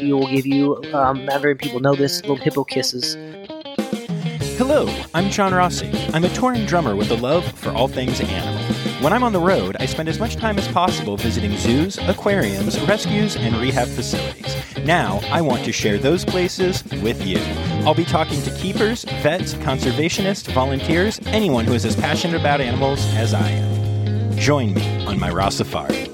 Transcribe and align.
she 0.00 0.12
will 0.12 0.26
give 0.26 0.46
you, 0.46 0.82
um, 0.94 1.24
not 1.26 1.42
very 1.42 1.54
people 1.54 1.80
know 1.80 1.94
this, 1.94 2.20
little 2.22 2.36
hippo 2.36 2.64
kisses. 2.64 3.16
Hello, 4.56 4.88
I'm 5.14 5.30
John 5.30 5.52
Rossi. 5.52 5.90
I'm 6.12 6.24
a 6.24 6.28
touring 6.30 6.66
drummer 6.66 6.96
with 6.96 7.10
a 7.10 7.16
love 7.16 7.44
for 7.52 7.70
all 7.70 7.88
things 7.88 8.20
animal. 8.20 8.62
When 9.02 9.12
I'm 9.12 9.22
on 9.22 9.32
the 9.32 9.40
road, 9.40 9.76
I 9.80 9.86
spend 9.86 10.08
as 10.08 10.18
much 10.18 10.36
time 10.36 10.58
as 10.58 10.68
possible 10.68 11.16
visiting 11.16 11.56
zoos, 11.56 11.98
aquariums, 11.98 12.80
rescues, 12.82 13.36
and 13.36 13.56
rehab 13.56 13.88
facilities. 13.88 14.56
Now, 14.84 15.20
I 15.30 15.40
want 15.40 15.64
to 15.64 15.72
share 15.72 15.98
those 15.98 16.24
places 16.24 16.84
with 17.02 17.26
you. 17.26 17.38
I'll 17.86 17.94
be 17.94 18.04
talking 18.04 18.40
to 18.42 18.50
keepers, 18.56 19.04
vets, 19.22 19.54
conservationists, 19.54 20.52
volunteers, 20.52 21.20
anyone 21.26 21.64
who 21.64 21.74
is 21.74 21.84
as 21.84 21.96
passionate 21.96 22.38
about 22.38 22.60
animals 22.60 23.00
as 23.14 23.34
I 23.34 23.48
am. 23.50 24.36
Join 24.36 24.74
me 24.74 25.04
on 25.06 25.18
my 25.18 25.48
Safari. 25.50 26.09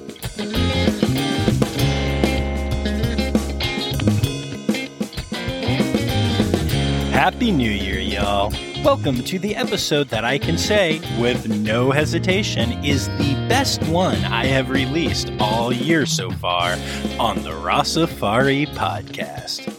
Happy 7.26 7.50
New 7.50 7.68
Year, 7.68 7.98
y'all. 7.98 8.52
Welcome 8.84 9.24
to 9.24 9.40
the 9.40 9.56
episode 9.56 10.10
that 10.10 10.24
I 10.24 10.38
can 10.38 10.56
say, 10.56 11.00
with 11.20 11.48
no 11.48 11.90
hesitation, 11.90 12.84
is 12.84 13.08
the 13.18 13.34
best 13.48 13.82
one 13.88 14.22
I 14.26 14.44
have 14.46 14.70
released 14.70 15.32
all 15.40 15.72
year 15.72 16.06
so 16.06 16.30
far 16.30 16.78
on 17.18 17.42
the 17.42 17.50
Rossafari 17.50 18.68
podcast. 18.76 19.74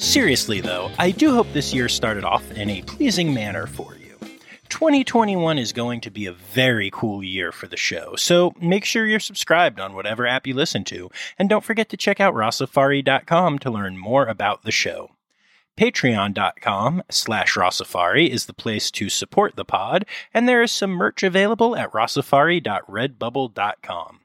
Seriously, 0.00 0.60
though, 0.60 0.90
I 0.98 1.12
do 1.12 1.32
hope 1.32 1.46
this 1.52 1.72
year 1.72 1.88
started 1.88 2.24
off 2.24 2.50
in 2.50 2.68
a 2.68 2.82
pleasing 2.82 3.32
manner 3.32 3.68
for 3.68 3.94
you. 3.94 4.18
2021 4.68 5.56
is 5.56 5.72
going 5.72 6.00
to 6.00 6.10
be 6.10 6.26
a 6.26 6.32
very 6.32 6.90
cool 6.92 7.22
year 7.22 7.52
for 7.52 7.68
the 7.68 7.76
show, 7.76 8.16
so 8.16 8.52
make 8.60 8.84
sure 8.84 9.06
you're 9.06 9.20
subscribed 9.20 9.78
on 9.78 9.94
whatever 9.94 10.26
app 10.26 10.48
you 10.48 10.54
listen 10.54 10.82
to, 10.82 11.08
and 11.38 11.48
don't 11.48 11.62
forget 11.62 11.90
to 11.90 11.96
check 11.96 12.18
out 12.18 12.34
rossafari.com 12.34 13.60
to 13.60 13.70
learn 13.70 13.96
more 13.96 14.26
about 14.26 14.64
the 14.64 14.72
show. 14.72 15.12
Patreon.com 15.78 17.02
slash 17.08 17.54
Rossafari 17.54 18.28
is 18.28 18.44
the 18.46 18.52
place 18.52 18.90
to 18.90 19.08
support 19.08 19.54
the 19.54 19.64
pod, 19.64 20.04
and 20.34 20.48
there 20.48 20.60
is 20.60 20.72
some 20.72 20.90
merch 20.90 21.22
available 21.22 21.76
at 21.76 21.92
rossafari.redbubble.com. 21.92 24.20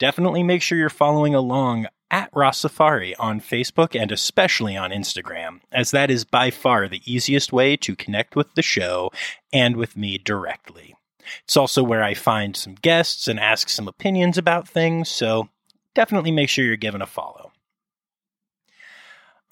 Definitely 0.00 0.42
make 0.42 0.60
sure 0.60 0.76
you're 0.76 0.90
following 0.90 1.36
along 1.36 1.86
at 2.10 2.32
Rossafari 2.32 3.14
on 3.16 3.40
Facebook 3.40 3.94
and 3.94 4.10
especially 4.10 4.76
on 4.76 4.90
Instagram, 4.90 5.60
as 5.70 5.92
that 5.92 6.10
is 6.10 6.24
by 6.24 6.50
far 6.50 6.88
the 6.88 7.02
easiest 7.04 7.52
way 7.52 7.76
to 7.76 7.94
connect 7.94 8.34
with 8.34 8.52
the 8.54 8.62
show 8.62 9.12
and 9.52 9.76
with 9.76 9.96
me 9.96 10.18
directly. 10.18 10.96
It's 11.44 11.56
also 11.56 11.84
where 11.84 12.02
I 12.02 12.14
find 12.14 12.56
some 12.56 12.74
guests 12.74 13.28
and 13.28 13.38
ask 13.38 13.68
some 13.68 13.86
opinions 13.86 14.36
about 14.36 14.66
things, 14.66 15.08
so 15.08 15.48
definitely 15.94 16.32
make 16.32 16.48
sure 16.48 16.64
you're 16.64 16.76
giving 16.76 17.02
a 17.02 17.06
follow. 17.06 17.47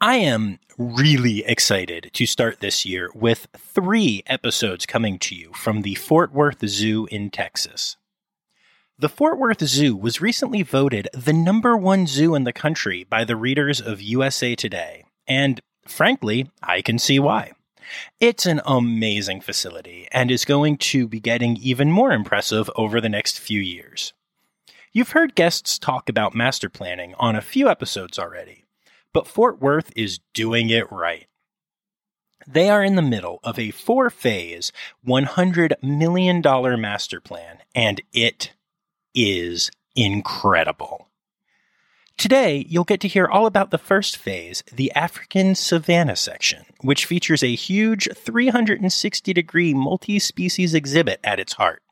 I 0.01 0.17
am 0.17 0.59
really 0.77 1.43
excited 1.47 2.11
to 2.13 2.27
start 2.27 2.61
this 2.61 2.85
year 2.85 3.11
with 3.15 3.47
three 3.57 4.23
episodes 4.27 4.85
coming 4.85 5.19
to 5.21 5.35
you 5.35 5.55
from 5.55 5.81
the 5.81 5.95
Fort 5.95 6.35
Worth 6.35 6.69
Zoo 6.69 7.09
in 7.11 7.31
Texas. 7.31 7.97
The 8.99 9.09
Fort 9.09 9.39
Worth 9.39 9.67
Zoo 9.67 9.97
was 9.97 10.21
recently 10.21 10.61
voted 10.63 11.09
the 11.15 11.33
number 11.33 11.79
one 11.79 12.07
zoo 12.07 12.35
in 12.35 12.45
the 12.45 12.53
country 12.53 13.05
by 13.05 13.25
the 13.25 13.37
readers 13.37 13.81
of 13.81 14.03
USA 14.03 14.55
Today, 14.55 15.05
and 15.27 15.63
frankly, 15.87 16.51
I 16.63 16.83
can 16.83 16.99
see 16.99 17.19
why. 17.19 17.53
It's 18.21 18.45
an 18.45 18.61
amazing 18.67 19.41
facility 19.41 20.09
and 20.13 20.31
is 20.31 20.45
going 20.45 20.77
to 20.77 21.09
be 21.09 21.21
getting 21.21 21.57
even 21.57 21.91
more 21.91 22.13
impressive 22.13 22.69
over 22.77 23.01
the 23.01 23.09
next 23.09 23.41
few 23.41 23.63
years. 23.63 24.13
You've 24.93 25.13
heard 25.13 25.35
guests 25.35 25.79
talk 25.79 26.11
about 26.11 26.35
master 26.35 26.69
planning 26.69 27.15
on 27.19 27.35
a 27.35 27.41
few 27.41 27.71
episodes 27.71 28.19
already 28.19 28.66
but 29.17 29.27
Fort 29.27 29.63
Worth 29.63 29.91
is 29.97 30.21
doing 30.35 30.69
it 30.69 30.93
right. 30.93 31.27
They 32.47 32.69
are 32.69 32.85
in 32.85 32.97
the 32.97 33.01
middle 33.01 33.41
of 33.43 33.59
a 33.59 33.71
four 33.71 34.11
phase, 34.11 34.73
$100 35.09 35.83
million 35.83 36.43
master 36.79 37.19
plan, 37.23 37.61
and 37.75 38.03
it 38.13 38.53
is 39.15 39.71
incredible. 39.95 41.09
Today, 42.19 42.67
you'll 42.69 42.85
get 42.85 43.01
to 43.01 43.09
hear 43.09 43.27
all 43.27 43.47
about 43.47 43.71
the 43.71 43.79
first 43.79 44.19
phase, 44.19 44.63
the 44.71 44.93
African 44.93 45.55
Savannah 45.55 46.17
section, 46.17 46.67
which 46.83 47.07
features 47.07 47.43
a 47.43 47.55
huge 47.55 48.11
360 48.15 49.33
degree 49.33 49.73
multi 49.73 50.19
species 50.19 50.75
exhibit 50.75 51.21
at 51.25 51.41
its 51.41 51.55
heart. 51.55 51.83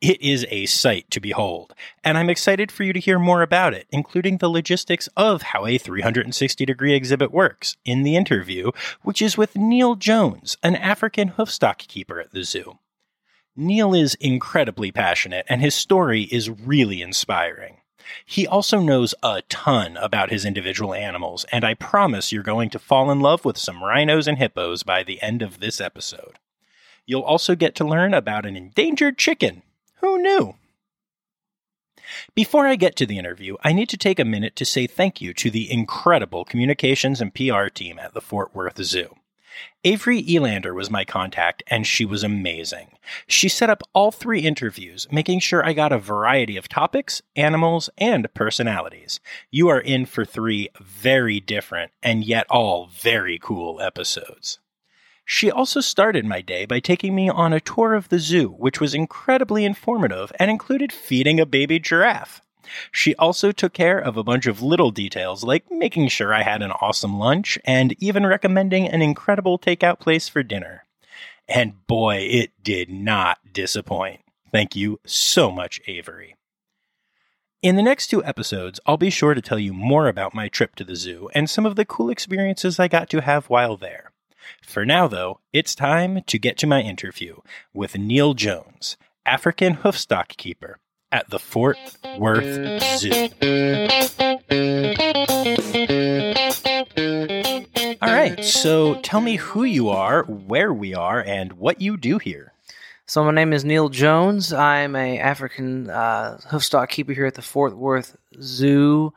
It 0.00 0.20
is 0.20 0.46
a 0.50 0.66
sight 0.66 1.10
to 1.10 1.20
behold, 1.20 1.74
and 2.02 2.18
I'm 2.18 2.30
excited 2.30 2.70
for 2.70 2.84
you 2.84 2.92
to 2.92 3.00
hear 3.00 3.18
more 3.18 3.42
about 3.42 3.74
it, 3.74 3.86
including 3.90 4.38
the 4.38 4.50
logistics 4.50 5.08
of 5.16 5.42
how 5.42 5.66
a 5.66 5.78
360 5.78 6.64
degree 6.64 6.94
exhibit 6.94 7.30
works, 7.32 7.76
in 7.84 8.02
the 8.02 8.16
interview, 8.16 8.70
which 9.02 9.22
is 9.22 9.38
with 9.38 9.56
Neil 9.56 9.94
Jones, 9.94 10.56
an 10.62 10.76
African 10.76 11.30
hoofstock 11.30 11.78
keeper 11.78 12.20
at 12.20 12.32
the 12.32 12.44
zoo. 12.44 12.78
Neil 13.56 13.94
is 13.94 14.16
incredibly 14.16 14.90
passionate, 14.90 15.46
and 15.48 15.60
his 15.60 15.74
story 15.74 16.22
is 16.22 16.50
really 16.50 17.00
inspiring. 17.00 17.78
He 18.26 18.46
also 18.46 18.80
knows 18.80 19.14
a 19.22 19.42
ton 19.42 19.96
about 19.96 20.30
his 20.30 20.44
individual 20.44 20.92
animals, 20.92 21.44
and 21.52 21.64
I 21.64 21.74
promise 21.74 22.32
you're 22.32 22.42
going 22.42 22.70
to 22.70 22.78
fall 22.78 23.10
in 23.10 23.20
love 23.20 23.44
with 23.44 23.56
some 23.56 23.82
rhinos 23.82 24.28
and 24.28 24.38
hippos 24.38 24.82
by 24.82 25.02
the 25.02 25.22
end 25.22 25.40
of 25.40 25.60
this 25.60 25.80
episode. 25.80 26.38
You'll 27.06 27.22
also 27.22 27.54
get 27.54 27.74
to 27.76 27.84
learn 27.84 28.14
about 28.14 28.46
an 28.46 28.56
endangered 28.56 29.18
chicken. 29.18 29.62
Who 29.96 30.18
knew? 30.18 30.54
Before 32.34 32.66
I 32.66 32.76
get 32.76 32.96
to 32.96 33.06
the 33.06 33.18
interview, 33.18 33.56
I 33.62 33.72
need 33.72 33.88
to 33.90 33.96
take 33.96 34.18
a 34.18 34.24
minute 34.24 34.56
to 34.56 34.64
say 34.64 34.86
thank 34.86 35.20
you 35.20 35.32
to 35.34 35.50
the 35.50 35.70
incredible 35.70 36.44
communications 36.44 37.20
and 37.20 37.34
PR 37.34 37.66
team 37.68 37.98
at 37.98 38.14
the 38.14 38.20
Fort 38.20 38.54
Worth 38.54 38.82
Zoo. 38.82 39.14
Avery 39.84 40.22
Elander 40.22 40.74
was 40.74 40.90
my 40.90 41.04
contact, 41.04 41.62
and 41.68 41.86
she 41.86 42.04
was 42.04 42.24
amazing. 42.24 42.88
She 43.26 43.48
set 43.48 43.70
up 43.70 43.82
all 43.92 44.10
three 44.10 44.40
interviews, 44.40 45.06
making 45.12 45.40
sure 45.40 45.64
I 45.64 45.72
got 45.72 45.92
a 45.92 45.98
variety 45.98 46.56
of 46.56 46.68
topics, 46.68 47.22
animals, 47.36 47.90
and 47.98 48.32
personalities. 48.34 49.20
You 49.50 49.68
are 49.68 49.80
in 49.80 50.06
for 50.06 50.24
three 50.24 50.70
very 50.80 51.38
different 51.38 51.92
and 52.02 52.24
yet 52.24 52.46
all 52.50 52.86
very 52.86 53.38
cool 53.38 53.80
episodes. 53.80 54.58
She 55.24 55.50
also 55.50 55.80
started 55.80 56.24
my 56.24 56.40
day 56.40 56.66
by 56.66 56.80
taking 56.80 57.14
me 57.14 57.28
on 57.28 57.52
a 57.52 57.60
tour 57.60 57.94
of 57.94 58.08
the 58.08 58.18
zoo, 58.18 58.48
which 58.50 58.80
was 58.80 58.94
incredibly 58.94 59.64
informative 59.64 60.32
and 60.38 60.50
included 60.50 60.92
feeding 60.92 61.40
a 61.40 61.46
baby 61.46 61.78
giraffe. 61.78 62.42
She 62.90 63.14
also 63.16 63.52
took 63.52 63.72
care 63.72 63.98
of 63.98 64.16
a 64.16 64.24
bunch 64.24 64.46
of 64.46 64.62
little 64.62 64.90
details 64.90 65.44
like 65.44 65.70
making 65.70 66.08
sure 66.08 66.32
I 66.32 66.42
had 66.42 66.62
an 66.62 66.72
awesome 66.72 67.18
lunch 67.18 67.58
and 67.64 67.94
even 68.02 68.26
recommending 68.26 68.88
an 68.88 69.02
incredible 69.02 69.58
takeout 69.58 70.00
place 70.00 70.28
for 70.28 70.42
dinner. 70.42 70.84
And 71.48 71.86
boy, 71.86 72.16
it 72.30 72.52
did 72.62 72.90
not 72.90 73.38
disappoint. 73.52 74.20
Thank 74.50 74.76
you 74.76 75.00
so 75.04 75.50
much, 75.50 75.80
Avery. 75.86 76.36
In 77.60 77.76
the 77.76 77.82
next 77.82 78.08
two 78.08 78.24
episodes, 78.24 78.78
I'll 78.86 78.96
be 78.98 79.10
sure 79.10 79.34
to 79.34 79.42
tell 79.42 79.58
you 79.58 79.72
more 79.72 80.06
about 80.06 80.34
my 80.34 80.48
trip 80.48 80.74
to 80.76 80.84
the 80.84 80.96
zoo 80.96 81.30
and 81.34 81.48
some 81.48 81.64
of 81.64 81.76
the 81.76 81.84
cool 81.84 82.10
experiences 82.10 82.78
I 82.78 82.88
got 82.88 83.08
to 83.10 83.22
have 83.22 83.46
while 83.46 83.76
there. 83.76 84.10
For 84.62 84.84
now, 84.84 85.08
though, 85.08 85.40
it's 85.52 85.74
time 85.74 86.22
to 86.26 86.38
get 86.38 86.58
to 86.58 86.66
my 86.66 86.80
interview 86.80 87.36
with 87.72 87.96
Neil 87.98 88.34
Jones, 88.34 88.96
African 89.26 89.76
hoofstock 89.76 90.28
keeper 90.36 90.78
at 91.12 91.30
the 91.30 91.38
Fort 91.38 91.78
Worth 92.18 92.82
Zoo. 92.98 93.28
All 98.02 98.12
right, 98.12 98.44
so 98.44 99.00
tell 99.00 99.20
me 99.20 99.36
who 99.36 99.64
you 99.64 99.88
are, 99.88 100.24
where 100.24 100.72
we 100.72 100.94
are, 100.94 101.20
and 101.20 101.52
what 101.54 101.80
you 101.80 101.96
do 101.96 102.18
here. 102.18 102.52
So 103.06 103.22
my 103.22 103.30
name 103.30 103.52
is 103.52 103.64
Neil 103.64 103.90
Jones. 103.90 104.52
I'm 104.52 104.96
a 104.96 105.18
African 105.18 105.90
uh, 105.90 106.38
hoofstock 106.50 106.88
keeper 106.88 107.12
here 107.12 107.26
at 107.26 107.34
the 107.34 107.42
Fort 107.42 107.76
Worth 107.76 108.16
Zoo, 108.40 109.12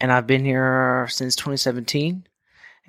and 0.00 0.12
I've 0.12 0.26
been 0.26 0.44
here 0.44 1.06
since 1.08 1.36
2017 1.36 2.26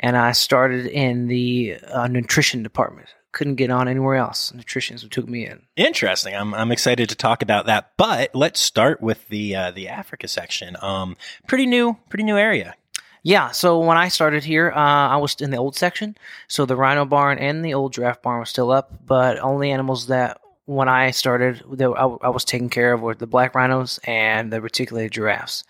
and 0.01 0.17
I 0.17 0.33
started 0.33 0.87
in 0.87 1.27
the 1.27 1.77
uh, 1.87 2.07
nutrition 2.07 2.63
department. 2.63 3.07
Couldn't 3.31 3.55
get 3.55 3.71
on 3.71 3.87
anywhere 3.87 4.15
else. 4.15 4.51
Nutritionists 4.53 5.09
took 5.09 5.29
me 5.29 5.45
in. 5.45 5.61
Interesting. 5.77 6.35
I'm 6.35 6.53
I'm 6.53 6.71
excited 6.71 7.07
to 7.09 7.15
talk 7.15 7.41
about 7.41 7.67
that. 7.67 7.91
But 7.95 8.35
let's 8.35 8.59
start 8.59 8.99
with 8.99 9.25
the 9.29 9.55
uh, 9.55 9.71
the 9.71 9.87
Africa 9.87 10.27
section. 10.27 10.75
Um, 10.81 11.15
pretty 11.47 11.65
new, 11.65 11.97
pretty 12.09 12.23
new 12.23 12.37
area. 12.37 12.75
Yeah. 13.23 13.51
So 13.51 13.79
when 13.79 13.97
I 13.97 14.09
started 14.09 14.43
here, 14.43 14.71
uh, 14.71 14.75
I 14.75 15.17
was 15.17 15.35
in 15.35 15.51
the 15.51 15.57
old 15.57 15.77
section. 15.77 16.17
So 16.47 16.65
the 16.65 16.75
rhino 16.75 17.05
barn 17.05 17.37
and 17.37 17.63
the 17.63 17.75
old 17.75 17.93
giraffe 17.93 18.21
barn 18.21 18.39
was 18.39 18.49
still 18.49 18.71
up, 18.71 19.05
but 19.05 19.39
only 19.39 19.71
animals 19.71 20.07
that 20.07 20.41
when 20.65 20.89
I 20.89 21.11
started, 21.11 21.63
that 21.73 21.89
I, 21.89 22.05
I 22.25 22.29
was 22.29 22.43
taking 22.43 22.69
care 22.69 22.93
of 22.93 23.01
were 23.01 23.13
the 23.13 23.27
black 23.27 23.53
rhinos 23.53 23.99
and 24.05 24.51
the 24.51 24.59
reticulated 24.59 25.11
giraffes 25.11 25.63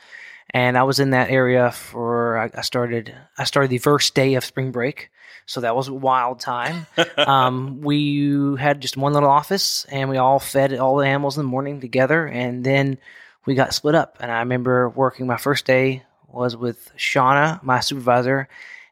and 0.51 0.77
I 0.77 0.83
was 0.83 1.00
in 1.00 1.12
that 1.12 1.30
area 1.30 1.71
for 1.71 2.38
I, 2.38 2.62
started 2.62 3.15
I 3.38 3.45
started 3.45 3.71
the 3.71 3.77
first 3.77 4.13
day 4.13 4.36
of 4.36 4.45
spring 4.45 4.71
break, 4.71 5.09
so 5.45 5.62
that 5.62 5.75
was 5.75 5.88
a 5.88 5.94
wild 5.94 6.39
time. 6.39 6.86
um, 7.18 7.81
we 7.81 8.56
had 8.57 8.81
just 8.81 8.98
one 8.98 9.13
little 9.13 9.30
office, 9.30 9.86
and 9.86 10.09
we 10.09 10.18
all 10.18 10.39
fed 10.39 10.74
all 10.77 10.98
the 10.98 11.07
animals 11.07 11.38
in 11.38 11.45
the 11.45 11.50
morning 11.50 11.81
together, 11.81 12.25
and 12.25 12.63
then 12.63 12.98
we 13.45 13.56
got 13.56 13.74
split 13.74 13.95
up. 13.95 14.18
And 14.19 14.31
I 14.31 14.39
remember 14.39 14.89
working 14.89 15.25
my 15.25 15.38
first 15.38 15.65
day 15.65 16.03
was 16.27 16.56
with 16.56 16.92
Shauna, 16.98 17.63
my 17.63 17.80
supervisor, 17.80 18.48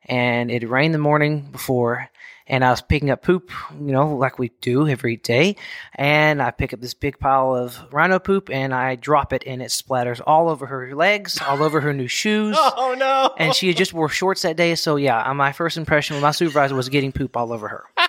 and 0.05 0.49
it 0.49 0.67
rained 0.67 0.93
the 0.93 0.99
morning 0.99 1.49
before, 1.51 2.09
and 2.49 2.65
I 2.65 2.71
was 2.71 2.81
picking 2.81 3.09
up 3.11 3.21
poop, 3.21 3.51
you 3.79 3.91
know, 3.91 4.15
like 4.15 4.39
we 4.39 4.49
do 4.59 4.87
every 4.87 5.17
day. 5.17 5.55
And 5.95 6.41
I 6.41 6.51
pick 6.51 6.73
up 6.73 6.81
this 6.81 6.93
big 6.93 7.19
pile 7.19 7.55
of 7.55 7.79
rhino 7.93 8.19
poop 8.19 8.49
and 8.49 8.73
I 8.73 8.95
drop 8.95 9.31
it, 9.31 9.43
and 9.45 9.61
it 9.61 9.69
splatters 9.69 10.19
all 10.25 10.49
over 10.49 10.65
her 10.65 10.95
legs, 10.95 11.39
all 11.41 11.63
over 11.63 11.79
her 11.81 11.93
new 11.93 12.07
shoes. 12.07 12.57
Oh 12.81 12.95
no! 12.97 13.33
And 13.37 13.53
she 13.53 13.67
had 13.67 13.77
just 13.77 13.93
wore 13.93 14.09
shorts 14.09 14.43
that 14.43 14.55
day, 14.55 14.75
so 14.75 14.95
yeah, 14.95 15.31
my 15.33 15.51
first 15.51 15.75
impression 15.77 16.15
with 16.15 16.23
my 16.23 16.31
supervisor 16.31 16.75
was 16.75 16.87
getting 16.87 17.11
poop 17.11 17.35
all 17.35 17.51
over 17.51 17.67
her. 17.67 17.83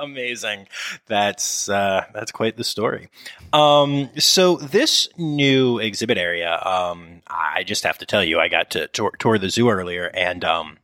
Amazing. 0.00 0.66
That's 1.06 1.68
uh, 1.68 2.04
that's 2.14 2.32
quite 2.32 2.56
the 2.56 2.64
story. 2.64 3.08
Um, 3.52 4.10
so 4.18 4.56
this 4.56 5.08
new 5.18 5.78
exhibit 5.78 6.18
area, 6.18 6.58
um, 6.64 7.20
I 7.26 7.64
just 7.64 7.84
have 7.84 7.98
to 7.98 8.06
tell 8.06 8.24
you, 8.24 8.40
I 8.40 8.48
got 8.48 8.70
to 8.70 8.86
tour, 8.88 9.12
tour 9.18 9.38
the 9.38 9.50
zoo 9.50 9.68
earlier, 9.68 10.06
and 10.06 10.44
um, 10.44 10.78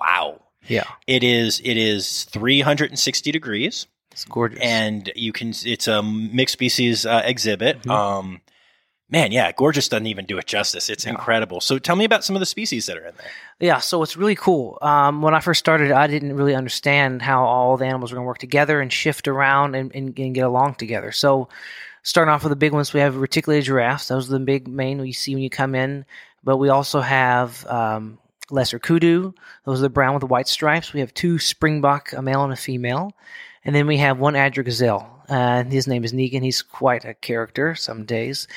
wow, 0.00 0.40
Yeah, 0.68 0.84
it 1.06 1.22
is 1.24 1.60
it 1.64 1.76
is 1.76 2.24
360 2.24 3.32
degrees, 3.32 3.86
it's 4.12 4.24
gorgeous. 4.24 4.60
and 4.60 5.10
you 5.16 5.32
can 5.32 5.52
it's 5.64 5.88
a 5.88 6.02
mixed 6.02 6.52
species 6.52 7.06
uh, 7.06 7.22
exhibit. 7.24 7.82
Mhm. 7.82 7.90
Um, 7.90 8.40
man, 9.10 9.32
yeah, 9.32 9.50
gorgeous 9.52 9.88
doesn't 9.88 10.06
even 10.06 10.26
do 10.26 10.36
it 10.38 10.46
justice. 10.46 10.90
It's 10.90 11.04
Yeah. 11.04 11.12
incredible. 11.12 11.60
So 11.62 11.78
tell 11.78 11.96
me 11.96 12.04
about 12.04 12.24
some 12.24 12.36
of 12.36 12.40
the 12.40 12.46
species 12.46 12.86
that 12.86 12.96
are 12.98 13.06
in 13.06 13.14
there. 13.16 13.30
Yeah, 13.58 13.78
so 13.78 14.02
it's 14.02 14.16
really 14.16 14.34
cool. 14.36 14.78
Um, 14.82 15.22
when 15.22 15.34
I 15.34 15.40
first 15.40 15.58
started, 15.60 15.90
I 15.92 16.06
didn't 16.06 16.36
really 16.36 16.54
understand 16.54 17.22
how 17.22 17.44
all 17.44 17.76
the 17.78 17.86
animals 17.86 18.12
were 18.12 18.16
going 18.16 18.24
to 18.24 18.28
work 18.28 18.38
together 18.38 18.80
and 18.80 18.92
shift 18.92 19.26
around 19.26 19.74
and, 19.74 19.90
and, 19.94 20.16
and 20.18 20.34
get 20.34 20.44
along 20.44 20.74
together. 20.74 21.10
So, 21.12 21.48
starting 22.02 22.32
off 22.32 22.42
with 22.44 22.50
the 22.50 22.56
big 22.56 22.72
ones, 22.72 22.92
we 22.92 23.00
have 23.00 23.16
reticulated 23.16 23.64
giraffes. 23.64 24.08
Those 24.08 24.28
are 24.28 24.38
the 24.38 24.44
big 24.44 24.68
main 24.68 25.04
you 25.04 25.12
see 25.14 25.34
when 25.34 25.42
you 25.42 25.50
come 25.50 25.74
in. 25.74 26.04
But 26.44 26.58
we 26.58 26.68
also 26.68 27.00
have 27.00 27.66
um, 27.66 28.18
lesser 28.50 28.78
kudu. 28.78 29.32
Those 29.64 29.80
are 29.80 29.82
the 29.82 29.90
brown 29.90 30.14
with 30.14 30.20
the 30.20 30.26
white 30.26 30.48
stripes. 30.48 30.92
We 30.92 31.00
have 31.00 31.14
two 31.14 31.38
springbok, 31.38 32.12
a 32.12 32.22
male 32.22 32.44
and 32.44 32.52
a 32.52 32.56
female. 32.56 33.12
And 33.64 33.74
then 33.74 33.86
we 33.86 33.98
have 33.98 34.18
one 34.18 34.34
Addra 34.34 34.64
gazelle. 34.64 35.24
Uh, 35.28 35.64
his 35.64 35.86
name 35.86 36.04
is 36.04 36.12
Negan. 36.12 36.42
He's 36.42 36.62
quite 36.62 37.04
a 37.04 37.14
character 37.14 37.74
some 37.74 38.04
days. 38.04 38.48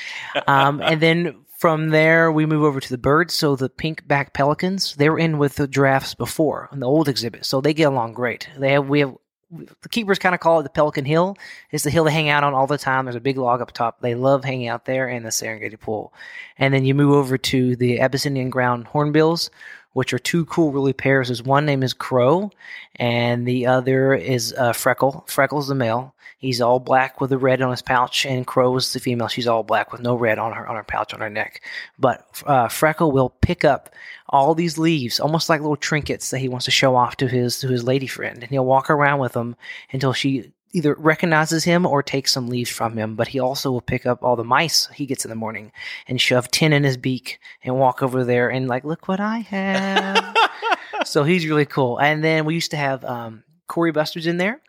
Um, 0.46 0.80
and 0.80 1.00
then 1.00 1.44
from 1.58 1.90
there, 1.90 2.32
we 2.32 2.46
move 2.46 2.64
over 2.64 2.80
to 2.80 2.88
the 2.88 2.98
birds. 2.98 3.34
So 3.34 3.54
the 3.54 3.68
pink 3.68 4.08
back 4.08 4.32
pelicans, 4.32 4.96
they 4.96 5.10
were 5.10 5.18
in 5.18 5.38
with 5.38 5.56
the 5.56 5.68
giraffes 5.68 6.14
before 6.14 6.68
in 6.72 6.80
the 6.80 6.88
old 6.88 7.08
exhibit, 7.08 7.44
so 7.44 7.60
they 7.60 7.74
get 7.74 7.84
along 7.84 8.14
great. 8.14 8.48
They 8.58 8.72
have 8.72 8.88
we 8.88 9.00
have 9.00 9.16
the 9.82 9.88
keepers 9.88 10.18
kind 10.18 10.34
of 10.34 10.40
call 10.40 10.60
it 10.60 10.62
the 10.62 10.70
Pelican 10.70 11.04
Hill. 11.04 11.36
It's 11.70 11.84
the 11.84 11.90
hill 11.90 12.04
they 12.04 12.12
hang 12.12 12.30
out 12.30 12.42
on 12.42 12.54
all 12.54 12.66
the 12.66 12.78
time. 12.78 13.04
There's 13.04 13.16
a 13.16 13.20
big 13.20 13.36
log 13.36 13.60
up 13.60 13.70
top. 13.72 14.00
They 14.00 14.14
love 14.14 14.44
hanging 14.44 14.68
out 14.68 14.86
there 14.86 15.08
in 15.08 15.22
the 15.24 15.28
Serengeti 15.28 15.78
pool. 15.78 16.14
And 16.58 16.72
then 16.72 16.84
you 16.84 16.94
move 16.94 17.12
over 17.12 17.36
to 17.36 17.76
the 17.76 18.00
Abyssinian 18.00 18.50
ground 18.50 18.86
hornbills, 18.86 19.50
which 19.92 20.12
are 20.12 20.18
two 20.18 20.44
cool, 20.46 20.72
really 20.72 20.92
pairs. 20.92 21.28
There's 21.28 21.42
one 21.42 21.66
name 21.66 21.82
is 21.82 21.92
Crow, 21.92 22.50
and 22.96 23.46
the 23.46 23.66
other 23.66 24.14
is 24.14 24.54
uh, 24.56 24.72
Freckle. 24.72 25.24
Freckle's 25.26 25.68
the 25.68 25.74
male. 25.74 26.14
He's 26.38 26.60
all 26.60 26.80
black 26.80 27.20
with 27.20 27.30
the 27.30 27.38
red 27.38 27.62
on 27.62 27.70
his 27.70 27.82
pouch, 27.82 28.26
and 28.26 28.46
Crow 28.46 28.76
is 28.76 28.92
the 28.92 28.98
female. 28.98 29.28
She's 29.28 29.46
all 29.46 29.62
black 29.62 29.92
with 29.92 30.00
no 30.00 30.16
red 30.16 30.38
on 30.38 30.52
her 30.52 30.66
on 30.66 30.74
her 30.74 30.82
pouch 30.82 31.14
on 31.14 31.20
her 31.20 31.30
neck. 31.30 31.62
But 31.98 32.42
uh, 32.46 32.68
Freckle 32.68 33.12
will 33.12 33.30
pick 33.40 33.64
up 33.64 33.90
all 34.28 34.54
these 34.54 34.76
leaves, 34.76 35.20
almost 35.20 35.48
like 35.48 35.60
little 35.60 35.76
trinkets 35.76 36.30
that 36.30 36.40
he 36.40 36.48
wants 36.48 36.64
to 36.64 36.72
show 36.72 36.96
off 36.96 37.16
to 37.18 37.28
his 37.28 37.60
to 37.60 37.68
his 37.68 37.84
lady 37.84 38.08
friend, 38.08 38.42
and 38.42 38.50
he'll 38.50 38.64
walk 38.64 38.90
around 38.90 39.20
with 39.20 39.34
them 39.34 39.54
until 39.92 40.12
she 40.12 40.52
either 40.72 40.94
recognizes 40.94 41.64
him 41.64 41.86
or 41.86 42.02
takes 42.02 42.32
some 42.32 42.48
leaves 42.48 42.70
from 42.70 42.96
him. 42.96 43.14
But 43.14 43.28
he 43.28 43.40
also 43.40 43.70
will 43.70 43.80
pick 43.80 44.06
up 44.06 44.22
all 44.22 44.36
the 44.36 44.44
mice 44.44 44.86
he 44.88 45.06
gets 45.06 45.24
in 45.24 45.28
the 45.28 45.34
morning 45.34 45.72
and 46.08 46.20
shove 46.20 46.50
tin 46.50 46.72
in 46.72 46.84
his 46.84 46.96
beak 46.96 47.38
and 47.62 47.78
walk 47.78 48.02
over 48.02 48.24
there 48.24 48.50
and 48.50 48.68
like, 48.68 48.84
look 48.84 49.08
what 49.08 49.20
I 49.20 49.38
have. 49.38 50.36
so 51.04 51.24
he's 51.24 51.46
really 51.46 51.66
cool. 51.66 51.98
And 51.98 52.22
then 52.22 52.44
we 52.44 52.54
used 52.54 52.70
to 52.72 52.76
have 52.76 53.04
um, 53.04 53.44
kori 53.66 53.92
bustards 53.92 54.26
in 54.26 54.36
there, 54.36 54.60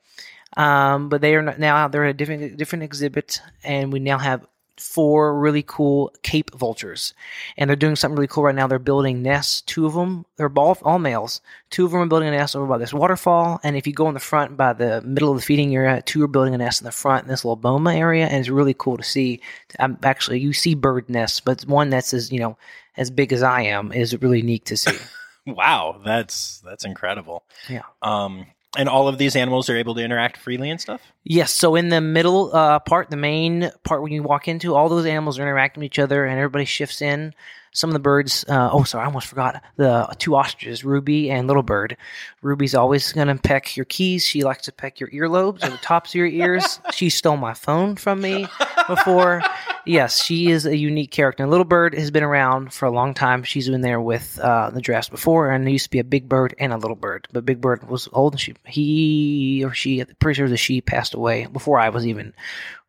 um, 0.58 1.10
but 1.10 1.22
they 1.22 1.36
are 1.36 1.42
not, 1.42 1.60
now 1.60 1.88
they're 1.88 2.06
a 2.06 2.14
different 2.14 2.58
different 2.58 2.84
exhibit, 2.84 3.42
and 3.64 3.92
we 3.92 4.00
now 4.00 4.18
have 4.18 4.46
four 4.78 5.40
really 5.40 5.64
cool 5.64 6.14
Cape 6.24 6.54
vultures, 6.56 7.14
and 7.58 7.70
they're 7.70 7.76
doing 7.76 7.96
something 7.96 8.16
really 8.16 8.28
cool 8.28 8.44
right 8.44 8.56
now. 8.56 8.68
They're 8.68 8.80
building 8.80 9.22
nests. 9.22 9.62
Two 9.62 9.86
of 9.86 9.94
them, 9.94 10.26
they're 10.38 10.52
all, 10.56 10.78
all 10.84 11.00
males. 11.00 11.42
Two 11.70 11.86
of 11.86 11.92
them 11.92 12.02
are 12.02 12.06
building 12.06 12.30
a 12.30 12.32
nest 12.32 12.56
over 12.56 12.66
by 12.66 12.78
this 12.78 12.94
waterfall, 12.94 13.60
and 13.64 13.76
if 13.76 13.88
you 13.88 13.94
go 13.94 14.08
in 14.08 14.14
the 14.14 14.20
front 14.20 14.58
by 14.58 14.74
the 14.74 15.02
middle 15.02 15.32
of 15.32 15.38
the 15.38 15.44
feeding 15.44 15.76
area, 15.76 16.02
two 16.02 16.24
are 16.24 16.28
building 16.28 16.54
a 16.54 16.58
nest 16.58 16.82
in 16.82 16.86
the 16.86 16.92
front 16.92 17.24
in 17.24 17.30
this 17.30 17.46
little 17.46 17.56
boma 17.56 17.96
area, 17.96 18.26
and 18.26 18.38
it's 18.38 18.50
really 18.50 18.76
cool 18.76 18.98
to 18.98 19.04
see. 19.04 19.42
Um, 19.80 19.98
actually, 20.04 20.40
you 20.40 20.54
see 20.54 20.76
bird 20.76 21.10
nests, 21.10 21.40
but 21.40 21.64
one 21.64 21.90
that's 21.90 22.14
as 22.14 22.32
you 22.32 22.40
know 22.40 22.58
as 22.98 23.10
big 23.10 23.34
as 23.34 23.44
I 23.44 23.62
am 23.62 23.92
is 23.92 24.22
really 24.22 24.42
neat 24.42 24.66
to 24.66 24.78
see. 24.78 24.98
Wow, 25.46 26.00
that's 26.06 26.62
that's 26.62 26.86
incredible. 26.86 27.44
Yeah. 27.70 27.84
Um, 28.02 28.48
and 28.78 28.90
all 28.90 29.08
of 29.08 29.18
these 29.18 29.36
animals 29.36 29.70
are 29.70 29.78
able 29.78 29.96
to 29.96 30.02
interact 30.02 30.38
freely 30.38 30.70
and 30.70 30.82
stuff. 30.82 31.02
Yes, 31.24 31.52
so 31.52 31.76
in 31.76 31.90
the 31.90 32.02
middle 32.02 32.56
uh, 32.56 32.80
part, 32.80 33.10
the 33.10 33.18
main 33.18 33.72
part 33.84 34.02
when 34.02 34.12
you 34.12 34.24
walk 34.24 34.48
into, 34.48 34.76
all 34.76 34.90
those 34.90 35.06
animals 35.06 35.40
are 35.40 35.44
interacting 35.44 35.82
with 35.82 35.86
each 35.86 36.00
other, 36.00 36.26
and 36.26 36.38
everybody 36.38 36.66
shifts 36.66 37.02
in. 37.02 37.34
Some 37.74 37.90
of 37.90 37.94
the 37.94 38.00
birds, 38.00 38.46
uh, 38.48 38.70
oh, 38.72 38.84
sorry, 38.84 39.04
I 39.04 39.08
almost 39.08 39.28
forgot 39.28 39.64
the 39.78 40.08
two 40.20 40.36
ostriches, 40.36 40.86
Ruby 40.86 41.32
and 41.32 41.48
Little 41.48 41.64
Bird. 41.64 41.98
Ruby's 42.42 42.76
always 42.76 43.12
going 43.12 43.28
to 43.28 43.36
peck 43.36 43.76
your 43.76 43.86
keys. 43.86 44.26
She 44.26 44.44
likes 44.44 44.66
to 44.66 44.72
peck 44.72 45.00
your 45.00 45.10
earlobes 45.10 45.64
or 45.64 45.70
the 45.70 45.78
tops 45.78 46.12
of 46.12 46.16
your 46.16 46.28
ears. 46.28 46.80
she 46.94 47.10
stole 47.10 47.38
my 47.38 47.54
phone 47.54 47.96
from 47.96 48.22
me 48.22 48.48
before. 48.88 49.42
Yes, 49.86 50.24
she 50.24 50.50
is 50.50 50.66
a 50.66 50.78
unique 50.78 51.12
character. 51.12 51.44
And 51.44 51.52
Little 51.52 51.66
Bird 51.66 51.94
has 51.96 52.12
been 52.12 52.24
around 52.24 52.74
for 52.74 52.86
a 52.86 52.92
long 52.92 53.14
time. 53.14 53.44
She's 53.44 53.68
been 53.68 53.82
there 53.82 54.00
with 54.00 54.40
uh, 54.40 54.70
the 54.70 54.82
drafts 54.82 55.10
before, 55.10 55.50
and 55.52 55.66
there 55.66 55.72
used 55.72 55.86
to 55.86 55.90
be 55.90 56.00
a 56.00 56.06
Big 56.06 56.30
Bird 56.30 56.56
and 56.60 56.72
a 56.72 56.78
Little 56.78 56.96
Bird. 56.96 57.28
But 57.34 57.46
Big 57.46 57.60
Bird 57.60 57.90
was 57.90 58.08
old, 58.14 58.34
and 58.34 58.40
she, 58.40 58.54
he 58.66 59.64
or 59.66 59.74
she, 59.74 60.00
I'm 60.00 60.08
pretty 60.20 60.38
sure 60.38 60.48
the 60.48 60.58
she 60.58 60.80
passed 60.80 61.14
away 61.14 61.48
before 61.48 61.80
I 61.80 61.90
was 61.90 62.08
even 62.08 62.34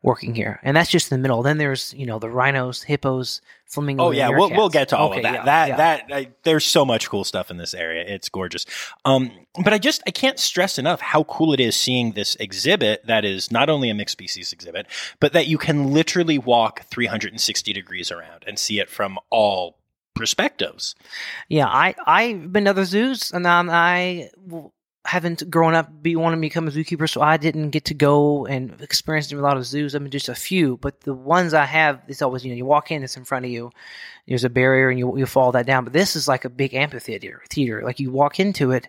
working 0.05 0.35
here. 0.35 0.59
And 0.63 0.77
that's 0.77 0.89
just 0.91 1.11
in 1.11 1.17
the 1.17 1.21
middle. 1.21 1.41
Then 1.41 1.57
there's 1.57 1.93
you 1.95 2.05
know 2.05 2.19
the 2.19 2.29
rhinos, 2.29 2.83
hippos, 2.83 3.41
flamingos. 3.65 4.05
Oh 4.07 4.11
yeah, 4.11 4.29
we'll 4.29 4.51
we'll 4.51 4.69
get 4.69 4.89
to 4.89 4.97
all 4.97 5.09
Okay, 5.09 5.17
of 5.17 5.23
that. 5.23 5.33
yeah, 5.33 5.43
that 5.45 5.67
yeah. 5.67 5.75
that 5.75 6.05
I, 6.13 6.27
there's 6.43 6.63
so 6.63 6.85
much 6.85 7.09
cool 7.09 7.23
stuff 7.23 7.49
in 7.49 7.57
this 7.57 7.73
area. 7.73 8.05
It's 8.07 8.29
gorgeous. 8.29 8.65
Um, 9.03 9.31
but 9.63 9.73
I 9.73 9.79
just 9.79 10.03
I 10.07 10.11
can't 10.11 10.37
stress 10.39 10.77
enough 10.77 11.01
how 11.01 11.23
cool 11.23 11.53
it 11.53 11.59
is 11.59 11.75
seeing 11.75 12.11
this 12.11 12.35
exhibit 12.35 13.05
that 13.07 13.25
is 13.25 13.51
not 13.51 13.69
only 13.69 13.89
a 13.89 13.95
mixed 13.95 14.13
species 14.13 14.53
exhibit, 14.53 14.85
but 15.19 15.33
that 15.33 15.47
you 15.47 15.57
can 15.57 15.91
literally 15.91 16.37
walk 16.37 16.83
360 16.83 17.73
degrees 17.73 18.11
around 18.11 18.43
and 18.47 18.59
see 18.59 18.79
it 18.79 18.89
from 18.89 19.17
all 19.31 19.79
perspectives. 20.13 20.95
Yeah, 21.49 21.67
I 21.67 21.95
I've 22.05 22.53
been 22.53 22.65
to 22.65 22.69
other 22.69 22.85
zoos, 22.85 23.31
and 23.31 23.45
um, 23.47 23.69
I 23.71 24.29
haven't 25.05 25.49
grown 25.49 25.75
up 25.75 26.01
be 26.01 26.15
wanting 26.15 26.39
to 26.39 26.41
become 26.41 26.67
a 26.67 26.71
zookeeper, 26.71 27.09
so 27.09 27.21
I 27.21 27.37
didn't 27.37 27.69
get 27.69 27.85
to 27.85 27.93
go 27.93 28.45
and 28.45 28.79
experience 28.81 29.31
a 29.31 29.35
lot 29.37 29.57
of 29.57 29.65
zoos. 29.65 29.95
I 29.95 29.99
mean, 29.99 30.11
just 30.11 30.29
a 30.29 30.35
few, 30.35 30.77
but 30.77 31.01
the 31.01 31.13
ones 31.13 31.53
I 31.53 31.65
have, 31.65 32.01
it's 32.07 32.21
always 32.21 32.43
you 32.43 32.51
know 32.51 32.57
you 32.57 32.65
walk 32.65 32.91
in, 32.91 33.03
it's 33.03 33.17
in 33.17 33.23
front 33.23 33.45
of 33.45 33.51
you. 33.51 33.71
There's 34.27 34.43
a 34.43 34.49
barrier, 34.49 34.89
and 34.89 34.97
you 34.97 35.17
you 35.17 35.25
fall 35.25 35.51
that 35.51 35.65
down. 35.65 35.83
But 35.83 35.93
this 35.93 36.15
is 36.15 36.27
like 36.27 36.45
a 36.45 36.49
big 36.49 36.73
amphitheater. 36.73 37.43
Theater, 37.49 37.83
like 37.83 37.99
you 37.99 38.11
walk 38.11 38.39
into 38.39 38.71
it, 38.71 38.87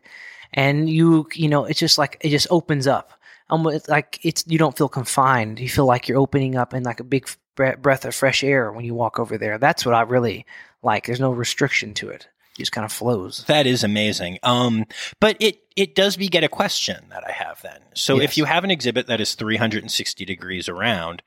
and 0.54 0.88
you 0.88 1.28
you 1.34 1.48
know 1.48 1.64
it's 1.64 1.80
just 1.80 1.98
like 1.98 2.16
it 2.20 2.30
just 2.30 2.48
opens 2.50 2.86
up. 2.86 3.12
Almost 3.50 3.88
like 3.88 4.18
it's 4.22 4.44
you 4.46 4.58
don't 4.58 4.76
feel 4.76 4.88
confined. 4.88 5.60
You 5.60 5.68
feel 5.68 5.86
like 5.86 6.08
you're 6.08 6.18
opening 6.18 6.56
up 6.56 6.74
in 6.74 6.82
like 6.82 7.00
a 7.00 7.04
big 7.04 7.28
breath 7.54 8.04
of 8.04 8.14
fresh 8.14 8.44
air 8.44 8.72
when 8.72 8.84
you 8.84 8.94
walk 8.94 9.18
over 9.18 9.38
there. 9.38 9.58
That's 9.58 9.84
what 9.84 9.94
I 9.94 10.02
really 10.02 10.46
like. 10.82 11.06
There's 11.06 11.20
no 11.20 11.30
restriction 11.32 11.94
to 11.94 12.08
it. 12.10 12.28
Just 12.56 12.72
kind 12.72 12.84
of 12.84 12.92
flows. 12.92 13.44
That 13.46 13.66
is 13.66 13.84
amazing. 13.84 14.38
Um, 14.42 14.86
but 15.20 15.36
it 15.40 15.60
it 15.76 15.94
does 15.94 16.16
beget 16.16 16.44
a 16.44 16.48
question 16.48 17.04
that 17.10 17.24
I 17.26 17.32
have 17.32 17.60
then. 17.62 17.80
So 17.94 18.20
if 18.20 18.36
you 18.36 18.44
have 18.46 18.64
an 18.64 18.70
exhibit 18.70 19.06
that 19.08 19.20
is 19.20 19.34
360 19.34 20.24
degrees 20.24 20.68
around, 20.68 21.22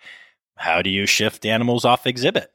how 0.56 0.82
do 0.82 0.90
you 0.90 1.06
shift 1.06 1.46
animals 1.46 1.86
off 1.86 2.08
exhibit? 2.08 2.52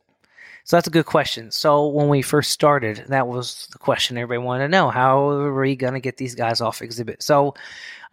So 0.64 0.76
that's 0.76 0.88
a 0.88 0.90
good 0.90 1.04
question. 1.04 1.50
So 1.50 1.88
when 1.88 2.08
we 2.08 2.22
first 2.22 2.50
started, 2.50 3.04
that 3.08 3.28
was 3.28 3.68
the 3.72 3.78
question 3.78 4.16
everybody 4.16 4.44
wanted 4.44 4.64
to 4.64 4.68
know. 4.68 4.88
How 4.88 5.28
are 5.28 5.54
we 5.54 5.76
going 5.76 5.92
to 5.92 6.00
get 6.00 6.16
these 6.16 6.34
guys 6.34 6.62
off 6.62 6.80
exhibit? 6.80 7.22
So 7.22 7.54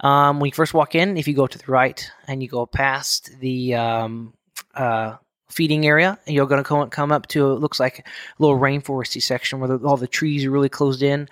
um, 0.02 0.40
when 0.40 0.50
you 0.50 0.54
first 0.54 0.74
walk 0.74 0.94
in, 0.94 1.16
if 1.16 1.30
you 1.30 1.34
go 1.34 1.48
to 1.48 1.58
the 1.58 1.72
right 1.72 2.12
and 2.28 2.44
you 2.44 2.50
go 2.50 2.66
past 2.66 3.32
the 3.40 3.76
um, 3.76 4.34
uh, 4.76 5.16
feeding 5.52 5.86
area, 5.86 6.18
and 6.26 6.36
you're 6.36 6.48
going 6.48 6.64
to 6.64 6.88
come, 6.88 7.12
up 7.12 7.28
to 7.28 7.52
it 7.52 7.60
looks 7.60 7.80
like 7.80 8.00
a 8.00 8.04
little 8.40 8.58
rainforesty 8.58 9.22
section 9.22 9.60
where 9.60 9.78
the, 9.78 9.86
all 9.86 9.98
the 9.98 10.08
trees 10.08 10.46
are 10.46 10.52
really 10.52 10.70
closed 10.70 11.04
in, 11.04 11.28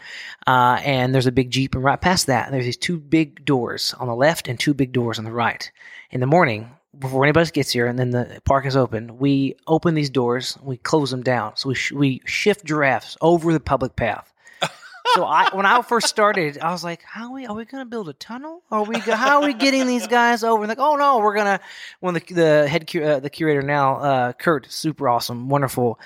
uh, 0.47 0.79
and 0.83 1.13
there's 1.13 1.27
a 1.27 1.31
big 1.31 1.51
jeep, 1.51 1.75
and 1.75 1.83
right 1.83 2.01
past 2.01 2.27
that, 2.27 2.51
there's 2.51 2.65
these 2.65 2.77
two 2.77 2.99
big 2.99 3.45
doors 3.45 3.93
on 3.99 4.07
the 4.07 4.15
left 4.15 4.47
and 4.47 4.59
two 4.59 4.73
big 4.73 4.91
doors 4.91 5.17
on 5.17 5.25
the 5.25 5.31
right. 5.31 5.71
In 6.11 6.19
the 6.19 6.27
morning, 6.27 6.71
before 6.97 7.23
anybody 7.23 7.49
gets 7.51 7.71
here, 7.71 7.87
and 7.87 7.97
then 7.97 8.09
the 8.11 8.41
park 8.45 8.65
is 8.65 8.75
open, 8.75 9.19
we 9.19 9.55
open 9.67 9.93
these 9.93 10.09
doors, 10.09 10.57
we 10.61 10.77
close 10.77 11.11
them 11.11 11.23
down, 11.23 11.55
so 11.55 11.69
we 11.69 11.75
sh- 11.75 11.91
we 11.91 12.21
shift 12.25 12.65
giraffes 12.65 13.17
over 13.21 13.53
the 13.53 13.59
public 13.59 13.95
path. 13.95 14.33
So 15.15 15.25
I, 15.25 15.49
when 15.53 15.65
I 15.65 15.81
first 15.81 16.07
started, 16.07 16.59
I 16.59 16.71
was 16.71 16.83
like, 16.83 17.01
"How 17.03 17.25
are 17.25 17.33
we? 17.33 17.45
Are 17.47 17.55
we 17.55 17.65
going 17.65 17.81
to 17.83 17.89
build 17.89 18.09
a 18.09 18.13
tunnel? 18.13 18.61
Are 18.69 18.83
we? 18.83 18.99
How 18.99 19.41
are 19.41 19.45
we 19.47 19.53
getting 19.53 19.87
these 19.87 20.07
guys 20.07 20.43
over?" 20.43 20.61
And 20.61 20.69
like, 20.69 20.79
"Oh 20.79 20.95
no, 20.95 21.19
we're 21.19 21.35
gonna." 21.35 21.59
When 21.99 22.13
the 22.13 22.21
the 22.29 22.67
head 22.67 22.95
uh, 22.95 23.19
the 23.19 23.29
curator 23.29 23.61
now, 23.61 23.95
uh, 23.95 24.33
Kurt, 24.33 24.71
super 24.71 25.09
awesome, 25.09 25.49
wonderful 25.49 25.99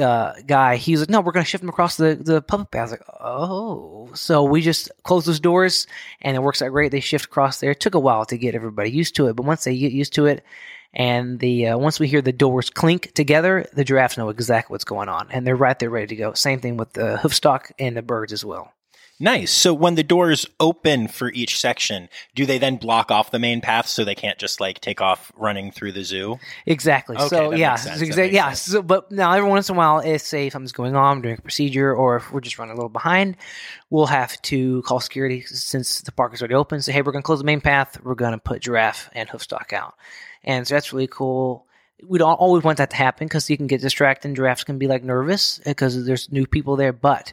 uh, 0.00 0.34
guy, 0.46 0.76
he 0.76 0.92
was 0.92 1.00
like, 1.00 1.10
"No, 1.10 1.20
we're 1.20 1.32
going 1.32 1.44
to 1.44 1.48
shift 1.50 1.62
them 1.62 1.68
across 1.68 1.96
the 1.96 2.14
the 2.14 2.42
public 2.42 2.70
path." 2.70 2.80
I 2.80 2.82
was 2.82 2.90
like, 2.92 3.08
"Oh," 3.20 4.10
so 4.14 4.44
we 4.44 4.60
just 4.60 4.90
close 5.02 5.24
those 5.24 5.40
doors, 5.40 5.86
and 6.22 6.36
it 6.36 6.40
works 6.40 6.62
out 6.62 6.70
great. 6.70 6.92
They 6.92 7.00
shift 7.00 7.26
across 7.26 7.60
there. 7.60 7.72
It 7.72 7.80
took 7.80 7.94
a 7.94 8.00
while 8.00 8.24
to 8.26 8.38
get 8.38 8.54
everybody 8.54 8.90
used 8.90 9.16
to 9.16 9.26
it, 9.26 9.34
but 9.36 9.46
once 9.46 9.64
they 9.64 9.76
get 9.76 9.92
used 9.92 10.14
to 10.14 10.26
it. 10.26 10.44
And 10.94 11.38
the 11.40 11.68
uh, 11.68 11.78
once 11.78 11.98
we 11.98 12.08
hear 12.08 12.22
the 12.22 12.32
doors 12.32 12.70
clink 12.70 13.12
together, 13.14 13.66
the 13.72 13.84
giraffes 13.84 14.16
know 14.16 14.28
exactly 14.28 14.72
what's 14.72 14.84
going 14.84 15.08
on, 15.08 15.28
and 15.30 15.46
they're 15.46 15.56
right 15.56 15.78
there 15.78 15.90
ready 15.90 16.06
to 16.08 16.16
go. 16.16 16.34
Same 16.34 16.60
thing 16.60 16.76
with 16.76 16.92
the 16.92 17.18
hoofstock 17.22 17.72
and 17.78 17.96
the 17.96 18.02
birds 18.02 18.32
as 18.32 18.44
well. 18.44 18.72
Nice. 19.20 19.52
So 19.52 19.72
when 19.72 19.94
the 19.94 20.02
doors 20.02 20.44
open 20.58 21.06
for 21.06 21.30
each 21.30 21.58
section, 21.58 22.08
do 22.34 22.46
they 22.46 22.58
then 22.58 22.76
block 22.76 23.12
off 23.12 23.30
the 23.30 23.38
main 23.38 23.60
path 23.60 23.86
so 23.86 24.04
they 24.04 24.16
can't 24.16 24.38
just 24.38 24.60
like 24.60 24.80
take 24.80 25.00
off 25.00 25.30
running 25.36 25.70
through 25.70 25.92
the 25.92 26.02
zoo? 26.02 26.40
Exactly. 26.66 27.16
Okay, 27.16 27.28
so 27.28 27.52
yeah, 27.52 27.70
makes 27.70 27.84
sense. 27.84 28.00
That 28.00 28.06
exa- 28.06 28.32
yeah. 28.32 28.52
So, 28.52 28.82
but 28.82 29.12
now 29.12 29.32
every 29.32 29.48
once 29.48 29.68
in 29.68 29.76
a 29.76 29.78
while, 29.78 30.00
if 30.00 30.20
say 30.22 30.50
something's 30.50 30.72
going 30.72 30.96
on, 30.96 31.22
doing 31.22 31.36
a 31.38 31.40
procedure, 31.40 31.94
or 31.94 32.16
if 32.16 32.32
we're 32.32 32.40
just 32.40 32.58
running 32.58 32.72
a 32.72 32.76
little 32.76 32.88
behind, 32.88 33.36
we'll 33.88 34.06
have 34.06 34.40
to 34.42 34.82
call 34.82 34.98
security 34.98 35.42
since 35.42 36.00
the 36.00 36.10
park 36.10 36.34
is 36.34 36.42
already 36.42 36.54
open. 36.54 36.82
Say, 36.82 36.90
hey, 36.92 37.02
we're 37.02 37.12
going 37.12 37.22
to 37.22 37.26
close 37.26 37.38
the 37.38 37.44
main 37.44 37.60
path. 37.60 38.02
We're 38.02 38.16
going 38.16 38.32
to 38.32 38.38
put 38.38 38.62
giraffe 38.62 39.10
and 39.12 39.28
hoofstock 39.28 39.72
out, 39.72 39.94
and 40.44 40.66
so 40.66 40.74
that's 40.74 40.92
really 40.92 41.06
cool. 41.06 41.66
We 42.02 42.18
don't 42.18 42.32
always 42.34 42.64
want 42.64 42.78
that 42.78 42.90
to 42.90 42.96
happen 42.96 43.26
because 43.26 43.48
you 43.48 43.56
can 43.56 43.66
get 43.66 43.80
distracted. 43.80 44.28
and 44.28 44.36
Giraffes 44.36 44.64
can 44.64 44.78
be 44.78 44.86
like 44.88 45.02
nervous 45.04 45.60
eh, 45.64 45.70
because 45.70 46.04
there's 46.04 46.30
new 46.30 46.46
people 46.46 46.76
there, 46.76 46.92
but 46.92 47.32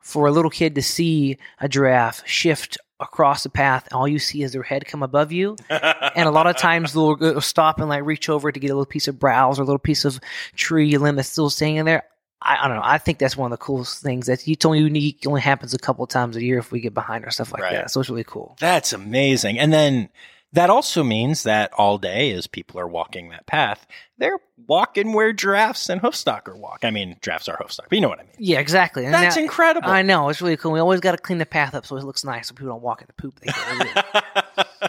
for 0.00 0.26
a 0.26 0.30
little 0.32 0.50
kid 0.50 0.74
to 0.76 0.82
see 0.82 1.38
a 1.60 1.68
giraffe 1.68 2.26
shift 2.26 2.78
across 3.00 3.42
the 3.44 3.48
path, 3.48 3.86
all 3.92 4.08
you 4.08 4.18
see 4.18 4.42
is 4.42 4.52
their 4.52 4.62
head 4.62 4.86
come 4.86 5.02
above 5.02 5.30
you, 5.30 5.56
and 5.70 6.28
a 6.28 6.30
lot 6.32 6.46
of 6.46 6.56
times 6.56 6.94
they'll 6.94 7.40
stop 7.40 7.78
and 7.78 7.88
like 7.88 8.04
reach 8.04 8.28
over 8.28 8.50
to 8.50 8.58
get 8.60 8.68
a 8.70 8.74
little 8.74 8.86
piece 8.86 9.06
of 9.08 9.18
browse 9.18 9.58
or 9.58 9.62
a 9.62 9.66
little 9.66 9.78
piece 9.78 10.04
of 10.04 10.18
tree 10.56 10.96
limb 10.98 11.16
that's 11.16 11.28
still 11.28 11.50
staying 11.50 11.76
in 11.76 11.86
there. 11.86 12.04
I, 12.40 12.64
I 12.64 12.68
don't 12.68 12.76
know. 12.76 12.82
I 12.84 12.98
think 12.98 13.18
that's 13.18 13.36
one 13.36 13.52
of 13.52 13.58
the 13.58 13.62
coolest 13.64 14.02
things 14.02 14.26
that's 14.26 14.46
it's 14.48 14.64
only 14.64 14.78
unique. 14.78 15.24
Only 15.26 15.40
happens 15.40 15.74
a 15.74 15.78
couple 15.78 16.06
times 16.06 16.36
a 16.36 16.42
year 16.42 16.58
if 16.58 16.72
we 16.72 16.80
get 16.80 16.94
behind 16.94 17.24
or 17.24 17.30
stuff 17.30 17.52
like 17.52 17.62
Right. 17.62 17.72
that. 17.74 17.90
So 17.90 18.00
it's 18.00 18.08
really 18.08 18.24
cool. 18.24 18.56
That's 18.60 18.92
amazing. 18.92 19.58
And 19.58 19.72
then 19.72 20.08
that 20.52 20.70
also 20.70 21.04
means 21.04 21.42
that 21.42 21.72
all 21.74 21.98
day, 21.98 22.32
as 22.32 22.46
people 22.46 22.80
are 22.80 22.88
walking 22.88 23.28
that 23.30 23.46
path, 23.46 23.86
they're 24.16 24.38
walking 24.66 25.12
where 25.12 25.32
giraffes 25.32 25.88
and 25.88 26.00
hoofstocker 26.00 26.56
walk. 26.56 26.80
I 26.84 26.90
mean, 26.90 27.16
giraffes 27.20 27.48
are 27.48 27.56
hoofstock, 27.58 27.88
but 27.88 27.92
you 27.92 28.00
know 28.00 28.08
what 28.08 28.20
I 28.20 28.22
mean. 28.22 28.32
Yeah, 28.38 28.58
exactly. 28.58 29.04
And 29.04 29.12
That's 29.12 29.34
that- 29.34 29.42
incredible. 29.42 29.88
I 29.90 30.02
know 30.02 30.28
it's 30.30 30.40
really 30.40 30.56
cool. 30.56 30.72
We 30.72 30.80
always 30.80 31.00
got 31.00 31.12
to 31.12 31.18
clean 31.18 31.38
the 31.38 31.46
path 31.46 31.74
up 31.74 31.84
so 31.86 31.96
it 31.96 32.04
looks 32.04 32.24
nice, 32.24 32.48
so 32.48 32.54
people 32.54 32.68
don't 32.70 32.82
walk 32.82 33.02
in 33.02 33.06
the 33.08 33.12
poop. 33.12 33.40
They 33.40 33.52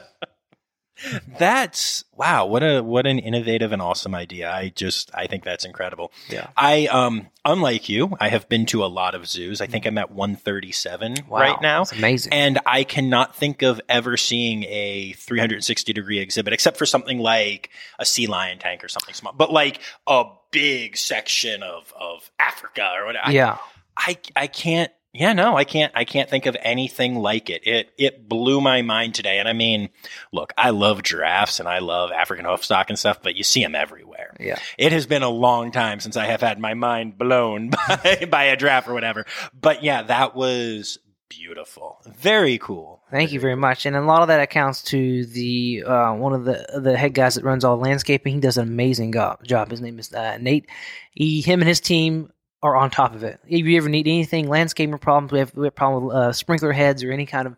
that's 1.37 2.03
wow 2.15 2.45
what 2.45 2.63
a 2.63 2.81
what 2.81 3.07
an 3.07 3.19
innovative 3.19 3.71
and 3.71 3.81
awesome 3.81 4.13
idea. 4.15 4.51
I 4.51 4.69
just 4.69 5.11
i 5.13 5.27
think 5.27 5.43
that's 5.43 5.65
incredible. 5.65 6.11
Yeah. 6.29 6.47
i 6.57 6.87
um 6.87 7.27
unlike 7.45 7.87
you 7.89 8.15
i 8.19 8.29
have 8.29 8.47
been 8.49 8.65
to 8.67 8.83
a 8.83 8.87
lot 8.87 9.15
of 9.15 9.27
zoos. 9.27 9.61
I 9.61 9.67
think 9.67 9.85
i'm 9.85 9.97
at 9.97 10.11
137 10.11 11.15
Wow, 11.27 11.39
right 11.39 11.61
now. 11.61 11.81
it's 11.83 11.91
amazing. 11.91 12.33
and 12.33 12.59
i 12.65 12.83
cannot 12.83 13.35
think 13.35 13.61
of 13.61 13.79
ever 13.89 14.17
seeing 14.17 14.63
a 14.65 15.13
360 15.13 15.93
degree 15.93 16.19
exhibit 16.19 16.53
except 16.53 16.77
for 16.77 16.85
something 16.85 17.19
like 17.19 17.69
a 17.99 18.05
sea 18.05 18.27
lion 18.27 18.59
tank 18.59 18.83
or 18.83 18.87
something 18.87 19.13
small 19.13 19.33
but 19.33 19.51
like 19.51 19.79
a 20.07 20.25
big 20.51 20.97
section 20.97 21.63
of 21.63 21.93
of 21.99 22.29
africa 22.39 22.89
or 22.95 23.05
whatever. 23.05 23.31
Yeah, 23.31 23.57
I 23.95 24.17
I 24.35 24.47
can't 24.47 24.91
yeah 25.13 25.33
no 25.33 25.57
I 25.57 25.63
can't 25.63 25.91
I 25.95 26.05
can't 26.05 26.29
think 26.29 26.45
of 26.45 26.55
anything 26.61 27.15
like 27.15 27.49
it. 27.49 27.65
It 27.65 27.91
it 27.97 28.29
blew 28.29 28.61
my 28.61 28.81
mind 28.81 29.15
today. 29.15 29.39
And 29.39 29.47
I 29.47 29.53
mean, 29.53 29.89
look, 30.31 30.53
I 30.57 30.69
love 30.69 31.03
giraffes 31.03 31.59
and 31.59 31.67
I 31.67 31.79
love 31.79 32.11
African 32.11 32.45
hoofstock 32.45 32.85
and 32.89 32.99
stuff, 32.99 33.21
but 33.21 33.35
you 33.35 33.43
see 33.43 33.63
them 33.63 33.75
everywhere. 33.75 34.35
yeah. 34.39 34.59
It 34.77 34.91
has 34.91 35.05
been 35.07 35.23
a 35.23 35.29
long 35.29 35.71
time 35.71 35.99
since 35.99 36.17
I 36.17 36.25
have 36.25 36.41
had 36.41 36.59
my 36.59 36.73
mind 36.73 37.17
blown 37.17 37.69
by, 37.87 38.27
by 38.29 38.43
a 38.45 38.57
giraffe 38.57 38.87
or 38.87 38.93
whatever. 38.93 39.25
But 39.59 39.83
yeah, 39.83 40.03
that 40.03 40.35
was 40.35 40.99
beautiful. 41.29 41.99
Very 42.07 42.57
cool. 42.57 43.01
Thank 43.11 43.31
you 43.31 43.39
very 43.39 43.55
much. 43.55 43.85
And 43.85 43.95
a 43.95 44.01
lot 44.01 44.21
of 44.21 44.27
that 44.27 44.41
accounts 44.41 44.83
to 44.85 45.25
the 45.25 45.83
uh, 45.85 46.13
one 46.13 46.33
of 46.33 46.45
the 46.45 46.79
the 46.81 46.97
head 46.97 47.13
guys 47.13 47.35
that 47.35 47.43
runs 47.43 47.63
all 47.63 47.77
landscaping. 47.77 48.33
He 48.33 48.39
does 48.39 48.57
an 48.57 48.67
amazing 48.67 49.13
job. 49.13 49.71
His 49.71 49.81
name 49.81 49.99
is 49.99 50.13
uh, 50.13 50.37
Nate. 50.39 50.69
He, 51.11 51.41
him, 51.41 51.61
and 51.61 51.67
his 51.67 51.79
team 51.79 52.31
are 52.61 52.75
on 52.75 52.89
top 52.89 53.15
of 53.15 53.23
it. 53.23 53.39
If 53.47 53.65
you 53.65 53.77
ever 53.77 53.87
need 53.87 54.07
anything, 54.07 54.49
landscaping 54.49 54.97
problems, 54.97 55.31
we 55.31 55.39
have, 55.39 55.55
we 55.55 55.65
have 55.67 55.75
problem 55.75 56.05
with 56.05 56.15
uh, 56.15 56.33
sprinkler 56.33 56.73
heads 56.73 57.03
or 57.03 57.11
any 57.11 57.25
kind 57.25 57.47
of 57.47 57.55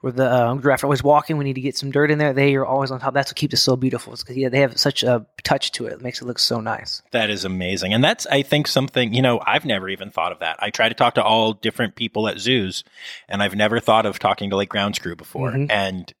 where 0.00 0.12
the 0.12 0.58
giraffe 0.60 0.82
are 0.82 0.86
always 0.86 1.02
walking. 1.02 1.38
We 1.38 1.44
need 1.44 1.54
to 1.54 1.62
get 1.62 1.76
some 1.76 1.90
dirt 1.90 2.10
in 2.10 2.18
there. 2.18 2.34
They 2.34 2.54
are 2.56 2.66
always 2.66 2.90
on 2.90 3.00
top. 3.00 3.14
That's 3.14 3.30
what 3.30 3.36
keeps 3.36 3.54
it 3.54 3.58
so 3.58 3.76
beautiful. 3.76 4.12
Because 4.12 4.36
yeah, 4.36 4.50
they 4.50 4.60
have 4.60 4.78
such 4.78 5.02
a 5.02 5.26
touch 5.42 5.72
to 5.72 5.86
it. 5.86 5.94
It 5.94 6.02
makes 6.02 6.20
it 6.20 6.26
look 6.26 6.38
so 6.38 6.60
nice. 6.60 7.00
That 7.12 7.30
is 7.30 7.46
amazing. 7.46 7.94
And 7.94 8.04
that's, 8.04 8.26
I 8.26 8.42
think, 8.42 8.68
something, 8.68 9.14
you 9.14 9.22
know, 9.22 9.40
I've 9.46 9.64
never 9.64 9.88
even 9.88 10.10
thought 10.10 10.32
of 10.32 10.40
that. 10.40 10.56
I 10.60 10.68
try 10.68 10.88
to 10.88 10.94
talk 10.94 11.14
to 11.14 11.24
all 11.24 11.54
different 11.54 11.96
people 11.96 12.28
at 12.28 12.38
zoos, 12.38 12.84
and 13.28 13.42
I've 13.42 13.56
never 13.56 13.80
thought 13.80 14.04
of 14.04 14.18
talking 14.18 14.50
to 14.50 14.56
like 14.56 14.68
grounds 14.68 14.98
crew 14.98 15.16
before. 15.16 15.52
Mhm. 15.52 15.70
And 15.70 16.12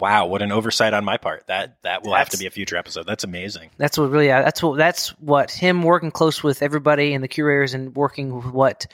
wow, 0.00 0.26
what 0.26 0.42
an 0.42 0.52
oversight 0.52 0.94
on 0.94 1.04
my 1.04 1.16
part. 1.16 1.46
That 1.46 1.76
that 1.82 2.02
will 2.02 2.14
have 2.14 2.30
to 2.30 2.38
be 2.38 2.46
a 2.46 2.50
future 2.50 2.76
episode. 2.76 3.06
That's 3.06 3.24
amazing. 3.24 3.70
That's 3.76 3.98
what 3.98 4.10
really. 4.10 4.28
That's 4.28 4.62
what. 4.62 4.76
That's 4.78 5.08
what 5.20 5.50
him 5.50 5.82
working 5.82 6.10
close 6.10 6.42
with 6.42 6.62
everybody 6.62 7.14
and 7.14 7.22
the 7.22 7.28
curators 7.28 7.74
and 7.74 7.94
working 7.94 8.34
with 8.34 8.46
what 8.46 8.86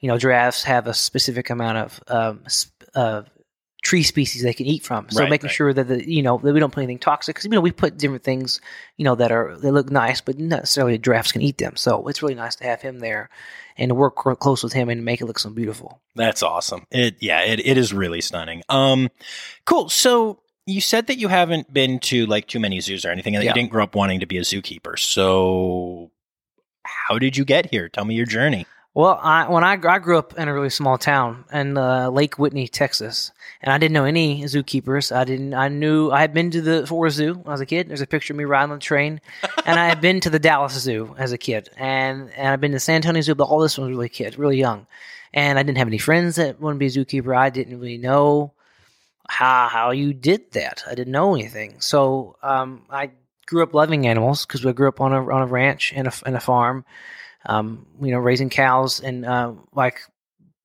you 0.00 0.08
know. 0.08 0.18
Giraffes 0.18 0.64
have 0.64 0.86
a 0.86 0.94
specific 0.94 1.50
amount 1.50 1.78
of 1.78 2.00
um, 2.08 2.44
uh, 2.94 3.22
tree 3.82 4.02
species 4.02 4.42
they 4.42 4.54
can 4.54 4.66
eat 4.66 4.82
from. 4.82 5.08
So 5.10 5.20
Right, 5.20 5.30
making 5.30 5.48
right. 5.48 5.54
sure 5.54 5.72
that 5.72 5.86
the 5.86 6.10
you 6.10 6.22
know 6.22 6.38
that 6.38 6.52
we 6.54 6.58
don't 6.58 6.72
put 6.72 6.80
anything 6.80 6.98
toxic 6.98 7.36
because 7.36 7.44
you 7.44 7.50
know 7.50 7.60
we 7.60 7.70
put 7.70 7.98
different 7.98 8.24
things 8.24 8.60
you 8.96 9.04
know 9.04 9.14
that 9.16 9.30
are 9.30 9.56
they 9.58 9.70
look 9.70 9.90
nice, 9.90 10.20
but 10.20 10.38
not 10.38 10.60
necessarily 10.60 10.98
giraffes 10.98 11.32
can 11.32 11.42
eat 11.42 11.58
them. 11.58 11.76
So 11.76 12.08
it's 12.08 12.22
really 12.22 12.34
nice 12.34 12.56
to 12.56 12.64
have 12.64 12.80
him 12.80 12.98
there 13.00 13.28
and 13.76 13.90
to 13.90 13.94
work 13.94 14.22
cl- 14.22 14.36
close 14.36 14.62
with 14.62 14.72
him 14.72 14.88
and 14.88 15.04
make 15.04 15.20
it 15.20 15.26
look 15.26 15.38
so 15.38 15.50
beautiful. 15.50 16.00
That's 16.14 16.42
awesome. 16.42 16.86
It 16.90 17.16
yeah, 17.20 17.42
it, 17.42 17.64
it 17.64 17.76
is 17.76 17.92
really 17.92 18.22
stunning. 18.22 18.62
Um 18.70 19.10
cool. 19.66 19.88
So 19.90 20.40
you 20.66 20.80
said 20.80 21.06
that 21.08 21.18
you 21.18 21.28
haven't 21.28 21.72
been 21.72 21.98
to 22.00 22.26
like 22.26 22.46
too 22.46 22.58
many 22.60 22.80
zoos 22.80 23.04
or 23.04 23.10
anything 23.10 23.34
and 23.34 23.42
that 23.42 23.44
Yeah. 23.46 23.50
you 23.50 23.54
didn't 23.62 23.70
grow 23.70 23.84
up 23.84 23.94
wanting 23.94 24.20
to 24.20 24.26
be 24.26 24.38
a 24.38 24.42
zookeeper. 24.42 24.98
So 24.98 26.10
how 26.84 27.18
did 27.18 27.36
you 27.36 27.44
get 27.44 27.70
here? 27.70 27.88
Tell 27.88 28.04
me 28.04 28.14
your 28.14 28.26
journey. 28.26 28.66
Well, 28.96 29.18
I, 29.20 29.48
when 29.48 29.64
I, 29.64 29.72
I 29.72 29.98
grew 29.98 30.18
up 30.18 30.38
in 30.38 30.46
a 30.46 30.54
really 30.54 30.70
small 30.70 30.96
town 30.98 31.44
in 31.52 31.76
uh, 31.76 32.10
Lake 32.10 32.38
Whitney, 32.38 32.68
Texas, 32.68 33.32
and 33.60 33.72
I 33.72 33.78
didn't 33.78 33.92
know 33.92 34.04
any 34.04 34.44
zookeepers. 34.44 35.10
I 35.14 35.24
didn't. 35.24 35.52
I 35.52 35.66
knew 35.66 36.12
I 36.12 36.20
had 36.20 36.32
been 36.32 36.52
to 36.52 36.60
the 36.62 36.86
Fort 36.86 37.00
Worth 37.00 37.14
Zoo 37.14 37.34
when 37.34 37.48
I 37.48 37.50
was 37.50 37.60
a 37.60 37.66
kid. 37.66 37.88
There's 37.88 38.02
a 38.02 38.06
picture 38.06 38.32
of 38.32 38.36
me 38.36 38.44
riding 38.44 38.70
on 38.70 38.78
the 38.78 38.82
train, 38.84 39.20
and 39.66 39.80
I 39.80 39.88
had 39.88 40.00
been 40.00 40.20
to 40.20 40.30
the 40.30 40.38
Dallas 40.38 40.74
Zoo 40.80 41.12
as 41.18 41.32
a 41.32 41.38
kid, 41.38 41.70
and 41.76 42.30
and 42.36 42.48
I've 42.50 42.60
been 42.60 42.70
to 42.70 42.78
San 42.78 42.96
Antonio 42.96 43.20
Zoo, 43.22 43.34
but 43.34 43.44
all 43.48 43.58
this 43.58 43.76
one 43.76 43.88
was 43.88 43.96
really 43.96 44.08
kid, 44.08 44.38
really 44.38 44.58
young, 44.58 44.86
and 45.32 45.58
I 45.58 45.64
didn't 45.64 45.78
have 45.78 45.88
any 45.88 45.98
friends 45.98 46.36
that 46.36 46.60
wanted 46.60 46.74
to 46.74 46.78
be 46.78 46.86
a 46.86 46.90
zookeeper. 47.22 47.36
I 47.36 47.50
didn't 47.50 47.80
really 47.80 47.98
know 47.98 48.52
how 49.28 49.68
how 49.68 49.90
you 49.90 50.12
did 50.12 50.52
that. 50.52 50.84
I 50.86 50.94
didn't 50.94 51.12
know 51.12 51.34
anything, 51.34 51.80
so 51.80 52.36
um, 52.42 52.84
I 52.90 53.10
grew 53.46 53.62
up 53.62 53.74
loving 53.74 54.06
animals 54.06 54.46
because 54.46 54.64
we 54.64 54.72
grew 54.72 54.88
up 54.88 55.00
on 55.00 55.12
a 55.12 55.20
on 55.30 55.42
a 55.42 55.46
ranch 55.46 55.92
and 55.94 56.08
a 56.08 56.12
and 56.26 56.36
a 56.36 56.40
farm 56.40 56.84
um, 57.46 57.86
you 58.00 58.10
know, 58.10 58.18
raising 58.18 58.50
cows 58.50 59.00
and 59.00 59.24
uh, 59.24 59.52
like 59.72 60.00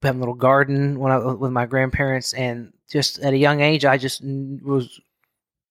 having 0.01 0.19
a 0.19 0.21
little 0.21 0.35
garden 0.35 0.99
when 0.99 1.11
I 1.11 1.17
with 1.17 1.51
my 1.51 1.65
grandparents, 1.65 2.33
and 2.33 2.73
just 2.89 3.19
at 3.19 3.33
a 3.33 3.37
young 3.37 3.61
age, 3.61 3.85
I 3.85 3.97
just 3.97 4.23
was 4.23 4.99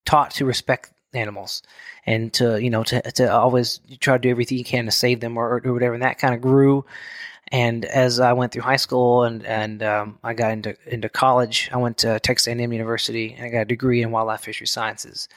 taught 0.04 0.32
to 0.32 0.44
respect 0.44 0.92
animals 1.14 1.62
and 2.04 2.32
to 2.34 2.62
you 2.62 2.70
know 2.70 2.82
to 2.84 3.00
to 3.12 3.32
always 3.32 3.80
try 4.00 4.16
to 4.16 4.20
do 4.20 4.30
everything 4.30 4.58
you 4.58 4.64
can 4.64 4.84
to 4.84 4.90
save 4.90 5.20
them 5.20 5.38
or, 5.38 5.62
or 5.64 5.72
whatever. 5.72 5.94
And 5.94 6.02
that 6.02 6.18
kind 6.18 6.34
of 6.34 6.40
grew. 6.40 6.84
And 7.50 7.84
as 7.84 8.20
I 8.20 8.34
went 8.34 8.52
through 8.52 8.62
high 8.62 8.76
school 8.76 9.24
and 9.24 9.44
and 9.44 9.82
um, 9.82 10.18
I 10.22 10.34
got 10.34 10.52
into 10.52 10.76
into 10.86 11.08
college, 11.08 11.70
I 11.72 11.78
went 11.78 11.98
to 11.98 12.20
Texas 12.20 12.48
A&M 12.48 12.72
University 12.72 13.34
and 13.34 13.46
I 13.46 13.48
got 13.50 13.60
a 13.62 13.64
degree 13.64 14.02
in 14.02 14.10
wildlife 14.10 14.42
fishery 14.42 14.66
sciences 14.66 15.28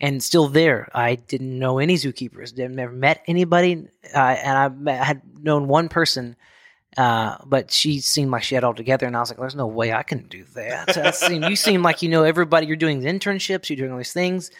and 0.00 0.22
still 0.22 0.48
there. 0.48 0.88
I 0.94 1.16
didn't 1.16 1.58
know 1.58 1.78
any 1.78 1.96
zookeepers. 1.96 2.54
Didn't 2.54 2.76
never 2.76 2.92
met 2.92 3.22
anybody, 3.26 3.88
uh, 4.14 4.18
and 4.18 4.58
I 4.58 4.68
met, 4.68 5.02
had 5.02 5.22
known 5.42 5.68
one 5.68 5.88
person, 5.88 6.36
uh, 6.96 7.36
but 7.44 7.70
she 7.70 8.00
seemed 8.00 8.30
like 8.30 8.42
she 8.42 8.54
had 8.54 8.64
all 8.64 8.74
together. 8.74 9.06
And 9.06 9.16
I 9.16 9.20
was 9.20 9.30
like, 9.30 9.38
"There's 9.38 9.54
no 9.54 9.66
way 9.66 9.92
I 9.92 10.02
can 10.02 10.26
do 10.28 10.44
that." 10.54 10.94
You 11.30 11.56
seem 11.56 11.82
like 11.82 12.02
you 12.02 12.08
know 12.08 12.22
everybody. 12.22 12.66
You're 12.66 12.76
doing 12.76 13.02
internships. 13.02 13.68
You're 13.68 13.76
doing 13.76 13.92
all 13.92 13.98
these 13.98 14.12
things. 14.12 14.50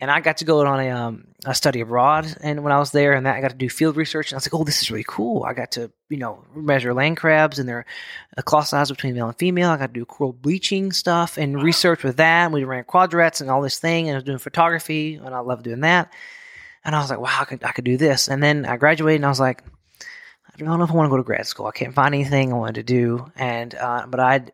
And 0.00 0.10
I 0.10 0.20
got 0.20 0.38
to 0.38 0.44
go 0.44 0.64
on 0.64 0.80
a, 0.80 0.90
um, 0.90 1.26
a 1.44 1.54
study 1.54 1.80
abroad, 1.80 2.32
and 2.40 2.62
when 2.62 2.72
I 2.72 2.78
was 2.78 2.92
there, 2.92 3.14
and 3.14 3.26
that 3.26 3.34
I 3.36 3.40
got 3.40 3.50
to 3.50 3.56
do 3.56 3.68
field 3.68 3.96
research, 3.96 4.30
and 4.30 4.36
I 4.36 4.38
was 4.38 4.46
like, 4.46 4.54
"Oh, 4.54 4.64
this 4.64 4.80
is 4.80 4.90
really 4.90 5.04
cool." 5.06 5.42
I 5.42 5.54
got 5.54 5.72
to, 5.72 5.90
you 6.08 6.18
know, 6.18 6.44
measure 6.54 6.94
land 6.94 7.16
crabs 7.16 7.58
and 7.58 7.68
their 7.68 7.84
uh, 8.36 8.42
claw 8.42 8.62
size 8.62 8.90
between 8.90 9.14
male 9.14 9.26
and 9.26 9.38
female. 9.38 9.70
I 9.70 9.76
got 9.76 9.88
to 9.88 9.92
do 9.92 10.04
coral 10.04 10.32
bleaching 10.32 10.92
stuff 10.92 11.36
and 11.36 11.60
research 11.62 12.04
with 12.04 12.18
that. 12.18 12.44
And 12.44 12.54
We 12.54 12.64
ran 12.64 12.84
quadrats 12.84 13.40
and 13.40 13.50
all 13.50 13.60
this 13.60 13.78
thing, 13.78 14.08
and 14.08 14.14
I 14.14 14.18
was 14.18 14.24
doing 14.24 14.38
photography, 14.38 15.16
and 15.16 15.34
I 15.34 15.40
love 15.40 15.62
doing 15.62 15.80
that. 15.80 16.12
And 16.84 16.94
I 16.94 17.00
was 17.00 17.10
like, 17.10 17.20
"Wow, 17.20 17.38
I 17.40 17.44
could, 17.44 17.64
I 17.64 17.72
could 17.72 17.84
do 17.84 17.96
this." 17.96 18.28
And 18.28 18.42
then 18.42 18.66
I 18.66 18.76
graduated, 18.76 19.16
and 19.16 19.26
I 19.26 19.30
was 19.30 19.40
like, 19.40 19.64
I 20.60 20.64
don't 20.64 20.78
know 20.78 20.84
if 20.84 20.90
I 20.90 20.94
want 20.94 21.06
to 21.06 21.10
go 21.10 21.16
to 21.16 21.22
grad 21.22 21.46
school. 21.46 21.66
I 21.66 21.72
can't 21.72 21.94
find 21.94 22.14
anything 22.14 22.52
I 22.52 22.56
wanted 22.56 22.76
to 22.76 22.82
do, 22.82 23.30
and 23.36 23.74
uh, 23.74 24.06
but 24.08 24.20
I'd 24.20 24.52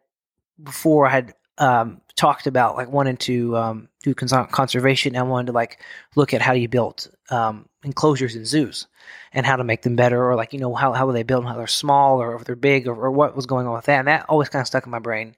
before 0.62 1.06
I 1.06 1.10
had 1.10 1.34
um, 1.58 2.00
talked 2.14 2.46
about 2.46 2.76
like 2.76 2.90
wanting 2.90 3.16
to 3.18 3.56
um, 3.56 3.88
do 4.04 4.14
cons- 4.14 4.52
conservation. 4.52 5.16
I 5.16 5.22
wanted 5.22 5.46
to 5.46 5.52
like 5.52 5.80
look 6.14 6.34
at 6.34 6.42
how 6.42 6.52
you 6.52 6.68
built 6.68 7.08
um, 7.30 7.68
enclosures 7.82 8.36
in 8.36 8.44
zoos 8.44 8.86
and 9.32 9.44
how 9.46 9.56
to 9.56 9.64
make 9.64 9.82
them 9.82 9.96
better, 9.96 10.22
or 10.30 10.36
like 10.36 10.52
you 10.52 10.60
know 10.60 10.74
how 10.74 10.92
how 10.92 11.10
they 11.10 11.24
build 11.24 11.44
how 11.44 11.56
they're 11.56 11.66
small 11.66 12.20
or 12.20 12.36
if 12.36 12.44
they're 12.44 12.54
big, 12.54 12.86
or, 12.86 12.94
or 12.94 13.10
what 13.10 13.34
was 13.34 13.46
going 13.46 13.66
on 13.66 13.74
with 13.74 13.86
that. 13.86 13.98
And 13.98 14.08
that 14.08 14.26
always 14.28 14.50
kind 14.50 14.60
of 14.60 14.66
stuck 14.66 14.84
in 14.84 14.92
my 14.92 15.00
brain. 15.00 15.34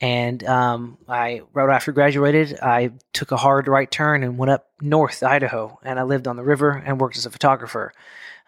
And 0.00 0.44
um, 0.44 0.98
I 1.08 1.42
right 1.52 1.74
after 1.74 1.90
graduated, 1.92 2.58
I 2.62 2.92
took 3.12 3.32
a 3.32 3.36
hard 3.36 3.66
right 3.66 3.90
turn 3.90 4.22
and 4.22 4.38
went 4.38 4.50
up 4.50 4.68
north 4.80 5.22
Idaho, 5.22 5.78
and 5.82 5.98
I 5.98 6.04
lived 6.04 6.28
on 6.28 6.36
the 6.36 6.44
river 6.44 6.70
and 6.70 7.00
worked 7.00 7.16
as 7.16 7.26
a 7.26 7.30
photographer 7.30 7.92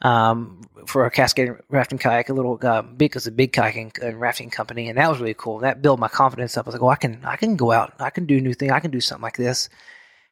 um, 0.03 0.61
for 0.87 1.07
a 1.07 1.11
cascade 1.11 1.53
rafting 1.69 1.99
kayak, 1.99 2.29
a 2.29 2.33
little 2.33 2.59
uh, 2.63 2.83
big, 2.83 3.17
it's 3.17 3.27
a 3.27 3.33
big 3.33 3.53
kayaking 3.53 4.01
and 4.03 4.21
rafting 4.21 4.51
company, 4.51 4.89
and 4.89 4.99
that 4.99 5.09
was 5.09 5.19
really 5.21 5.35
cool. 5.35 5.59
That 5.59 5.83
built 5.83 5.99
my 5.99 6.09
confidence 6.09 6.57
up. 6.57 6.67
I 6.67 6.69
was 6.69 6.75
like, 6.75 6.83
oh, 6.83 6.89
I 6.89 6.97
can, 6.97 7.21
I 7.25 7.37
can 7.37 7.57
go 7.57 7.73
out, 7.73 7.95
I 7.99 8.11
can 8.11 8.27
do 8.27 8.41
new 8.41 8.55
thing, 8.55 8.71
I 8.71 8.81
can 8.81 8.91
do 8.91 9.01
something 9.01 9.23
like 9.23 9.37
this. 9.37 9.69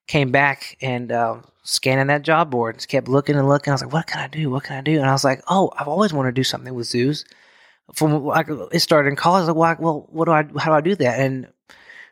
Came 0.07 0.31
back 0.31 0.77
and 0.81 1.11
uh, 1.11 1.41
scanning 1.65 2.07
that 2.07 2.23
job 2.23 2.51
board, 2.51 2.77
just 2.77 2.89
kept 2.89 3.09
looking 3.09 3.35
and 3.35 3.49
looking. 3.49 3.73
I 3.73 3.75
was 3.75 3.83
like, 3.83 3.93
what 3.93 4.07
can 4.07 4.21
I 4.21 4.29
do? 4.29 4.51
What 4.51 4.63
can 4.63 4.77
I 4.77 4.81
do? 4.83 4.99
And 4.99 5.07
I 5.07 5.13
was 5.13 5.25
like, 5.25 5.43
oh, 5.49 5.73
I've 5.77 5.89
always 5.89 6.13
wanted 6.13 6.31
to 6.31 6.41
do 6.41 6.45
something 6.45 6.75
with 6.75 6.87
zoos. 6.87 7.25
From 7.93 8.25
like 8.25 8.49
it 8.73 8.81
started 8.81 9.09
in 9.09 9.17
college, 9.17 9.47
like, 9.49 9.57
well, 9.57 9.77
well, 9.81 10.07
what 10.11 10.25
do 10.27 10.33
I, 10.33 10.45
how 10.61 10.71
do 10.71 10.77
I 10.77 10.81
do 10.81 10.95
that? 10.97 11.19
And 11.21 11.49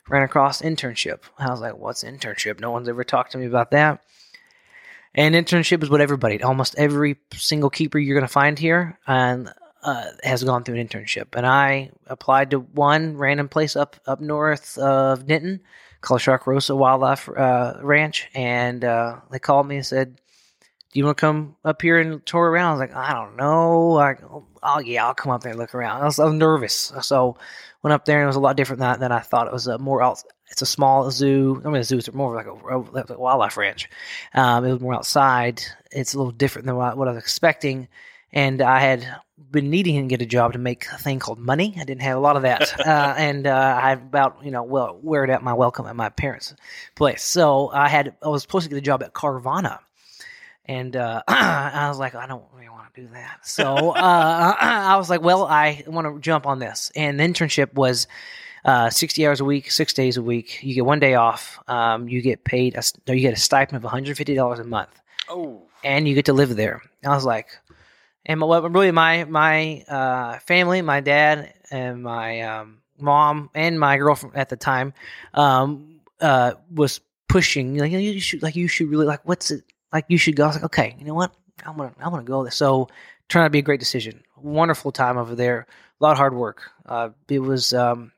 ran 0.09 0.23
across 0.23 0.61
internship. 0.61 1.21
I 1.39 1.51
was 1.51 1.61
like, 1.61 1.77
what's 1.77 2.05
internship? 2.05 2.61
No 2.61 2.71
one's 2.71 2.89
ever 2.89 3.05
talked 3.05 3.33
to 3.33 3.39
me 3.39 3.47
about 3.47 3.71
that. 3.71 4.03
And 5.15 5.35
internship 5.35 5.83
is 5.83 5.91
what 5.91 6.01
everybody, 6.01 6.43
almost 6.43 6.75
every 6.77 7.17
single 7.35 7.71
keeper 7.71 7.99
you're 7.99 8.19
going 8.19 8.27
to 8.27 8.33
find 8.33 8.59
here, 8.59 8.99
and 9.07 9.53
uh, 9.83 10.07
has 10.25 10.43
gone 10.43 10.65
through 10.65 10.77
an 10.77 10.89
internship. 10.89 11.37
And 11.37 11.47
I 11.47 11.91
applied 12.07 12.51
to 12.51 12.61
one 12.61 13.17
random 13.17 13.49
place 13.49 13.77
up 13.77 13.97
up 14.07 14.21
north 14.21 14.77
of 14.79 15.27
Denton 15.27 15.61
called 16.01 16.21
Sharkarosa 16.21 16.77
Wildlife 16.77 17.29
uh, 17.29 17.75
Ranch, 17.83 18.29
and 18.35 18.85
uh, 18.85 19.21
they 19.31 19.39
called 19.39 19.69
me 19.69 19.77
and 19.77 19.87
said, 19.87 20.17
"Do 20.93 20.99
you 20.99 21.05
want 21.05 21.17
to 21.17 21.21
come 21.21 21.57
up 21.65 21.81
here 21.81 21.99
and 21.99 22.25
tour 22.27 22.51
around?" 22.51 22.69
I 22.69 22.73
was 22.73 22.81
like, 22.81 22.97
"I 22.97 23.13
don't 23.13 23.37
know." 23.37 23.99
I, 23.99 24.17
oh 24.63 24.79
yeah, 24.81 25.07
I'll 25.07 25.15
come 25.15 25.31
up 25.33 25.43
there 25.43 25.51
and 25.53 25.61
look 25.61 25.75
around. 25.75 26.03
I 26.03 26.07
was, 26.07 26.19
I 26.19 26.25
was 26.25 26.35
nervous, 26.35 26.93
so 27.03 27.37
went 27.83 27.93
up 27.93 28.07
there 28.07 28.19
and 28.19 28.25
it 28.25 28.27
was 28.27 28.37
a 28.37 28.41
lot 28.41 28.57
different 28.57 28.81
than, 28.81 28.99
than 28.99 29.13
I 29.13 29.21
thought. 29.21 29.47
It 29.47 29.53
was 29.53 29.67
a 29.67 29.79
more 29.79 30.03
out, 30.03 30.23
it's 30.51 30.63
a 30.63 30.67
small 30.67 31.11
zoo. 31.11 31.61
I 31.65 31.69
mean, 31.69 31.79
the 31.79 31.85
zoos 31.85 32.09
are 32.09 32.13
more 32.13 32.35
like 32.35 32.47
a, 32.47 32.77
like 32.77 33.11
a 33.11 33.19
wildlife 33.19 33.57
ranch. 33.57 33.89
Um, 34.35 34.65
it 34.65 34.73
was 34.73 34.81
more 34.81 34.95
outside. 34.95 35.63
It's 35.91 36.15
a 36.15 36.19
little 36.19 36.33
different 36.33 36.67
than 36.67 36.77
what, 36.77 36.97
what 36.97 37.09
I 37.09 37.13
was 37.13 37.23
expecting. 37.23 37.89
And 38.33 38.61
I 38.63 38.81
had 38.81 39.07
been 39.51 39.71
needing 39.71 40.03
to 40.03 40.09
get 40.09 40.23
a 40.23 40.27
job 40.27 40.53
to 40.53 40.59
make 40.59 40.87
a 40.93 40.99
thing 40.99 41.19
called 41.19 41.39
money. 41.39 41.75
I 41.79 41.85
didn't 41.85 42.03
have 42.03 42.17
a 42.17 42.21
lot 42.21 42.37
of 42.37 42.43
that, 42.43 42.81
uh, 42.87 43.15
and 43.17 43.47
uh, 43.47 43.81
I 43.83 43.93
about 43.93 44.45
you 44.45 44.51
know 44.51 44.65
well 44.65 44.99
wear 45.01 45.23
it 45.23 45.31
out 45.31 45.43
my 45.43 45.55
welcome 45.55 45.87
at 45.87 45.95
my 45.95 46.09
parents' 46.09 46.55
place. 46.97 47.23
So 47.23 47.71
I 47.73 47.89
had 47.89 48.17
I 48.23 48.29
was 48.29 48.43
supposed 48.43 48.65
to 48.65 48.71
get 48.71 48.79
a 48.79 48.83
job 48.83 49.05
at 49.05 49.13
Carvana, 49.13 49.79
and 50.67 50.97
uh, 50.97 51.23
I 51.29 51.89
was 51.89 51.99
like, 51.99 52.15
I 52.15 52.27
don't 52.27 52.45
really 52.53 52.69
want 52.69 52.93
to 52.95 53.01
do 53.03 53.09
that. 53.13 53.47
So 53.47 53.65
uh, 53.91 54.55
I 54.61 54.97
was 54.97 55.11
like, 55.11 55.23
well, 55.23 55.45
I 55.45 55.85
want 55.87 56.07
to 56.07 56.21
jump 56.21 56.47
on 56.47 56.59
this. 56.59 56.91
And 56.97 57.19
the 57.21 57.25
internship 57.25 57.75
was 57.75 58.07
uh, 58.65 58.91
60 58.91 59.27
hours 59.27 59.41
a 59.41 59.45
week, 59.45 59.71
six 59.71 59.93
days 59.93 60.17
a 60.17 60.23
week. 60.23 60.63
You 60.63 60.75
get 60.75 60.85
one 60.85 61.01
day 61.01 61.15
off. 61.15 61.59
Um, 61.69 62.09
you 62.09 62.23
get 62.23 62.45
paid, 62.45 62.77
a, 62.77 62.83
no, 63.07 63.15
you 63.15 63.21
get 63.21 63.35
a 63.35 63.41
stipend 63.41 63.85
of 63.85 63.91
$150 63.91 64.59
a 64.59 64.65
month. 64.65 64.91
Oh. 65.29 65.63
And 65.83 66.09
you 66.09 66.15
get 66.15 66.27
to 66.27 66.33
live 66.33 66.55
there. 66.57 66.83
I 67.05 67.11
was 67.11 67.25
like, 67.25 67.49
and 68.25 68.41
my, 68.41 68.59
really 68.59 68.91
my, 68.91 69.25
my 69.25 69.83
uh, 69.83 70.39
family, 70.39 70.81
my 70.81 71.01
dad 71.01 71.53
and 71.71 72.03
my 72.03 72.41
um, 72.41 72.79
mom 72.99 73.51
and 73.55 73.79
my 73.79 73.99
girlfriend 73.99 74.37
at 74.37 74.49
the 74.49 74.57
time 74.57 74.95
um, 75.35 76.01
uh, 76.21 76.53
was 76.75 77.01
pushing, 77.29 77.77
like, 77.77 77.93
you 77.93 78.21
should, 78.21 78.43
like, 78.43 78.57
you 78.57 78.69
should 78.69 78.89
really, 78.89 79.05
like, 79.07 79.21
what's 79.27 79.51
it, 79.51 79.65
like, 79.93 80.07
you 80.09 80.17
should 80.17 80.37
go. 80.37 80.45
I 80.45 80.47
was 80.47 80.57
like, 80.57 80.65
okay, 80.65 80.97
you 80.99 81.05
know 81.05 81.15
what? 81.15 81.35
I'm 81.67 81.77
gonna 81.77 81.95
I'm 82.01 82.11
gonna 82.11 82.25
go 82.25 82.43
there. 82.43 82.51
So 82.51 82.89
turned 83.29 83.45
out 83.45 83.49
to 83.49 83.51
be 83.51 83.61
a 83.61 83.63
great 83.63 83.81
decision. 83.81 84.23
Wonderful 84.37 84.93
time 84.93 85.17
over 85.17 85.35
there. 85.35 85.67
A 86.01 86.05
lot 86.05 86.13
of 86.13 86.19
hard 86.19 86.35
work. 86.35 86.63
Uh, 86.85 87.11
it 87.29 87.39
was 87.39 87.73
um, 87.73 88.13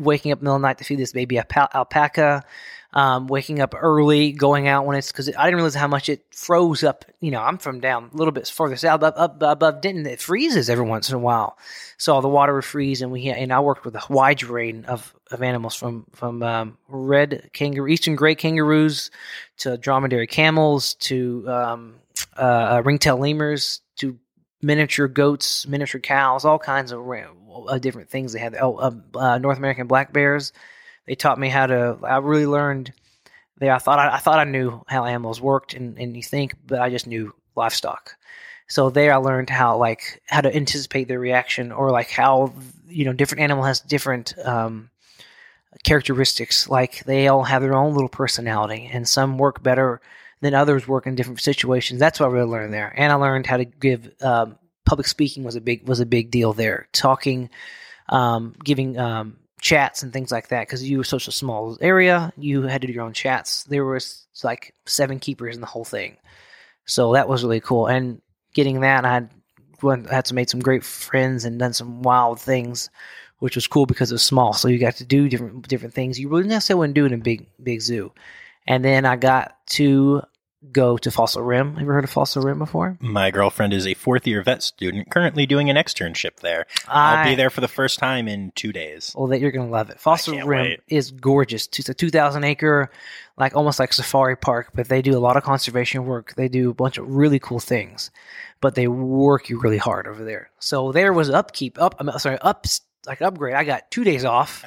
waking 0.00 0.32
up 0.32 0.38
in 0.38 0.44
the 0.44 0.48
middle 0.48 0.56
of 0.56 0.62
the 0.62 0.68
night 0.68 0.78
to 0.78 0.84
feed 0.84 0.98
this 0.98 1.12
baby 1.12 1.38
alpaca. 1.38 2.44
Um, 2.92 3.28
waking 3.28 3.60
up 3.60 3.72
early, 3.80 4.32
going 4.32 4.66
out 4.66 4.84
when 4.84 4.96
it's 4.96 5.12
because 5.12 5.28
I 5.28 5.44
didn't 5.44 5.54
realize 5.54 5.76
how 5.76 5.86
much 5.86 6.08
it 6.08 6.24
froze 6.32 6.82
up. 6.82 7.04
You 7.20 7.30
know, 7.30 7.40
I'm 7.40 7.56
from 7.56 7.78
down 7.78 8.10
a 8.12 8.16
little 8.16 8.32
bit 8.32 8.48
further 8.48 8.74
south, 8.74 9.04
up, 9.04 9.14
up 9.16 9.40
above 9.40 9.80
Denton. 9.80 10.06
It 10.06 10.20
freezes 10.20 10.68
every 10.68 10.84
once 10.84 11.08
in 11.08 11.14
a 11.14 11.20
while, 11.20 11.56
so 11.98 12.12
all 12.12 12.20
the 12.20 12.28
water 12.28 12.52
would 12.52 12.64
freeze. 12.64 13.00
And 13.00 13.12
we 13.12 13.28
and 13.28 13.52
I 13.52 13.60
worked 13.60 13.84
with 13.84 13.94
a 13.94 14.02
wide 14.10 14.42
range 14.42 14.86
of, 14.86 15.14
of 15.30 15.40
animals 15.40 15.76
from 15.76 16.04
from 16.14 16.42
um, 16.42 16.78
red 16.88 17.50
kangaroo, 17.52 17.86
eastern 17.86 18.16
gray 18.16 18.34
kangaroos, 18.34 19.12
to 19.58 19.78
dromedary 19.78 20.26
camels, 20.26 20.94
to 20.94 21.48
um, 21.48 21.94
uh, 22.36 22.40
uh, 22.42 22.82
ringtail 22.84 23.18
lemurs 23.18 23.82
to 23.98 24.18
miniature 24.62 25.08
goats, 25.08 25.66
miniature 25.66 26.00
cows, 26.00 26.44
all 26.44 26.58
kinds 26.58 26.92
of 26.92 27.00
uh, 27.68 27.78
different 27.78 28.10
things. 28.10 28.32
They 28.32 28.40
had 28.40 28.56
oh, 28.60 28.76
uh, 28.76 29.18
uh, 29.18 29.38
North 29.38 29.58
American 29.58 29.86
black 29.86 30.12
bears. 30.12 30.52
They 31.06 31.14
taught 31.14 31.38
me 31.38 31.48
how 31.48 31.66
to. 31.66 31.98
I 32.02 32.18
really 32.18 32.46
learned 32.46 32.92
there. 33.58 33.72
I 33.72 33.78
thought 33.78 33.98
I, 33.98 34.14
I 34.14 34.18
thought 34.18 34.38
I 34.38 34.44
knew 34.44 34.82
how 34.86 35.04
animals 35.04 35.40
worked 35.40 35.74
and, 35.74 35.98
and 35.98 36.16
you 36.16 36.22
think, 36.22 36.54
but 36.66 36.80
I 36.80 36.90
just 36.90 37.06
knew 37.06 37.34
livestock. 37.56 38.16
So 38.70 38.88
there, 38.88 39.12
I 39.12 39.16
learned 39.16 39.50
how 39.50 39.76
like 39.76 40.22
how 40.26 40.40
to 40.40 40.54
anticipate 40.54 41.08
their 41.08 41.18
reaction, 41.18 41.72
or 41.72 41.90
like 41.90 42.10
how 42.10 42.52
you 42.88 43.04
know 43.04 43.12
different 43.12 43.42
animal 43.42 43.64
has 43.64 43.80
different 43.80 44.34
um, 44.44 44.90
characteristics. 45.82 46.68
Like 46.68 47.04
they 47.04 47.26
all 47.26 47.42
have 47.42 47.62
their 47.62 47.74
own 47.74 47.94
little 47.94 48.08
personality, 48.08 48.88
and 48.92 49.08
some 49.08 49.38
work 49.38 49.62
better 49.62 50.00
than 50.40 50.54
others 50.54 50.86
work 50.86 51.08
in 51.08 51.16
different 51.16 51.40
situations. 51.40 51.98
That's 51.98 52.20
what 52.20 52.26
I 52.26 52.32
really 52.32 52.48
learned 52.48 52.72
there, 52.72 52.94
and 52.96 53.12
I 53.12 53.16
learned 53.16 53.46
how 53.46 53.56
to 53.56 53.64
give 53.64 54.08
um, 54.22 54.56
public 54.84 55.06
speaking 55.06 55.44
was 55.44 55.56
a 55.56 55.60
big 55.60 55.86
was 55.86 56.00
a 56.00 56.06
big 56.06 56.30
deal 56.30 56.52
there. 56.52 56.88
Talking, 56.92 57.50
um, 58.08 58.54
giving 58.64 58.98
um, 58.98 59.36
chats 59.60 60.02
and 60.02 60.12
things 60.12 60.32
like 60.32 60.48
that 60.48 60.66
because 60.66 60.88
you 60.88 60.98
were 60.98 61.04
such 61.04 61.28
a 61.28 61.32
small 61.32 61.78
area. 61.80 62.32
You 62.36 62.62
had 62.62 62.80
to 62.82 62.86
do 62.86 62.92
your 62.92 63.04
own 63.04 63.12
chats. 63.12 63.64
There 63.64 63.84
was 63.84 64.26
like 64.42 64.74
seven 64.86 65.18
keepers 65.18 65.54
in 65.54 65.60
the 65.60 65.66
whole 65.66 65.84
thing, 65.84 66.16
so 66.86 67.12
that 67.12 67.28
was 67.28 67.42
really 67.42 67.60
cool. 67.60 67.86
And 67.86 68.20
getting 68.54 68.80
that, 68.80 69.04
I 69.04 69.12
had 69.12 69.30
had 70.10 70.26
to 70.26 70.34
make 70.34 70.50
some 70.50 70.60
great 70.60 70.84
friends 70.84 71.44
and 71.44 71.58
done 71.58 71.72
some 71.72 72.02
wild 72.02 72.40
things, 72.40 72.90
which 73.38 73.54
was 73.54 73.66
cool 73.66 73.86
because 73.86 74.10
it 74.10 74.14
was 74.14 74.22
small. 74.22 74.52
So 74.52 74.68
you 74.68 74.78
got 74.78 74.96
to 74.96 75.04
do 75.04 75.28
different 75.28 75.68
different 75.68 75.94
things 75.94 76.18
you 76.18 76.28
really 76.28 76.48
necessarily 76.48 76.80
wouldn't 76.80 76.94
do 76.94 77.06
in 77.06 77.14
a 77.14 77.18
big 77.18 77.46
big 77.62 77.80
zoo. 77.80 78.12
And 78.66 78.84
then 78.84 79.04
I 79.04 79.16
got 79.16 79.56
to 79.70 80.22
go 80.72 80.98
to 80.98 81.10
Fossil 81.10 81.42
Rim. 81.42 81.70
Have 81.70 81.78
you 81.78 81.84
ever 81.84 81.94
heard 81.94 82.04
of 82.04 82.10
Fossil 82.10 82.42
Rim 82.42 82.58
before? 82.58 82.98
My 83.00 83.30
girlfriend 83.30 83.72
is 83.72 83.86
a 83.86 83.94
fourth 83.94 84.26
year 84.26 84.42
vet 84.42 84.62
student 84.62 85.10
currently 85.10 85.46
doing 85.46 85.70
an 85.70 85.76
externship 85.76 86.36
there. 86.36 86.66
I, 86.86 87.24
will 87.24 87.30
be 87.30 87.36
there 87.36 87.50
for 87.50 87.60
the 87.60 87.68
first 87.68 87.98
time 87.98 88.28
in 88.28 88.52
two 88.54 88.72
days. 88.72 89.14
Well, 89.16 89.28
that 89.28 89.40
you're 89.40 89.52
going 89.52 89.66
to 89.66 89.72
love 89.72 89.90
it. 89.90 90.00
Fossil 90.00 90.34
Rim 90.34 90.48
wait. 90.48 90.80
is 90.88 91.10
gorgeous. 91.10 91.68
It's 91.78 91.88
a 91.88 91.94
2,000 91.94 92.44
acre, 92.44 92.90
like 93.36 93.56
almost 93.56 93.78
like 93.78 93.92
safari 93.92 94.36
park, 94.36 94.70
but 94.74 94.88
they 94.88 95.02
do 95.02 95.16
a 95.16 95.20
lot 95.20 95.36
of 95.36 95.42
conservation 95.42 96.04
work. 96.04 96.34
They 96.34 96.48
do 96.48 96.70
a 96.70 96.74
bunch 96.74 96.98
of 96.98 97.08
really 97.08 97.38
cool 97.38 97.60
things, 97.60 98.10
but 98.60 98.74
they 98.74 98.88
work 98.88 99.48
you 99.48 99.60
really 99.60 99.78
hard 99.78 100.06
over 100.06 100.24
there. 100.24 100.50
So 100.58 100.92
there 100.92 101.12
was 101.12 101.30
upkeep, 101.30 101.80
up, 101.80 101.94
I'm 101.98 102.18
sorry, 102.18 102.38
up 103.00 103.06
like 103.06 103.22
upgrade. 103.22 103.54
I 103.54 103.64
got 103.64 103.90
two 103.90 104.04
days 104.04 104.24
off. 104.24 104.64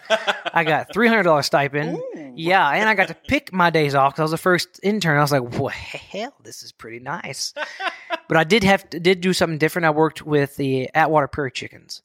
I 0.54 0.64
got 0.64 0.94
three 0.94 1.08
hundred 1.08 1.24
dollars 1.24 1.46
stipend. 1.48 1.98
Ooh. 1.98 2.34
Yeah, 2.36 2.68
and 2.68 2.88
I 2.90 2.96
got 2.96 3.10
to 3.10 3.16
pick 3.16 3.54
my 3.54 3.70
days 3.70 3.96
off 3.96 4.14
because 4.14 4.20
I 4.20 4.24
was 4.24 4.32
the 4.32 4.38
first 4.38 4.80
intern. 4.84 5.18
I 5.18 5.22
was 5.22 5.32
like, 5.32 5.60
"Well, 5.60 5.70
hell, 5.70 6.34
this 6.44 6.64
is 6.64 6.72
pretty 6.72 7.00
nice." 7.00 7.54
but 8.28 8.38
I 8.38 8.44
did 8.44 8.64
have 8.64 8.90
to, 8.92 9.00
did 9.00 9.22
do 9.22 9.34
something 9.34 9.58
different. 9.58 9.86
I 9.86 9.92
worked 9.92 10.26
with 10.26 10.56
the 10.56 10.90
Attwater 10.96 11.32
Prairie 11.32 11.52
Chickens, 11.52 12.02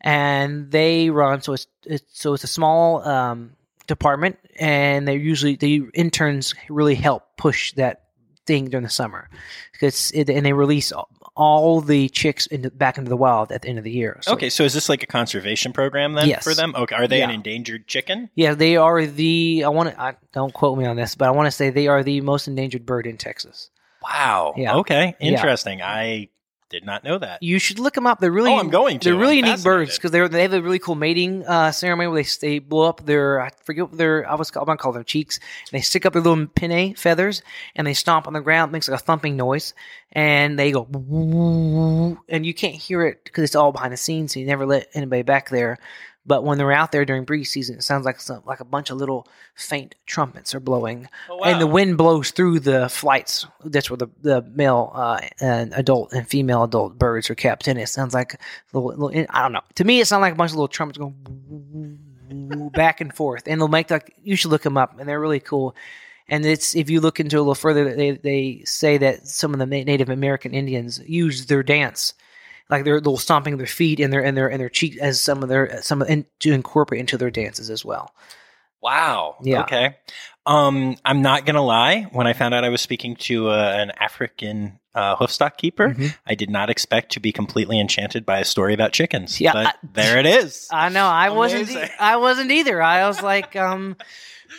and 0.00 0.70
they 0.70 1.10
run 1.10 1.42
so 1.42 1.52
it's, 1.52 1.66
it's 1.84 2.20
so 2.20 2.34
it's 2.34 2.44
a 2.44 2.48
small 2.48 3.06
um, 3.06 3.52
department, 3.86 4.38
and 4.58 5.06
they 5.06 5.16
usually 5.16 5.56
the 5.56 5.84
interns 5.94 6.54
really 6.68 6.94
help 6.94 7.36
push 7.36 7.72
that 7.74 8.04
thing 8.46 8.70
during 8.70 8.84
the 8.84 8.90
summer 8.90 9.28
because 9.72 10.10
and 10.12 10.26
they 10.26 10.54
release 10.54 10.90
all 10.90 11.10
the 11.80 12.08
chicks 12.08 12.46
into, 12.46 12.70
back 12.70 12.98
into 12.98 13.08
the 13.08 13.16
wild 13.16 13.52
at 13.52 13.62
the 13.62 13.68
end 13.68 13.78
of 13.78 13.84
the 13.84 13.90
year. 13.90 14.18
So, 14.22 14.32
okay, 14.32 14.50
so 14.50 14.64
is 14.64 14.74
this 14.74 14.88
like 14.88 15.02
a 15.02 15.06
conservation 15.06 15.72
program 15.72 16.14
then 16.14 16.28
yes. 16.28 16.42
for 16.42 16.54
them? 16.54 16.74
Okay, 16.76 16.94
are 16.94 17.06
they 17.06 17.18
yeah. 17.18 17.24
an 17.24 17.30
endangered 17.30 17.86
chicken? 17.86 18.28
Yeah, 18.34 18.54
they 18.54 18.76
are 18.76 19.06
the. 19.06 19.62
I 19.64 19.68
want 19.68 19.94
to. 19.94 20.16
don't 20.32 20.52
quote 20.52 20.76
me 20.76 20.84
on 20.84 20.96
this, 20.96 21.14
but 21.14 21.28
I 21.28 21.30
want 21.30 21.46
to 21.46 21.50
say 21.50 21.70
they 21.70 21.88
are 21.88 22.02
the 22.02 22.20
most 22.20 22.48
endangered 22.48 22.84
bird 22.84 23.06
in 23.06 23.16
Texas. 23.16 23.70
Wow. 24.02 24.54
Yeah. 24.56 24.76
Okay. 24.76 25.14
Interesting. 25.20 25.78
Yeah. 25.78 25.90
I 25.90 26.28
Did 26.70 26.84
not 26.84 27.02
know 27.02 27.16
that. 27.16 27.42
You 27.42 27.58
should 27.58 27.78
look 27.78 27.94
them 27.94 28.06
up. 28.06 28.20
They're 28.20 28.30
really 28.30 28.50
Oh, 28.50 28.58
I'm 28.58 28.68
going 28.68 28.98
to. 28.98 29.08
They're 29.08 29.18
really 29.18 29.38
I'm 29.38 29.46
unique 29.46 29.64
birds 29.64 29.96
because 29.96 30.10
they're 30.10 30.28
they 30.28 30.42
have 30.42 30.52
a 30.52 30.60
really 30.60 30.78
cool 30.78 30.96
mating 30.96 31.46
uh, 31.46 31.72
ceremony 31.72 32.08
where 32.08 32.22
they 32.22 32.28
they 32.40 32.58
blow 32.58 32.86
up 32.86 33.06
their 33.06 33.40
I 33.40 33.50
forget 33.64 33.88
what 33.88 33.96
their 33.96 34.30
I 34.30 34.34
was 34.34 34.50
I'm 34.54 34.66
gonna 34.66 34.76
call 34.76 34.92
them 34.92 35.04
cheeks. 35.04 35.38
And 35.38 35.78
they 35.78 35.82
stick 35.82 36.04
up 36.04 36.12
their 36.12 36.20
little 36.20 36.46
pinnae 36.46 36.92
feathers 36.92 37.42
and 37.74 37.86
they 37.86 37.94
stomp 37.94 38.26
on 38.26 38.34
the 38.34 38.40
ground. 38.42 38.68
It 38.68 38.72
makes 38.72 38.88
like 38.88 39.00
a 39.00 39.02
thumping 39.02 39.36
noise, 39.36 39.72
and 40.12 40.58
they 40.58 40.70
go 40.70 40.86
and 42.28 42.44
you 42.44 42.52
can't 42.52 42.74
hear 42.74 43.02
it 43.06 43.24
because 43.24 43.44
it's 43.44 43.56
all 43.56 43.72
behind 43.72 43.94
the 43.94 43.96
scenes. 43.96 44.34
So 44.34 44.40
you 44.40 44.46
never 44.46 44.66
let 44.66 44.88
anybody 44.92 45.22
back 45.22 45.48
there. 45.48 45.78
But 46.28 46.44
when 46.44 46.58
they're 46.58 46.70
out 46.70 46.92
there 46.92 47.06
during 47.06 47.24
breed 47.24 47.44
season, 47.44 47.78
it 47.78 47.82
sounds 47.82 48.04
like 48.04 48.20
some, 48.20 48.42
like 48.44 48.60
a 48.60 48.64
bunch 48.64 48.90
of 48.90 48.98
little 48.98 49.26
faint 49.54 49.94
trumpets 50.04 50.54
are 50.54 50.60
blowing, 50.60 51.08
Oh, 51.30 51.42
and 51.42 51.58
the 51.60 51.66
wind 51.66 51.96
blows 51.96 52.30
through 52.30 52.60
the 52.60 52.88
flights. 52.90 53.46
That's 53.64 53.88
where 53.90 53.96
the, 53.96 54.08
the 54.20 54.42
male 54.42 54.92
uh, 54.94 55.20
and 55.40 55.72
adult 55.72 56.12
and 56.12 56.28
female 56.28 56.64
adult 56.64 56.98
birds 56.98 57.30
are 57.30 57.34
kept. 57.34 57.66
And 57.66 57.80
it 57.80 57.88
sounds 57.88 58.12
like 58.12 58.38
little, 58.72 58.90
little 58.90 59.26
I 59.30 59.42
don't 59.42 59.52
know. 59.52 59.62
To 59.76 59.84
me, 59.84 60.00
it 60.00 60.06
sounds 60.06 60.20
like 60.20 60.34
a 60.34 60.36
bunch 60.36 60.50
of 60.50 60.56
little 60.56 60.68
trumpets 60.68 60.98
going 60.98 62.70
back 62.74 63.00
and 63.00 63.12
forth, 63.12 63.44
and 63.46 63.60
they'll 63.60 63.68
make 63.68 63.90
like 63.90 64.14
you 64.22 64.36
should 64.36 64.50
look 64.50 64.62
them 64.62 64.76
up, 64.76 65.00
and 65.00 65.08
they're 65.08 65.20
really 65.20 65.40
cool. 65.40 65.74
And 66.28 66.44
it's 66.44 66.76
if 66.76 66.90
you 66.90 67.00
look 67.00 67.20
into 67.20 67.38
a 67.38 67.40
little 67.40 67.54
further, 67.54 67.94
they 67.94 68.10
they 68.10 68.62
say 68.66 68.98
that 68.98 69.26
some 69.26 69.54
of 69.54 69.58
the 69.60 69.66
Native 69.66 70.10
American 70.10 70.52
Indians 70.52 71.00
use 71.06 71.46
their 71.46 71.62
dance, 71.62 72.12
like 72.70 72.84
they're 72.84 73.00
they'll 73.00 73.16
stomping 73.16 73.56
their 73.56 73.66
feet 73.66 74.00
and 74.00 74.12
their 74.12 74.24
and 74.24 74.36
their 74.36 74.48
and 74.50 74.60
their 74.60 74.68
cheek 74.68 74.98
as 74.98 75.20
some 75.20 75.42
of 75.42 75.48
their 75.48 75.80
some 75.82 76.02
and 76.02 76.24
to 76.40 76.52
incorporate 76.52 77.00
into 77.00 77.16
their 77.18 77.30
dances 77.30 77.70
as 77.70 77.84
well. 77.84 78.14
Wow. 78.80 79.36
Yeah. 79.42 79.62
Okay. 79.62 79.96
Um, 80.46 80.96
I'm 81.04 81.20
not 81.20 81.44
gonna 81.46 81.64
lie. 81.64 82.02
When 82.12 82.26
I 82.26 82.32
found 82.32 82.54
out 82.54 82.64
I 82.64 82.68
was 82.68 82.80
speaking 82.80 83.16
to 83.16 83.50
uh, 83.50 83.74
an 83.76 83.90
African 83.98 84.78
uh, 84.94 85.14
hoofstock 85.16 85.56
keeper, 85.56 85.90
Mhm. 85.90 86.16
I 86.26 86.34
did 86.34 86.48
not 86.50 86.70
expect 86.70 87.12
to 87.12 87.20
be 87.20 87.32
completely 87.32 87.78
enchanted 87.80 88.24
by 88.24 88.38
a 88.38 88.44
story 88.44 88.72
about 88.74 88.92
chickens. 88.92 89.40
Yeah, 89.40 89.52
but 89.52 89.66
I- 89.66 89.72
there 89.92 90.18
it 90.18 90.26
is. 90.26 90.68
I 90.72 90.88
know. 90.88 91.06
I 91.06 91.30
wasn't. 91.30 91.64
Amazing. 91.70 91.82
e- 91.88 91.90
I 92.00 92.16
wasn't 92.16 92.50
either. 92.50 92.80
I 92.80 93.06
was 93.06 93.20
like, 93.22 93.54
um, 93.56 93.96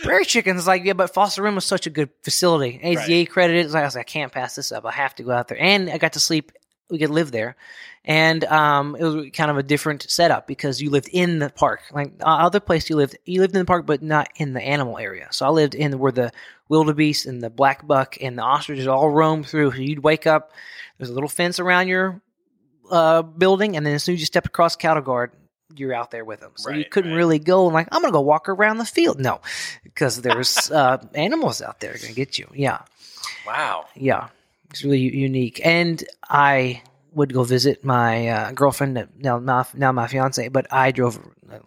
prairie 0.04 0.26
chickens. 0.26 0.68
Like, 0.68 0.84
yeah, 0.86 0.94
but 0.94 1.14
Fossil 1.14 1.44
Rim 1.44 1.56
was 1.56 1.66
such 1.66 1.88
a 1.88 1.90
good 1.90 2.10
facility. 2.24 2.80
AZA 2.84 3.28
credited. 3.30 3.66
It's 3.66 3.74
I 3.76 3.82
was 3.84 3.96
like, 3.96 4.06
I 4.08 4.10
can't 4.12 4.32
pass 4.32 4.56
this 4.56 4.72
up. 4.72 4.86
I 4.86 4.92
have 4.92 5.16
to 5.16 5.24
go 5.24 5.32
out 5.32 5.48
there, 5.48 5.60
and 5.60 5.90
I 5.90 5.98
got 5.98 6.14
to 6.14 6.20
sleep. 6.20 6.52
We 6.90 6.98
could 6.98 7.10
live 7.10 7.32
there, 7.32 7.56
and 8.04 8.44
um, 8.46 8.96
it 8.96 9.04
was 9.04 9.30
kind 9.34 9.52
of 9.52 9.58
a 9.58 9.64
different 9.64 10.10
setup 10.10 10.48
because 10.48 10.82
you 10.82 10.90
lived 10.90 11.10
in 11.12 11.40
the 11.40 11.50
park. 11.50 11.82
Like 11.92 12.14
uh, 12.22 12.26
other 12.26 12.60
place, 12.60 12.90
you 12.90 12.96
lived 12.96 13.18
you 13.26 13.42
lived 13.42 13.54
in 13.56 13.60
the 13.60 13.66
park, 13.66 13.86
but 13.86 14.02
not 14.02 14.30
in 14.36 14.54
the 14.54 14.62
animal 14.62 14.98
area. 14.98 15.28
So 15.32 15.46
I 15.46 15.50
lived 15.50 15.76
in 15.76 16.00
where 16.00 16.12
the 16.12 16.32
wildebeest 16.68 17.26
and 17.26 17.42
the 17.42 17.50
black 17.50 17.86
buck 17.86 18.18
and 18.22 18.38
the 18.38 18.44
ostriches 18.44 18.88
all 18.88 19.10
roam 19.10 19.44
through. 19.44 19.72
So 19.72 19.78
you'd 19.78 20.04
wake 20.04 20.26
up. 20.26 20.52
There's 20.98 21.10
a 21.10 21.14
little 21.14 21.30
fence 21.30 21.60
around 21.60 21.88
your 21.88 22.22
uh, 22.90 23.22
building, 23.22 23.76
and 23.78 23.86
then 23.86 23.94
as 23.94 24.04
soon 24.04 24.16
as 24.16 24.20
you 24.20 24.26
step 24.26 24.46
across 24.46 24.76
cattle 24.76 25.04
guard, 25.04 25.32
you're 25.76 25.94
out 25.94 26.12
there 26.12 26.26
with 26.26 26.40
them. 26.40 26.52
So 26.56 26.72
you 26.72 26.86
couldn't 26.86 27.12
right. 27.12 27.18
really 27.18 27.40
go 27.40 27.66
and 27.66 27.74
like, 27.74 27.88
I'm 27.92 28.02
gonna 28.02 28.12
go 28.12 28.22
walk 28.22 28.50
around 28.50 28.78
the 28.78 28.86
field. 28.86 29.20
No, 29.20 29.42
because 29.84 30.22
there's 30.22 30.72
uh, 30.72 30.98
animals 31.14 31.62
out 31.62 31.80
there 31.80 31.96
gonna 32.02 32.14
get 32.14 32.38
you. 32.38 32.48
Yeah, 32.54 32.82
wow. 33.46 33.86
yeah, 33.96 34.30
it's 34.70 34.84
really 34.84 35.00
unique. 35.00 35.62
And 35.66 36.04
I 36.30 36.82
would 37.14 37.34
go 37.34 37.44
visit 37.44 37.84
my 37.84 38.28
uh, 38.28 38.52
girlfriend, 38.52 39.08
now 39.18 39.40
now 39.40 39.66
now 39.74 39.92
my 39.92 40.08
fiance, 40.08 40.48
but 40.50 40.72
I 40.72 40.92
drove 40.92 41.20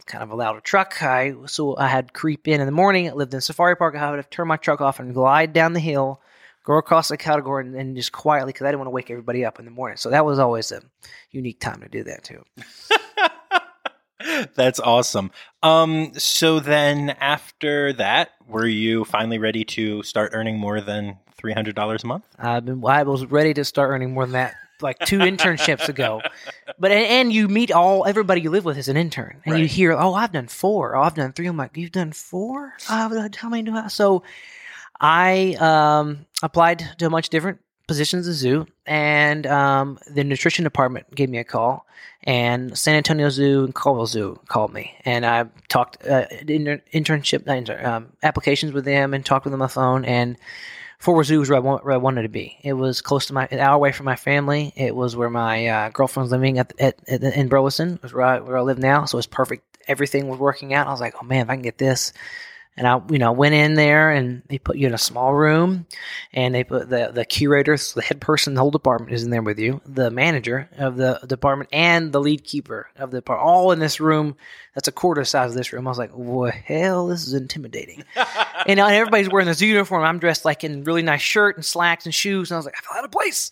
kind 0.07 0.23
of 0.23 0.31
a 0.31 0.37
louder 0.37 0.61
truck. 0.61 1.03
I 1.03 1.35
so 1.47 1.77
I 1.77 1.89
had 1.89 2.13
creep 2.13 2.47
in 2.47 2.61
in 2.61 2.67
the 2.67 2.73
morning. 2.73 3.09
I 3.09 3.13
lived 3.13 3.35
in 3.35 3.41
safari 3.41 3.77
park. 3.77 3.97
I 3.97 4.11
would 4.11 4.19
have 4.19 4.31
turned 4.31 4.49
my 4.49 4.57
truck 4.57 4.81
off 4.81 5.01
and 5.01 5.15
glide 5.15 5.53
down 5.53 5.73
the 5.73 5.81
hill. 5.81 6.21
Go 6.65 6.75
across 6.75 7.09
the 7.09 7.17
category 7.17 7.67
and, 7.67 7.75
and 7.75 7.97
just 7.97 8.13
quietly 8.13 8.53
because 8.53 8.65
I 8.65 8.69
didn't 8.69 8.79
want 8.79 8.87
to 8.87 8.93
wake 8.93 9.11
everybody 9.11 9.45
up 9.45 9.59
in 9.59 9.65
the 9.65 9.73
morning. 9.73 9.97
So 9.97 10.11
that 10.11 10.25
was 10.25 10.39
always 10.39 10.71
a 10.71 10.81
unique 11.33 11.59
time 11.59 11.81
to 11.81 11.89
do 11.89 12.05
that 12.05 12.23
too. 12.23 12.45
That's 14.55 14.81
awesome. 14.81 15.31
Um, 15.63 16.13
so 16.15 16.61
then 16.61 17.11
after 17.21 17.93
that, 17.95 18.31
were 18.47 18.67
you 18.67 19.05
finally 19.05 19.39
ready 19.39 19.65
to 19.65 20.03
start 20.03 20.31
earning 20.35 20.59
more 20.59 20.81
than 20.81 21.19
three 21.37 21.53
hundred 21.53 21.75
dollars 21.75 22.05
a 22.05 22.07
month? 22.07 22.25
I've 22.39 22.65
been, 22.65 22.85
I 22.85 23.03
was 23.03 23.27
ready 23.27 23.55
to 23.55 23.65
start 23.65 23.91
earning 23.91 24.15
more 24.15 24.25
than 24.25 24.33
that 24.33 24.55
like 24.83 24.99
two 25.01 25.19
internships 25.19 25.89
ago. 25.89 26.21
But 26.79 26.91
and, 26.91 27.33
you 27.33 27.47
meet 27.47 27.71
all 27.71 28.07
everybody 28.07 28.41
you 28.41 28.51
live 28.51 28.65
with 28.65 28.77
is 28.77 28.89
an 28.89 28.97
intern, 28.97 29.41
and 29.45 29.59
you 29.59 29.67
hear, 29.67 29.93
"Oh, 29.93 30.15
I've 30.15 30.33
done 30.33 30.49
four. 30.49 30.97
Oh, 30.97 31.03
I've 31.03 31.15
done 31.15 31.33
three. 31.33 31.47
I'm 31.47 31.57
like, 31.57 31.77
"You've 31.77 31.93
done 31.93 32.11
four? 32.13 32.73
Uh, 32.89 33.29
how 33.37 33.49
many 33.49 33.63
do 33.63 33.77
I?" 33.77 33.87
So 33.87 34.25
I 34.99 35.55
um, 35.61 36.27
applied 36.43 36.79
to 36.99 37.07
a 37.07 37.11
bunch 37.11 37.27
of 37.27 37.31
different 37.31 37.61
positions 37.87 38.27
the 38.27 38.33
zoo, 38.33 38.67
and 38.87 39.47
um, 39.47 39.99
the 40.11 40.25
nutrition 40.25 40.65
department 40.65 41.13
gave 41.15 41.29
me 41.29 41.39
a 41.39 41.45
call, 41.45 41.87
and 42.25 42.77
San 42.77 42.95
Antonio 42.95 43.29
Zoo 43.29 43.65
and 43.65 43.75
Caldwell 43.75 44.07
Zoo 44.07 44.41
called 44.49 44.73
me, 44.73 44.95
and 45.05 45.27
I 45.27 45.47
talked 45.69 46.05
uh, 46.07 46.27
inter- 46.47 46.83
internship 46.93 47.47
not 47.47 47.57
intern, 47.57 47.85
um, 47.85 48.13
applications 48.23 48.73
with 48.73 48.85
them, 48.85 49.15
and 49.15 49.25
talked 49.25 49.45
with 49.45 49.53
them 49.53 49.63
on 49.63 49.67
the 49.69 49.73
phone, 49.73 50.05
and 50.05 50.37
Fort 51.03 51.17
Worth 51.17 51.27
Zoo 51.27 51.41
was 51.41 51.51
where 51.51 51.59
I, 51.59 51.61
where 51.61 51.93
I 51.95 51.97
wanted 51.97 52.23
to 52.23 52.29
be. 52.29 52.59
It 52.63 52.75
was 52.75 53.01
close 53.01 53.27
to 53.27 53.35
my 53.35 53.49
an 53.51 53.59
hour 53.59 53.75
away 53.75 53.91
from 53.91 54.07
my 54.07 54.15
family. 54.15 54.73
It 54.77 54.95
was 54.95 55.17
where 55.17 55.31
my 55.31 55.67
uh, 55.67 55.89
girlfriend 55.89 56.27
was 56.27 56.31
living 56.31 56.61
at, 56.61 56.73
at, 56.79 56.97
at 57.09 57.25
in 57.25 57.49
Burleson, 57.49 57.99
was 58.05 58.15
I, 58.15 58.39
where 58.39 58.57
I 58.57 58.61
live 58.61 58.79
now. 58.79 59.05
So 59.07 59.17
it 59.17 59.19
was 59.19 59.27
perfect. 59.27 59.65
Everything 59.89 60.29
was 60.29 60.39
working 60.39 60.75
out. 60.75 60.87
I 60.87 60.93
was 60.93 61.01
like, 61.01 61.15
oh 61.21 61.27
man, 61.27 61.43
if 61.47 61.51
I 61.51 61.57
can 61.57 61.63
get 61.63 61.77
this. 61.77 62.13
And 62.75 62.87
I, 62.87 63.03
you 63.11 63.19
know, 63.19 63.33
went 63.33 63.55
in 63.55 63.75
there 63.75 64.11
and 64.11 64.43
they 64.49 64.59
put 64.59 64.79
you 64.79 64.87
in 64.87 64.95
a 64.95 64.99
small 64.99 65.35
room, 65.35 65.87
and 66.33 66.55
they 66.55 66.65
put 66.65 66.89
the 66.89 67.11
the 67.13 67.27
curator, 67.27 67.77
so 67.77 68.01
the 68.01 68.07
head 68.07 68.21
person, 68.21 68.55
the 68.55 68.63
whole 68.63 68.71
department 68.71 69.13
is 69.13 69.25
in 69.25 69.31
there 69.31 69.43
with 69.43 69.59
you, 69.59 69.83
the 69.85 70.11
manager 70.11 70.71
of 70.79 70.97
the 70.97 71.21
department, 71.27 71.69
and 71.73 72.13
the 72.13 72.21
lead 72.21 72.45
keeper 72.45 72.89
of 72.97 73.11
the 73.11 73.19
department, 73.19 73.47
all 73.47 73.73
in 73.73 73.79
this 73.79 74.01
room. 74.01 74.37
That's 74.75 74.89
a 74.89 74.93
quarter 74.93 75.23
size 75.25 75.51
of 75.51 75.57
this 75.57 75.71
room. 75.75 75.87
I 75.87 75.91
was 75.91 75.99
like, 75.99 76.13
well, 76.15 76.51
hell, 76.51 77.09
this 77.09 77.27
is 77.27 77.35
intimidating. 77.35 78.05
and, 78.67 78.81
uh, 78.81 78.87
everybody's 78.87 79.29
wearing 79.29 79.47
this 79.47 79.61
uniform. 79.61 80.03
I'm 80.03 80.19
dressed 80.19 80.47
like 80.47 80.65
in 80.65 80.85
really 80.85 81.03
nice 81.03 81.21
shirt 81.21 81.57
and 81.57 81.65
slacks 81.65 82.07
and 82.07 82.15
shoes, 82.15 82.51
and 82.51 82.57
I 82.57 82.59
was 82.59 82.65
like, 82.65 82.77
I 82.79 82.81
feel 82.81 82.99
out 82.99 83.05
of 83.05 83.11
place. 83.11 83.51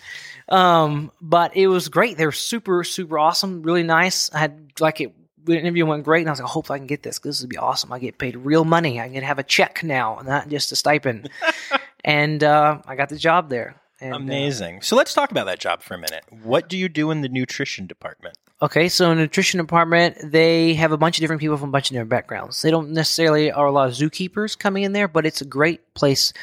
Um, 0.48 1.12
but 1.20 1.54
it 1.56 1.66
was 1.66 1.88
great. 1.88 2.16
They 2.16 2.24
were 2.26 2.33
super, 2.33 2.85
super 2.85 3.18
awesome, 3.18 3.62
really 3.62 3.83
nice. 3.83 4.33
I 4.33 4.38
had 4.38 4.72
like 4.80 5.00
it. 5.00 5.14
The 5.51 5.59
interview 5.59 5.87
went 5.87 6.05
great, 6.05 6.21
and 6.21 6.29
I 6.29 6.33
was 6.33 6.41
like, 6.41 6.49
I 6.49 6.53
hope 6.53 6.71
I 6.71 6.79
can 6.79 6.87
get 6.87 7.03
this. 7.03 7.19
This 7.19 7.41
would 7.41 7.51
be 7.51 7.57
awesome. 7.57 7.93
I 7.93 7.99
get 7.99 8.19
paid 8.19 8.37
real 8.37 8.65
money. 8.65 9.01
I 9.01 9.09
can 9.09 9.23
have 9.23 9.39
a 9.39 9.43
check 9.43 9.83
now, 9.83 10.21
not 10.25 10.49
just 10.49 10.73
a 10.73 10.77
stipend. 10.77 11.29
and 12.05 12.43
uh, 12.45 12.81
I 12.87 12.97
got 12.97 13.09
the 13.09 13.17
job 13.17 13.51
there. 13.51 13.75
And, 14.01 14.15
uh, 14.15 14.17
Amazing. 14.17 14.83
So 14.83 14.97
let's 14.97 15.13
talk 15.13 15.31
about 15.31 15.47
that 15.47 15.59
job 15.59 15.83
for 15.83 15.95
a 15.95 15.99
minute. 15.99 16.25
What 16.43 16.69
do 16.69 16.79
you 16.79 16.89
do 16.89 17.11
in 17.11 17.21
the 17.21 17.29
nutrition 17.29 17.87
department? 17.87 18.37
Okay, 18.63 18.89
so 18.91 19.11
in 19.11 19.17
the 19.17 19.23
nutrition 19.25 19.59
department, 19.59 20.19
they 20.23 20.75
have 20.75 20.93
a 20.93 20.99
bunch 20.99 21.17
of 21.17 21.23
different 21.23 21.41
people 21.41 21.57
from 21.57 21.71
a 21.71 21.73
bunch 21.73 21.91
of 21.91 21.95
different 21.95 22.11
backgrounds. 22.11 22.61
They 22.61 22.71
don't 22.71 22.91
necessarily 22.91 23.51
are 23.51 23.67
a 23.67 23.73
lot 23.73 23.89
of 23.89 23.95
zookeepers 23.95 24.59
coming 24.59 24.83
in 24.83 24.93
there, 24.93 25.09
but 25.09 25.25
it's 25.25 25.41
a 25.41 25.47
great 25.47 25.95
place 25.95 26.35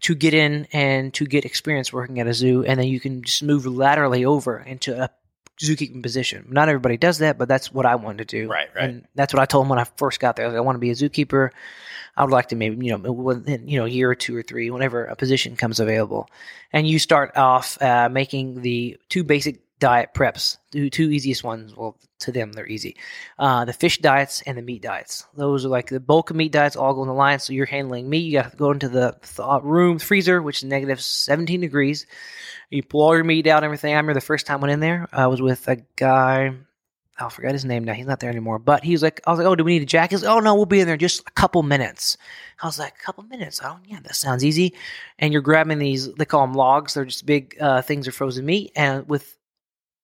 to 0.00 0.14
get 0.14 0.32
in 0.32 0.66
and 0.72 1.12
to 1.14 1.26
get 1.26 1.44
experience 1.44 1.92
working 1.92 2.18
at 2.18 2.26
a 2.26 2.32
zoo, 2.32 2.64
and 2.64 2.80
then 2.80 2.88
you 2.88 2.98
can 2.98 3.22
just 3.22 3.42
move 3.42 3.66
laterally 3.66 4.24
over 4.24 4.58
into 4.58 5.02
a 5.02 5.10
zookeeping 5.58 6.02
position. 6.02 6.46
Not 6.50 6.68
everybody 6.68 6.96
does 6.96 7.18
that, 7.18 7.38
but 7.38 7.48
that's 7.48 7.72
what 7.72 7.86
I 7.86 7.94
wanted 7.96 8.28
to 8.28 8.42
do. 8.42 8.48
Right, 8.48 8.68
right. 8.74 8.90
And 8.90 9.06
that's 9.14 9.32
what 9.32 9.40
I 9.40 9.46
told 9.46 9.64
them 9.64 9.70
when 9.70 9.78
I 9.78 9.84
first 9.96 10.20
got 10.20 10.36
there. 10.36 10.46
I, 10.46 10.48
like, 10.48 10.56
I 10.56 10.60
want 10.60 10.76
to 10.76 10.80
be 10.80 10.90
a 10.90 10.94
zookeeper. 10.94 11.50
I 12.16 12.24
would 12.24 12.32
like 12.32 12.48
to 12.48 12.56
maybe 12.56 12.86
you 12.86 12.96
know 12.96 13.12
within 13.12 13.68
you 13.68 13.78
know 13.78 13.84
a 13.84 13.88
year 13.88 14.10
or 14.10 14.14
two 14.14 14.36
or 14.36 14.42
three, 14.42 14.70
whenever 14.70 15.04
a 15.04 15.16
position 15.16 15.54
comes 15.54 15.80
available, 15.80 16.30
and 16.72 16.88
you 16.88 16.98
start 16.98 17.36
off 17.36 17.80
uh, 17.82 18.08
making 18.08 18.62
the 18.62 18.96
two 19.08 19.22
basic 19.22 19.60
diet 19.78 20.10
preps, 20.14 20.58
the 20.72 20.88
two 20.90 21.10
easiest 21.10 21.44
ones. 21.44 21.74
Well, 21.76 21.96
to 22.20 22.32
them 22.32 22.52
they're 22.52 22.66
easy. 22.66 22.96
Uh, 23.38 23.64
the 23.64 23.72
fish 23.72 23.98
diets 23.98 24.42
and 24.46 24.56
the 24.56 24.62
meat 24.62 24.82
diets. 24.82 25.26
Those 25.34 25.64
are 25.64 25.68
like 25.68 25.88
the 25.88 26.00
bulk 26.00 26.30
of 26.30 26.36
meat 26.36 26.52
diets 26.52 26.76
all 26.76 26.94
go 26.94 27.02
in 27.02 27.08
the 27.08 27.14
line. 27.14 27.38
So 27.38 27.52
you're 27.52 27.66
handling 27.66 28.08
meat. 28.08 28.20
You 28.20 28.40
got 28.40 28.52
to 28.52 28.56
go 28.56 28.70
into 28.70 28.88
the 28.88 29.16
th- 29.22 29.62
room 29.62 29.98
freezer, 29.98 30.40
which 30.42 30.58
is 30.58 30.64
negative 30.64 31.00
17 31.00 31.60
degrees. 31.60 32.06
You 32.70 32.82
pull 32.82 33.02
all 33.02 33.14
your 33.14 33.24
meat 33.24 33.46
out, 33.46 33.58
and 33.58 33.64
everything. 33.64 33.92
I 33.92 33.96
remember 33.96 34.14
the 34.14 34.20
first 34.20 34.46
time 34.46 34.58
I 34.58 34.62
went 34.62 34.72
in 34.72 34.80
there, 34.80 35.06
I 35.12 35.26
was 35.26 35.42
with 35.42 35.68
a 35.68 35.76
guy. 35.96 36.54
I 37.18 37.28
forgot 37.30 37.52
his 37.52 37.64
name 37.64 37.84
now. 37.84 37.94
He's 37.94 38.06
not 38.06 38.20
there 38.20 38.28
anymore. 38.28 38.58
But 38.58 38.84
he 38.84 38.92
was 38.92 39.02
like, 39.02 39.22
I 39.26 39.30
was 39.30 39.38
like, 39.38 39.46
oh, 39.46 39.54
do 39.54 39.64
we 39.64 39.72
need 39.72 39.82
a 39.82 39.86
jacket? 39.86 40.20
Like, 40.20 40.30
oh, 40.30 40.40
no, 40.40 40.54
we'll 40.54 40.66
be 40.66 40.80
in 40.80 40.86
there 40.86 40.98
just 40.98 41.20
a 41.20 41.30
couple 41.30 41.62
minutes. 41.62 42.18
I 42.62 42.66
was 42.66 42.78
like, 42.78 42.94
a 43.00 43.02
couple 43.02 43.24
minutes? 43.24 43.60
Oh, 43.64 43.78
yeah, 43.86 44.00
that 44.02 44.14
sounds 44.14 44.44
easy. 44.44 44.74
And 45.18 45.32
you're 45.32 45.40
grabbing 45.40 45.78
these, 45.78 46.12
they 46.14 46.26
call 46.26 46.46
them 46.46 46.54
logs. 46.54 46.92
They're 46.92 47.06
just 47.06 47.24
big 47.24 47.56
uh, 47.58 47.80
things 47.80 48.06
of 48.06 48.14
frozen 48.14 48.44
meat. 48.44 48.72
And 48.76 49.08
with, 49.08 49.35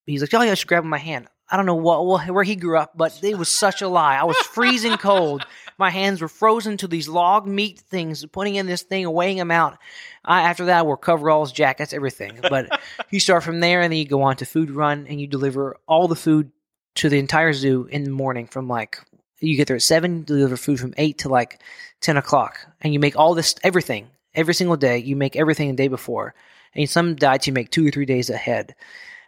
he's 0.06 0.20
like, 0.20 0.34
oh, 0.34 0.42
yeah, 0.42 0.52
I 0.52 0.54
should 0.54 0.68
grab 0.68 0.84
my 0.84 0.98
hand. 0.98 1.28
I 1.52 1.56
don't 1.56 1.66
know 1.66 1.74
what, 1.74 2.06
what 2.06 2.30
where 2.30 2.44
he 2.44 2.56
grew 2.56 2.78
up, 2.78 2.92
but 2.96 3.22
it 3.22 3.36
was 3.36 3.50
such 3.50 3.82
a 3.82 3.88
lie. 3.88 4.16
I 4.16 4.24
was 4.24 4.38
freezing 4.38 4.96
cold. 4.96 5.44
My 5.76 5.90
hands 5.90 6.22
were 6.22 6.28
frozen 6.28 6.78
to 6.78 6.88
these 6.88 7.08
log 7.08 7.46
meat 7.46 7.78
things, 7.78 8.24
putting 8.24 8.54
in 8.54 8.64
this 8.64 8.82
thing 8.82 9.04
and 9.04 9.12
weighing 9.12 9.36
them 9.36 9.50
out. 9.50 9.76
I, 10.24 10.42
after 10.42 10.64
that, 10.66 10.78
I 10.78 10.82
wore 10.82 10.96
coveralls, 10.96 11.52
jackets, 11.52 11.92
everything. 11.92 12.38
But 12.40 12.80
you 13.10 13.20
start 13.20 13.44
from 13.44 13.60
there, 13.60 13.82
and 13.82 13.92
then 13.92 13.98
you 13.98 14.06
go 14.06 14.22
on 14.22 14.36
to 14.36 14.46
food 14.46 14.70
run, 14.70 15.06
and 15.08 15.20
you 15.20 15.26
deliver 15.26 15.76
all 15.86 16.08
the 16.08 16.16
food 16.16 16.50
to 16.94 17.10
the 17.10 17.18
entire 17.18 17.52
zoo 17.52 17.86
in 17.90 18.04
the 18.04 18.10
morning. 18.10 18.46
From 18.46 18.66
like 18.66 18.98
you 19.40 19.54
get 19.54 19.66
there 19.66 19.76
at 19.76 19.82
seven, 19.82 20.24
deliver 20.24 20.56
food 20.56 20.80
from 20.80 20.94
eight 20.96 21.18
to 21.18 21.28
like 21.28 21.60
ten 22.00 22.16
o'clock, 22.16 22.60
and 22.80 22.94
you 22.94 22.98
make 22.98 23.18
all 23.18 23.34
this 23.34 23.54
everything 23.62 24.08
every 24.34 24.54
single 24.54 24.76
day. 24.76 24.96
You 24.96 25.16
make 25.16 25.36
everything 25.36 25.68
the 25.68 25.76
day 25.76 25.88
before, 25.88 26.34
and 26.74 26.88
some 26.88 27.14
diets 27.14 27.46
you 27.46 27.52
make 27.52 27.70
two 27.70 27.86
or 27.86 27.90
three 27.90 28.06
days 28.06 28.30
ahead. 28.30 28.74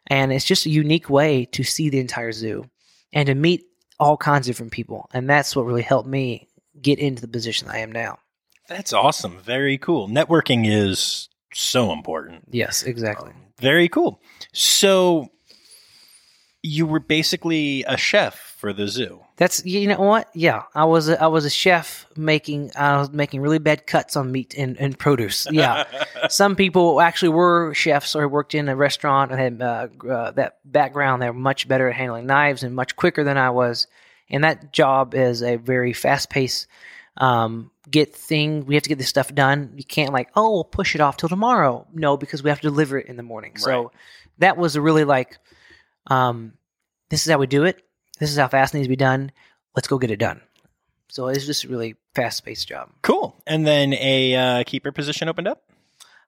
And 0.07 0.33
it's 0.33 0.45
just 0.45 0.67
a 0.67 0.71
unique 0.71 1.09
way 1.09 1.47
to 1.47 1.65
see 1.65 1.89
the 1.89 2.01
entire 2.01 2.33
zoo 2.33 2.65
and 3.13 3.27
to 3.27 3.35
meet 3.35 3.65
all 3.99 4.17
kinds 4.17 4.49
of 4.49 4.55
different 4.55 4.73
people, 4.73 5.09
and 5.13 5.29
that's 5.29 5.55
what 5.55 5.67
really 5.67 5.83
helped 5.83 6.09
me 6.09 6.49
get 6.81 6.99
into 6.99 7.21
the 7.21 7.29
position 7.29 7.69
I 7.69 7.79
am 7.79 7.93
now. 7.93 8.19
That's 8.69 8.93
awesome. 8.93 9.39
Very 9.41 9.79
cool. 9.79 10.09
Networking 10.09 10.67
is 10.67 11.29
so 11.53 11.93
important. 11.93 12.45
Yes, 12.51 12.83
exactly. 12.83 13.31
Um, 13.31 13.37
very 13.61 13.89
cool. 13.89 14.21
So 14.53 15.29
you 16.63 16.87
were 16.87 17.01
basically 17.01 17.85
a 17.87 17.97
chef 17.97 18.54
for 18.65 18.73
the 18.73 18.89
zoo. 18.89 19.21
That's 19.37 19.63
you 19.67 19.87
know 19.87 20.01
what? 20.01 20.31
Yeah, 20.33 20.63
I 20.75 20.87
was 20.87 21.11
a, 21.11 21.23
I 21.23 21.27
was 21.27 21.45
a 21.45 21.51
chef 21.51 22.07
making 22.17 22.71
I 22.75 22.97
was 22.97 23.11
making 23.11 23.43
really 23.43 23.59
bad 23.59 23.87
cuts 23.87 24.17
on 24.17 24.33
meat 24.33 24.55
and, 24.57 24.81
and 24.81 24.99
produce. 24.99 25.47
Yeah, 25.51 25.85
some 26.31 26.57
people 26.57 26.99
actually 27.03 27.29
were 27.29 27.75
chefs 27.75 28.17
or 28.17 28.27
worked 28.27 28.55
in 28.55 28.71
a 28.71 28.75
restaurant 28.75 29.33
and 29.33 29.61
had 29.61 29.63
uh, 29.63 29.89
uh, 30.09 30.31
that 30.31 30.61
background. 30.65 31.21
They're 31.21 31.35
much 31.35 31.69
better 31.69 31.91
at 31.91 31.95
handling 31.95 32.25
knives 32.25 32.63
and 32.63 32.75
much 32.75 32.97
quicker 32.97 33.23
than 33.23 33.37
I 33.37 33.51
was. 33.51 33.87
And 34.31 34.45
that 34.45 34.73
job 34.73 35.15
is 35.15 35.43
a 35.43 35.57
very 35.57 35.93
fast 35.93 36.31
paced 36.31 36.67
um, 37.19 37.71
get 37.91 38.15
thing. 38.17 38.65
We 38.65 38.77
have 38.77 38.85
to 38.85 38.89
get 38.89 38.97
this 38.97 39.11
stuff 39.11 39.35
done. 39.35 39.75
You 39.77 39.85
can't 39.85 40.15
like 40.15 40.31
oh 40.35 40.53
we'll 40.53 40.65
push 40.65 40.95
it 40.95 41.03
off 41.03 41.19
till 41.19 41.29
tomorrow. 41.29 41.87
No, 41.93 42.17
because 42.17 42.43
we 42.43 42.49
have 42.49 42.61
to 42.61 42.69
deliver 42.69 42.97
it 42.97 43.09
in 43.09 43.19
the 43.19 43.23
morning. 43.23 43.59
So 43.59 43.93
that 44.39 44.57
was 44.57 44.75
a 44.75 44.81
really 44.81 45.05
like 45.05 45.37
um, 46.07 46.55
this 47.11 47.27
is 47.27 47.31
how 47.31 47.37
we 47.37 47.47
do 47.47 47.65
it. 47.65 47.83
This 48.19 48.31
is 48.31 48.37
how 48.37 48.49
fast 48.49 48.75
it 48.75 48.79
needs 48.79 48.87
to 48.87 48.91
be 48.91 48.97
done. 48.97 49.33
Let's 49.75 49.89
go 49.89 49.99
get 49.99 50.11
it 50.11 50.19
done. 50.19 50.41
So 51.09 51.29
it's 51.29 51.47
just 51.47 51.65
a 51.65 51.69
really 51.69 51.97
fast 52.15 52.45
paced 52.45 52.69
job. 52.69 52.91
Cool. 53.03 53.37
And 53.47 53.67
then 53.67 53.95
a 53.95 54.35
uh, 54.35 54.65
keeper 54.65 54.93
position 54.93 55.29
opened 55.29 55.49
up. 55.49 55.63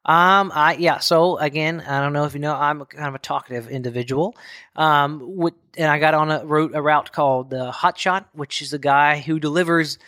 Um, 0.04 0.52
I 0.54 0.76
yeah. 0.78 0.98
So 0.98 1.36
again, 1.38 1.80
I 1.80 2.00
don't 2.00 2.12
know 2.12 2.24
if 2.24 2.34
you 2.34 2.38
know, 2.38 2.54
I'm 2.54 2.82
a, 2.82 2.86
kind 2.86 3.08
of 3.08 3.16
a 3.16 3.18
talkative 3.18 3.68
individual. 3.68 4.36
Um, 4.76 5.20
with, 5.36 5.54
and 5.76 5.90
I 5.90 5.98
got 5.98 6.14
on 6.14 6.30
a 6.30 6.44
route 6.44 6.72
a 6.74 6.80
route 6.80 7.10
called 7.10 7.50
the 7.50 7.72
Hot 7.72 7.98
Shot, 7.98 8.28
which 8.32 8.62
is 8.62 8.72
a 8.72 8.78
guy 8.78 9.18
who 9.18 9.40
delivers. 9.40 9.98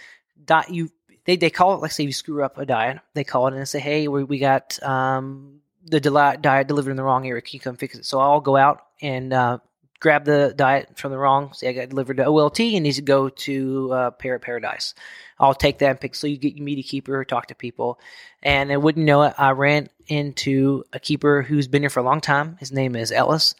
Di- 0.45 0.67
you 0.69 0.91
they 1.25 1.37
they 1.37 1.51
call 1.51 1.75
it 1.75 1.83
like 1.83 1.91
say 1.91 2.05
you 2.05 2.13
screw 2.13 2.45
up 2.45 2.59
a 2.59 2.65
diet, 2.65 3.01
they 3.15 3.25
call 3.25 3.49
it 3.49 3.55
and 3.55 3.69
say, 3.69 3.81
hey, 3.81 4.07
we 4.07 4.23
we 4.23 4.39
got 4.39 4.81
um 4.85 5.61
the 5.85 5.99
deli- 5.99 6.37
diet 6.41 6.69
delivered 6.69 6.91
in 6.91 6.97
the 6.97 7.03
wrong 7.03 7.27
area. 7.27 7.43
Can 7.43 7.55
you 7.55 7.61
come 7.61 7.77
fix 7.77 7.97
it? 7.97 8.07
So 8.07 8.21
I'll 8.21 8.41
go 8.41 8.57
out 8.57 8.85
and 9.03 9.33
uh, 9.33 9.59
grab 10.01 10.25
the 10.25 10.53
diet 10.57 10.97
from 10.97 11.11
the 11.11 11.19
wrong. 11.19 11.53
Say 11.53 11.69
I 11.69 11.73
got 11.73 11.89
delivered 11.89 12.19
to 12.19 12.25
OLT 12.25 12.75
and 12.75 12.83
needs 12.83 12.97
to 12.97 13.03
go 13.03 13.29
to 13.29 13.93
uh, 13.93 14.11
Parrot 14.13 14.43
Paradise. 14.43 14.95
I'll 15.39 15.55
take 15.55 15.79
that 15.79 15.91
and 15.91 16.01
pick. 16.01 16.15
So 16.15 16.27
you 16.27 16.37
get 16.37 16.55
you 16.55 16.63
meet 16.63 16.79
a 16.79 16.89
keeper, 16.89 17.25
talk 17.25 17.47
to 17.47 17.55
people, 17.55 18.01
and 18.43 18.73
I 18.73 18.77
wouldn't 18.77 19.07
know 19.07 19.23
it. 19.23 19.35
I 19.39 19.51
ran 19.51 19.89
into 20.07 20.85
a 20.93 21.01
keeper 21.01 21.43
who's 21.43 21.69
been 21.69 21.83
here 21.83 21.91
for 21.91 22.01
a 22.01 22.05
long 22.05 22.21
time. 22.21 22.57
His 22.59 22.73
name 22.73 22.97
is 22.97 23.13
Ellis. 23.13 23.55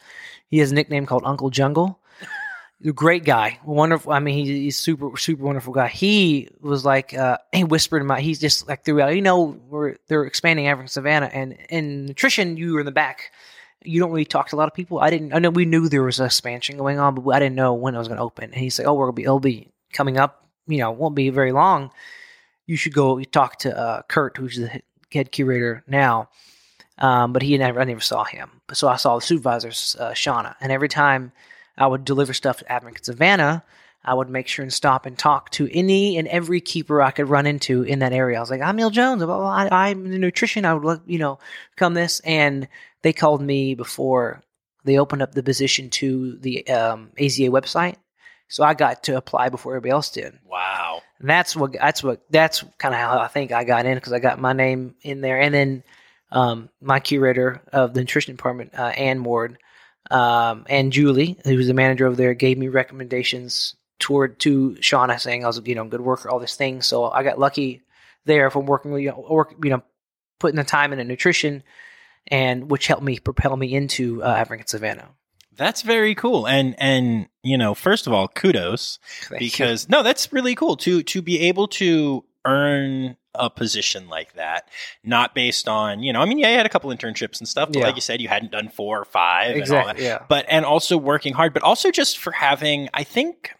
He 0.47 0.57
has 0.59 0.71
a 0.71 0.75
nickname 0.75 1.05
called 1.05 1.23
Uncle 1.25 1.49
Jungle. 1.49 1.99
Great 2.95 3.25
guy, 3.25 3.59
wonderful. 3.65 4.13
I 4.13 4.19
mean, 4.19 4.45
he, 4.45 4.63
he's 4.63 4.77
super, 4.77 5.15
super 5.17 5.43
wonderful 5.43 5.73
guy. 5.73 5.89
He 5.89 6.49
was 6.61 6.85
like, 6.85 7.13
uh, 7.13 7.37
he 7.53 7.65
whispered 7.65 8.01
in 8.01 8.07
my. 8.07 8.21
He's 8.21 8.39
just 8.39 8.67
like 8.67 8.85
throughout. 8.85 9.15
You 9.15 9.21
know, 9.21 9.59
we're 9.69 9.95
they're 10.07 10.23
expanding 10.23 10.67
African 10.67 10.87
Savannah, 10.87 11.29
and 11.31 11.57
in 11.69 12.05
nutrition, 12.05 12.55
you 12.55 12.73
were 12.73 12.79
in 12.79 12.85
the 12.85 12.91
back. 12.91 13.31
You 13.83 13.99
don't 13.99 14.11
really 14.11 14.25
talk 14.25 14.49
to 14.49 14.55
a 14.55 14.57
lot 14.57 14.67
of 14.67 14.73
people. 14.73 14.99
I 14.99 15.09
didn't. 15.09 15.33
I 15.33 15.39
know 15.39 15.49
we 15.49 15.65
knew 15.65 15.87
there 15.87 16.03
was 16.03 16.19
expansion 16.19 16.77
going 16.77 16.99
on, 16.99 17.15
but 17.15 17.29
I 17.29 17.39
didn't 17.39 17.55
know 17.55 17.73
when 17.73 17.95
it 17.95 17.97
was 17.97 18.07
going 18.07 18.17
to 18.17 18.23
open. 18.23 18.45
And 18.45 18.55
he's 18.55 18.77
like, 18.77 18.87
"Oh, 18.87 18.93
we're 18.93 19.05
gonna 19.05 19.13
be. 19.13 19.23
It'll 19.23 19.39
be 19.39 19.69
coming 19.93 20.17
up. 20.17 20.45
You 20.67 20.79
know, 20.79 20.91
it 20.91 20.97
won't 20.97 21.15
be 21.15 21.29
very 21.29 21.51
long. 21.51 21.91
You 22.65 22.75
should 22.75 22.93
go 22.93 23.21
talk 23.23 23.59
to 23.59 23.77
uh, 23.77 24.01
Kurt, 24.03 24.37
who's 24.37 24.57
the 24.57 24.81
head 25.11 25.31
curator 25.31 25.83
now." 25.87 26.29
Um, 26.99 27.31
but 27.31 27.41
he 27.41 27.57
never, 27.57 27.79
I 27.79 27.85
never 27.85 28.01
saw 28.01 28.25
him. 28.25 28.61
So 28.73 28.89
I 28.89 28.97
saw 28.97 29.15
the 29.15 29.21
supervisor, 29.21 29.69
uh, 29.69 30.11
Shauna, 30.11 30.55
and 30.59 30.71
every 30.71 30.89
time 30.89 31.31
I 31.77 31.87
would 31.87 32.03
deliver 32.03 32.33
stuff 32.33 32.57
to 32.57 32.71
African 32.71 33.01
Savannah, 33.01 33.63
I 34.03 34.13
would 34.13 34.29
make 34.29 34.47
sure 34.47 34.63
and 34.63 34.73
stop 34.73 35.05
and 35.05 35.17
talk 35.17 35.49
to 35.51 35.69
any 35.71 36.17
and 36.17 36.27
every 36.27 36.61
keeper 36.61 37.01
I 37.01 37.11
could 37.11 37.29
run 37.29 37.45
into 37.45 37.83
in 37.83 37.99
that 37.99 38.13
area. 38.13 38.37
I 38.37 38.39
was 38.39 38.49
like, 38.49 38.61
I'm 38.61 38.75
Neil 38.75 38.89
Jones. 38.89 39.21
I, 39.21 39.67
I'm 39.71 40.09
the 40.09 40.17
nutrition. 40.17 40.65
I 40.65 40.73
would, 40.73 41.01
you 41.05 41.19
know, 41.19 41.39
come 41.75 41.93
this. 41.93 42.21
And 42.21 42.67
they 43.01 43.13
called 43.13 43.41
me 43.41 43.75
before 43.75 44.41
they 44.85 44.97
opened 44.97 45.21
up 45.21 45.33
the 45.33 45.43
position 45.43 45.89
to 45.89 46.37
the 46.37 46.67
um, 46.69 47.11
AZA 47.17 47.49
website. 47.49 47.97
So 48.47 48.63
I 48.63 48.73
got 48.73 49.03
to 49.03 49.17
apply 49.17 49.49
before 49.49 49.73
everybody 49.73 49.91
else 49.91 50.09
did. 50.09 50.39
Wow. 50.45 51.01
And 51.19 51.29
that's 51.29 51.55
what 51.55 51.73
that's 51.73 52.01
what 52.01 52.23
that's 52.31 52.63
kind 52.77 52.95
of 52.95 52.99
how 52.99 53.19
I 53.19 53.27
think 53.27 53.51
I 53.51 53.63
got 53.63 53.85
in 53.85 53.95
because 53.95 54.13
I 54.13 54.19
got 54.19 54.39
my 54.39 54.53
name 54.53 54.95
in 55.01 55.21
there, 55.21 55.39
and 55.39 55.53
then 55.53 55.83
um, 56.31 56.69
my 56.81 56.99
curator 56.99 57.61
of 57.71 57.93
the 57.93 57.99
nutrition 57.99 58.35
department, 58.35 58.71
uh, 58.77 58.87
Ann 58.87 59.23
Ward, 59.23 59.59
um, 60.09 60.65
and 60.67 60.91
Julie, 60.91 61.37
who 61.43 61.57
was 61.57 61.67
the 61.67 61.73
manager 61.73 62.07
over 62.07 62.15
there, 62.15 62.33
gave 62.33 62.57
me 62.57 62.69
recommendations 62.69 63.75
toward 63.99 64.39
to 64.39 64.71
Shauna, 64.79 65.19
saying 65.19 65.43
I 65.43 65.47
was 65.47 65.61
you 65.65 65.75
know 65.75 65.85
good 65.85 66.01
worker, 66.01 66.29
all 66.29 66.39
these 66.39 66.55
things. 66.55 66.85
So 66.85 67.05
I 67.11 67.23
got 67.23 67.37
lucky 67.39 67.83
there 68.25 68.49
from 68.49 68.65
working 68.65 68.91
with 68.91 69.01
you 69.03 69.09
know, 69.09 69.25
work, 69.29 69.55
you 69.63 69.69
know 69.69 69.83
putting 70.39 70.55
the 70.55 70.63
time 70.63 70.93
into 70.93 71.03
nutrition, 71.03 71.63
and 72.27 72.69
which 72.71 72.87
helped 72.87 73.03
me 73.03 73.19
propel 73.19 73.55
me 73.57 73.73
into 73.73 74.23
uh, 74.23 74.27
African 74.27 74.67
Savannah. 74.67 75.09
That's 75.55 75.81
very 75.81 76.15
cool. 76.15 76.47
And 76.47 76.75
and 76.79 77.27
you 77.43 77.57
know, 77.57 77.73
first 77.75 78.07
of 78.07 78.13
all, 78.13 78.27
kudos 78.29 78.99
Thank 79.23 79.41
you. 79.41 79.47
because 79.49 79.89
no, 79.89 80.03
that's 80.03 80.31
really 80.31 80.55
cool 80.55 80.77
to 80.77 81.03
to 81.03 81.21
be 81.21 81.41
able 81.47 81.67
to 81.69 82.23
earn 82.45 83.17
a 83.35 83.49
position 83.49 84.07
like 84.09 84.33
that, 84.33 84.69
not 85.03 85.35
based 85.35 85.67
on 85.67 86.01
you 86.01 86.13
know. 86.13 86.21
I 86.21 86.25
mean, 86.25 86.39
yeah, 86.39 86.51
you 86.51 86.57
had 86.57 86.65
a 86.65 86.69
couple 86.69 86.89
internships 86.91 87.39
and 87.39 87.47
stuff, 87.47 87.69
but 87.69 87.79
Yeah. 87.79 87.85
like 87.87 87.95
you 87.95 88.01
said, 88.01 88.21
you 88.21 88.29
hadn't 88.29 88.51
done 88.51 88.69
four 88.69 88.99
or 88.99 89.05
five, 89.05 89.55
and 89.55 89.61
all 89.63 89.67
that. 89.85 89.97
exactly 89.97 90.03
yeah 90.05 90.23
but 90.29 90.45
and 90.47 90.63
also 90.65 90.97
working 90.97 91.33
hard, 91.33 91.53
but 91.53 91.61
also 91.63 91.91
just 91.91 92.17
for 92.17 92.31
having, 92.31 92.87
I 92.93 93.03
think. 93.03 93.51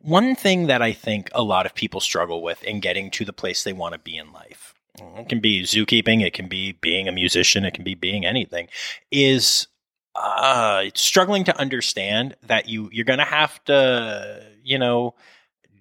One 0.00 0.34
thing 0.36 0.66
that 0.66 0.82
I 0.82 0.92
think 0.92 1.30
a 1.32 1.42
lot 1.42 1.66
of 1.66 1.74
people 1.74 2.00
struggle 2.00 2.42
with 2.42 2.62
in 2.64 2.80
getting 2.80 3.10
to 3.12 3.24
the 3.24 3.32
place 3.32 3.64
they 3.64 3.72
want 3.72 3.94
to 3.94 3.98
be 3.98 4.16
in 4.16 4.32
life, 4.32 4.74
it 5.16 5.28
can 5.28 5.40
be 5.40 5.62
zookeeping, 5.62 6.22
it 6.22 6.32
can 6.32 6.48
be 6.48 6.72
being 6.72 7.08
a 7.08 7.12
musician, 7.12 7.64
it 7.64 7.74
can 7.74 7.84
be 7.84 7.94
being 7.94 8.24
anything, 8.24 8.68
is 9.10 9.66
uh, 10.14 10.84
struggling 10.94 11.44
to 11.44 11.58
understand 11.58 12.36
that 12.46 12.68
you 12.68 12.88
you're 12.92 13.04
gonna 13.04 13.24
have 13.24 13.62
to, 13.64 14.42
you 14.62 14.78
know, 14.78 15.14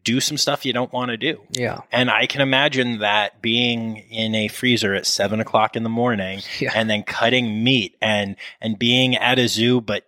do 0.04 0.19
some 0.19 0.38
stuff 0.38 0.65
you 0.65 0.71
don't 0.71 0.93
want 0.93 1.10
to 1.10 1.17
do. 1.17 1.41
yeah 1.52 1.82
And 1.91 2.10
I 2.10 2.28
can 2.28 2.41
imagine 2.41 3.00
that 3.00 3.41
being 3.41 3.98
in 3.98 4.36
a 4.36 4.48
freezer 4.48 4.93
at 4.93 5.06
seven 5.06 5.39
o'clock 5.39 5.76
in 5.76 5.84
the 5.84 5.89
morning 5.89 6.41
yeah 6.60 6.71
and 6.74 6.89
then 6.89 7.04
cutting 7.04 7.63
meat 7.63 7.98
and 8.02 8.36
and 8.62 8.80
being 8.80 9.15
at 9.17 9.39
a 9.39 9.48
zoo 9.48 9.82
but 9.82 10.06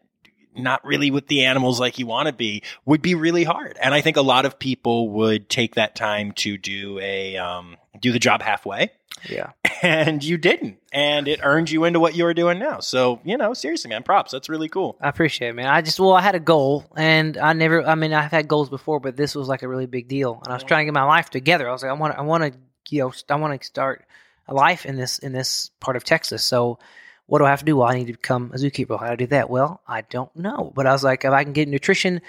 not 0.58 0.84
really 0.86 1.12
with 1.12 1.28
the 1.28 1.46
animals 1.46 1.80
like 1.80 2.00
you 2.00 2.06
want 2.06 2.28
to 2.28 2.34
be 2.34 2.64
would 2.86 3.02
be 3.02 3.16
really 3.16 3.44
hard 3.44 3.78
and 3.82 3.94
i 3.94 4.02
think 4.02 4.18
a 4.18 4.22
lot 4.22 4.46
of 4.46 4.60
people 4.60 5.10
would 5.10 5.50
take 5.50 5.76
that 5.76 5.96
time 5.96 6.32
to 6.32 6.58
do 6.58 7.00
a 7.00 7.38
um, 7.38 7.78
do 8.00 8.12
the 8.12 8.20
job 8.20 8.42
halfway 8.42 8.92
yeah. 9.30 9.52
and 9.82 10.24
you 10.24 10.38
didn't 10.38 10.78
and 10.92 11.28
it 11.28 11.40
earned 11.44 11.70
you 11.72 11.84
into 11.84 12.00
what 12.00 12.16
you 12.16 12.26
are 12.26 12.34
doing 12.34 12.60
now 12.60 12.80
so 12.80 13.20
you 13.24 13.38
know 13.38 13.54
seriously 13.54 13.90
man 13.90 14.04
props 14.04 14.32
that's 14.32 14.50
really 14.50 14.70
cool 14.70 14.98
I 15.02 15.10
appreciate 15.10 15.50
it, 15.50 15.54
man. 15.54 15.68
I 15.68 15.82
just 15.82 16.00
well, 16.00 16.14
I 16.14 16.22
had 16.22 16.36
a 16.36 16.40
goal, 16.40 16.86
and 16.96 17.38
I 17.38 17.54
never. 17.54 17.86
I 17.86 17.96
mean, 17.96 18.14
I've 18.14 18.32
had 18.32 18.48
goals 18.48 18.70
before, 18.70 19.00
but 19.00 19.16
this 19.16 19.36
was 19.36 19.48
like 19.48 19.64
a 19.64 19.68
really 19.68 19.86
big 19.86 20.08
deal, 20.08 20.42
and 20.44 20.52
I 20.52 20.56
was 20.56 20.64
trying 20.64 20.82
to 20.82 20.86
get 20.86 20.94
my 20.94 21.04
life 21.04 21.30
together. 21.30 21.68
I 21.68 21.72
was 21.72 21.84
like, 21.84 21.92
I 21.92 21.94
want, 21.94 22.14
to, 22.14 22.20
I 22.20 22.24
want 22.24 22.44
to, 22.44 22.60
you 22.90 23.02
know, 23.02 23.14
I 23.30 23.36
want 23.36 23.60
to 23.60 23.66
start 23.66 24.06
a 24.48 24.54
life 24.54 24.86
in 24.86 24.96
this 24.96 25.20
in 25.20 25.34
this 25.34 25.72
part 25.80 25.96
of 25.98 26.04
Texas. 26.04 26.44
So, 26.44 26.80
what 27.28 27.40
do 27.40 27.46
I 27.46 27.50
have 27.50 27.60
to 27.60 27.66
do? 27.66 27.78
Well, 27.78 27.88
I 27.88 27.96
need 27.96 28.08
to 28.08 28.14
become 28.14 28.52
a 28.54 28.58
zookeeper. 28.58 29.00
How 29.00 29.08
do 29.08 29.12
I 29.14 29.16
do 29.16 29.28
that? 29.28 29.50
Well, 29.50 29.82
I 29.88 30.02
don't 30.02 30.34
know, 30.36 30.72
but 30.76 30.88
I 30.88 30.94
was 30.94 31.04
like, 31.04 31.24
if 31.26 31.32
I 31.32 31.44
can 31.44 31.54
get 31.54 31.68
nutrition, 31.68 32.22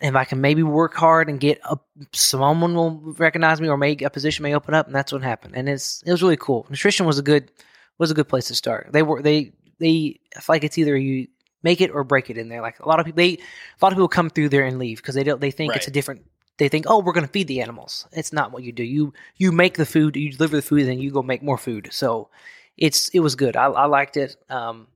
if 0.00 0.14
I 0.14 0.24
can 0.24 0.40
maybe 0.40 0.62
work 0.62 0.94
hard 0.94 1.28
and 1.28 1.40
get 1.40 1.60
a 1.64 1.78
someone 2.12 2.74
will 2.74 3.14
recognize 3.18 3.60
me, 3.60 3.68
or 3.68 3.76
maybe 3.76 4.04
a 4.04 4.10
position 4.10 4.42
may 4.42 4.54
open 4.54 4.74
up, 4.74 4.86
and 4.86 4.94
that's 4.94 5.12
what 5.12 5.22
happened. 5.22 5.54
And 5.56 5.68
it's 5.68 6.02
it 6.04 6.10
was 6.10 6.22
really 6.22 6.36
cool. 6.36 6.66
Nutrition 6.68 7.06
was 7.06 7.18
a 7.18 7.22
good 7.22 7.50
was 7.98 8.10
a 8.10 8.14
good 8.14 8.28
place 8.28 8.48
to 8.48 8.54
start. 8.54 8.88
They 8.92 9.02
were 9.02 9.22
they 9.22 9.52
they 9.78 10.20
I 10.36 10.40
feel 10.40 10.54
like 10.54 10.64
it's 10.64 10.78
either 10.78 10.96
you 10.96 11.28
make 11.62 11.80
it 11.80 11.90
or 11.92 12.02
break 12.02 12.30
it 12.30 12.38
in 12.38 12.48
there. 12.48 12.62
Like 12.62 12.80
a 12.80 12.88
lot 12.88 12.98
of 12.98 13.06
people, 13.06 13.18
they 13.18 13.34
a 13.34 13.38
lot 13.80 13.92
of 13.92 13.96
people 13.96 14.08
come 14.08 14.28
through 14.28 14.48
there 14.48 14.64
and 14.64 14.78
leave 14.78 14.98
because 14.98 15.14
they 15.14 15.24
don't 15.24 15.40
they 15.40 15.52
think 15.52 15.76
it's 15.76 15.88
a 15.88 15.92
different. 15.92 16.22
They 16.58 16.68
think, 16.68 16.84
oh, 16.88 17.00
we're 17.00 17.14
going 17.14 17.26
to 17.26 17.32
feed 17.32 17.48
the 17.48 17.62
animals. 17.62 18.06
It's 18.12 18.32
not 18.32 18.52
what 18.52 18.62
you 18.62 18.72
do. 18.72 18.84
You 18.84 19.14
you 19.36 19.52
make 19.52 19.76
the 19.76 19.86
food, 19.86 20.16
you 20.16 20.32
deliver 20.32 20.56
the 20.56 20.62
food, 20.62 20.80
and 20.80 20.90
then 20.90 20.98
you 20.98 21.10
go 21.10 21.22
make 21.22 21.42
more 21.42 21.58
food. 21.58 21.88
So 21.92 22.28
it's 22.76 23.08
it 23.10 23.20
was 23.20 23.36
good. 23.36 23.56
I, 23.56 23.66
I 23.66 23.86
liked 23.86 24.16
it, 24.16 24.36
um, 24.48 24.88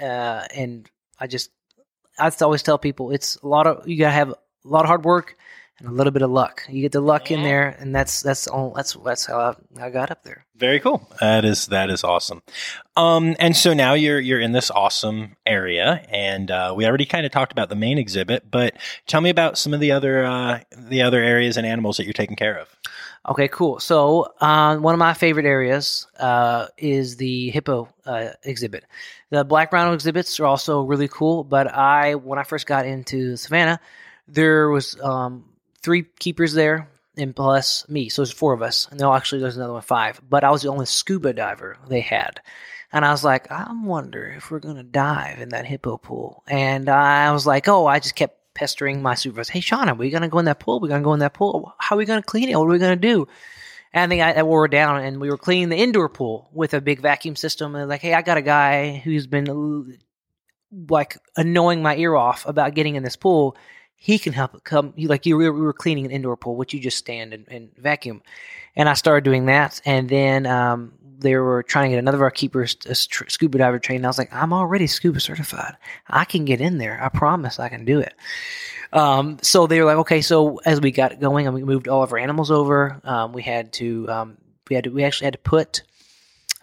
uh, 0.00 0.44
and 0.54 0.88
I 1.18 1.26
just 1.26 1.50
I 2.18 2.30
always 2.40 2.62
tell 2.62 2.78
people 2.78 3.10
it's 3.10 3.36
a 3.36 3.46
lot 3.48 3.66
of 3.66 3.88
you 3.88 3.98
got 3.98 4.08
to 4.08 4.12
have 4.12 4.30
a 4.30 4.36
lot 4.64 4.84
of 4.84 4.86
hard 4.86 5.04
work 5.04 5.36
and 5.78 5.88
a 5.88 5.90
little 5.90 6.12
bit 6.12 6.22
of 6.22 6.30
luck. 6.30 6.62
You 6.68 6.82
get 6.82 6.92
the 6.92 7.00
luck 7.00 7.30
in 7.30 7.42
there, 7.42 7.76
and 7.78 7.94
that's 7.94 8.22
that's 8.22 8.46
all. 8.46 8.72
That's 8.74 8.94
that's 9.04 9.26
how 9.26 9.38
I, 9.38 9.86
I 9.86 9.90
got 9.90 10.10
up 10.10 10.22
there. 10.22 10.46
Very 10.56 10.78
cool. 10.78 11.08
That 11.20 11.44
is 11.44 11.66
that 11.66 11.90
is 11.90 12.04
awesome. 12.04 12.42
Um, 12.96 13.34
and 13.40 13.56
so 13.56 13.74
now 13.74 13.94
you're 13.94 14.20
you're 14.20 14.40
in 14.40 14.52
this 14.52 14.70
awesome 14.70 15.36
area, 15.44 16.06
and 16.10 16.50
uh, 16.50 16.74
we 16.76 16.86
already 16.86 17.06
kind 17.06 17.26
of 17.26 17.32
talked 17.32 17.52
about 17.52 17.68
the 17.68 17.76
main 17.76 17.98
exhibit, 17.98 18.50
but 18.50 18.76
tell 19.06 19.20
me 19.20 19.30
about 19.30 19.58
some 19.58 19.74
of 19.74 19.80
the 19.80 19.92
other 19.92 20.24
uh, 20.24 20.60
the 20.76 21.02
other 21.02 21.22
areas 21.22 21.56
and 21.56 21.66
animals 21.66 21.96
that 21.96 22.04
you're 22.04 22.12
taking 22.12 22.36
care 22.36 22.56
of. 22.56 22.68
Okay, 23.26 23.48
cool. 23.48 23.80
So, 23.80 24.34
uh, 24.40 24.76
one 24.76 24.92
of 24.92 24.98
my 24.98 25.14
favorite 25.14 25.46
areas 25.46 26.06
uh, 26.18 26.66
is 26.76 27.16
the 27.16 27.48
hippo 27.50 27.88
uh, 28.04 28.30
exhibit. 28.42 28.84
The 29.30 29.44
black 29.44 29.72
rhino 29.72 29.94
exhibits 29.94 30.38
are 30.40 30.46
also 30.46 30.82
really 30.82 31.08
cool, 31.08 31.42
but 31.42 31.72
I, 31.72 32.16
when 32.16 32.38
I 32.38 32.42
first 32.42 32.66
got 32.66 32.84
into 32.84 33.36
Savannah, 33.36 33.80
there 34.28 34.68
was 34.68 35.00
um, 35.00 35.46
three 35.82 36.02
keepers 36.18 36.52
there, 36.52 36.90
and 37.16 37.34
plus 37.34 37.88
me, 37.88 38.10
so 38.10 38.22
there's 38.22 38.30
four 38.30 38.52
of 38.52 38.60
us. 38.60 38.88
And 38.90 39.00
no, 39.00 39.14
actually, 39.14 39.40
there's 39.40 39.56
another 39.56 39.72
one, 39.72 39.82
five. 39.82 40.20
But 40.28 40.44
I 40.44 40.50
was 40.50 40.60
the 40.60 40.68
only 40.68 40.86
scuba 40.86 41.32
diver 41.32 41.78
they 41.88 42.00
had, 42.00 42.42
and 42.92 43.06
I 43.06 43.10
was 43.10 43.24
like, 43.24 43.50
I 43.50 43.72
wonder 43.72 44.34
if 44.36 44.50
we're 44.50 44.58
gonna 44.58 44.82
dive 44.82 45.40
in 45.40 45.48
that 45.48 45.64
hippo 45.64 45.96
pool. 45.96 46.42
And 46.46 46.90
I 46.90 47.32
was 47.32 47.46
like, 47.46 47.68
oh, 47.68 47.86
I 47.86 48.00
just 48.00 48.16
kept 48.16 48.38
pestering 48.54 49.02
my 49.02 49.14
supervisor. 49.14 49.52
Hey, 49.52 49.60
Sean, 49.60 49.88
are 49.88 49.94
we 49.94 50.10
gonna 50.10 50.28
go 50.28 50.38
in 50.38 50.44
that 50.46 50.60
pool? 50.60 50.80
We're 50.80 50.88
gonna 50.88 51.04
go 51.04 51.14
in 51.14 51.20
that 51.20 51.34
pool. 51.34 51.74
How 51.78 51.96
are 51.96 51.98
we 51.98 52.04
gonna 52.04 52.22
clean 52.22 52.48
it? 52.48 52.56
What 52.56 52.66
are 52.66 52.72
we 52.72 52.78
gonna 52.78 52.96
do? 52.96 53.26
And 53.92 54.02
I 54.02 54.08
think 54.08 54.38
I, 54.38 54.42
wore 54.42 54.66
down, 54.66 55.04
and 55.04 55.20
we 55.20 55.30
were 55.30 55.38
cleaning 55.38 55.68
the 55.68 55.76
indoor 55.76 56.08
pool 56.08 56.50
with 56.52 56.74
a 56.74 56.80
big 56.80 57.00
vacuum 57.00 57.36
system. 57.36 57.76
And 57.76 57.88
like, 57.88 58.00
hey, 58.00 58.12
I 58.12 58.22
got 58.22 58.36
a 58.36 58.42
guy 58.42 58.96
who's 58.96 59.28
been 59.28 59.98
like 60.88 61.16
annoying 61.36 61.80
my 61.80 61.96
ear 61.96 62.16
off 62.16 62.44
about 62.46 62.74
getting 62.74 62.96
in 62.96 63.04
this 63.04 63.14
pool. 63.14 63.56
He 63.94 64.18
can 64.18 64.32
help 64.32 64.64
come. 64.64 64.94
He, 64.96 65.06
like 65.06 65.26
you, 65.26 65.36
were, 65.36 65.52
we 65.52 65.60
were 65.60 65.72
cleaning 65.72 66.06
an 66.06 66.10
indoor 66.10 66.36
pool, 66.36 66.56
which 66.56 66.74
you 66.74 66.80
just 66.80 66.98
stand 66.98 67.32
and, 67.32 67.46
and 67.48 67.70
vacuum. 67.78 68.22
And 68.74 68.88
I 68.88 68.94
started 68.94 69.22
doing 69.22 69.46
that, 69.46 69.80
and 69.84 70.08
then 70.08 70.44
um, 70.46 70.94
they 71.18 71.36
were 71.36 71.62
trying 71.62 71.84
to 71.84 71.90
get 71.90 71.98
another 71.98 72.18
of 72.18 72.22
our 72.22 72.30
keepers 72.30 72.76
a 72.86 72.94
scuba 72.94 73.58
diver 73.58 73.78
trained. 73.78 74.04
I 74.04 74.08
was 74.08 74.18
like, 74.18 74.32
I'm 74.32 74.52
already 74.52 74.86
scuba 74.86 75.20
certified. 75.20 75.76
I 76.08 76.24
can 76.24 76.44
get 76.44 76.60
in 76.60 76.78
there. 76.78 77.02
I 77.02 77.08
promise 77.08 77.58
I 77.58 77.68
can 77.68 77.84
do 77.84 78.00
it. 78.00 78.14
Um, 78.92 79.38
so 79.42 79.66
they 79.66 79.80
were 79.80 79.86
like, 79.86 79.98
okay. 79.98 80.20
So 80.20 80.58
as 80.64 80.80
we 80.80 80.90
got 80.92 81.20
going 81.20 81.46
and 81.46 81.54
we 81.54 81.64
moved 81.64 81.88
all 81.88 82.02
of 82.02 82.12
our 82.12 82.18
animals 82.18 82.50
over, 82.50 83.00
um, 83.04 83.32
we 83.32 83.42
had 83.42 83.72
to, 83.74 84.08
um, 84.08 84.38
we 84.68 84.74
had 84.74 84.84
to, 84.84 84.90
we 84.90 85.04
actually 85.04 85.26
had 85.26 85.34
to 85.34 85.40
put 85.40 85.82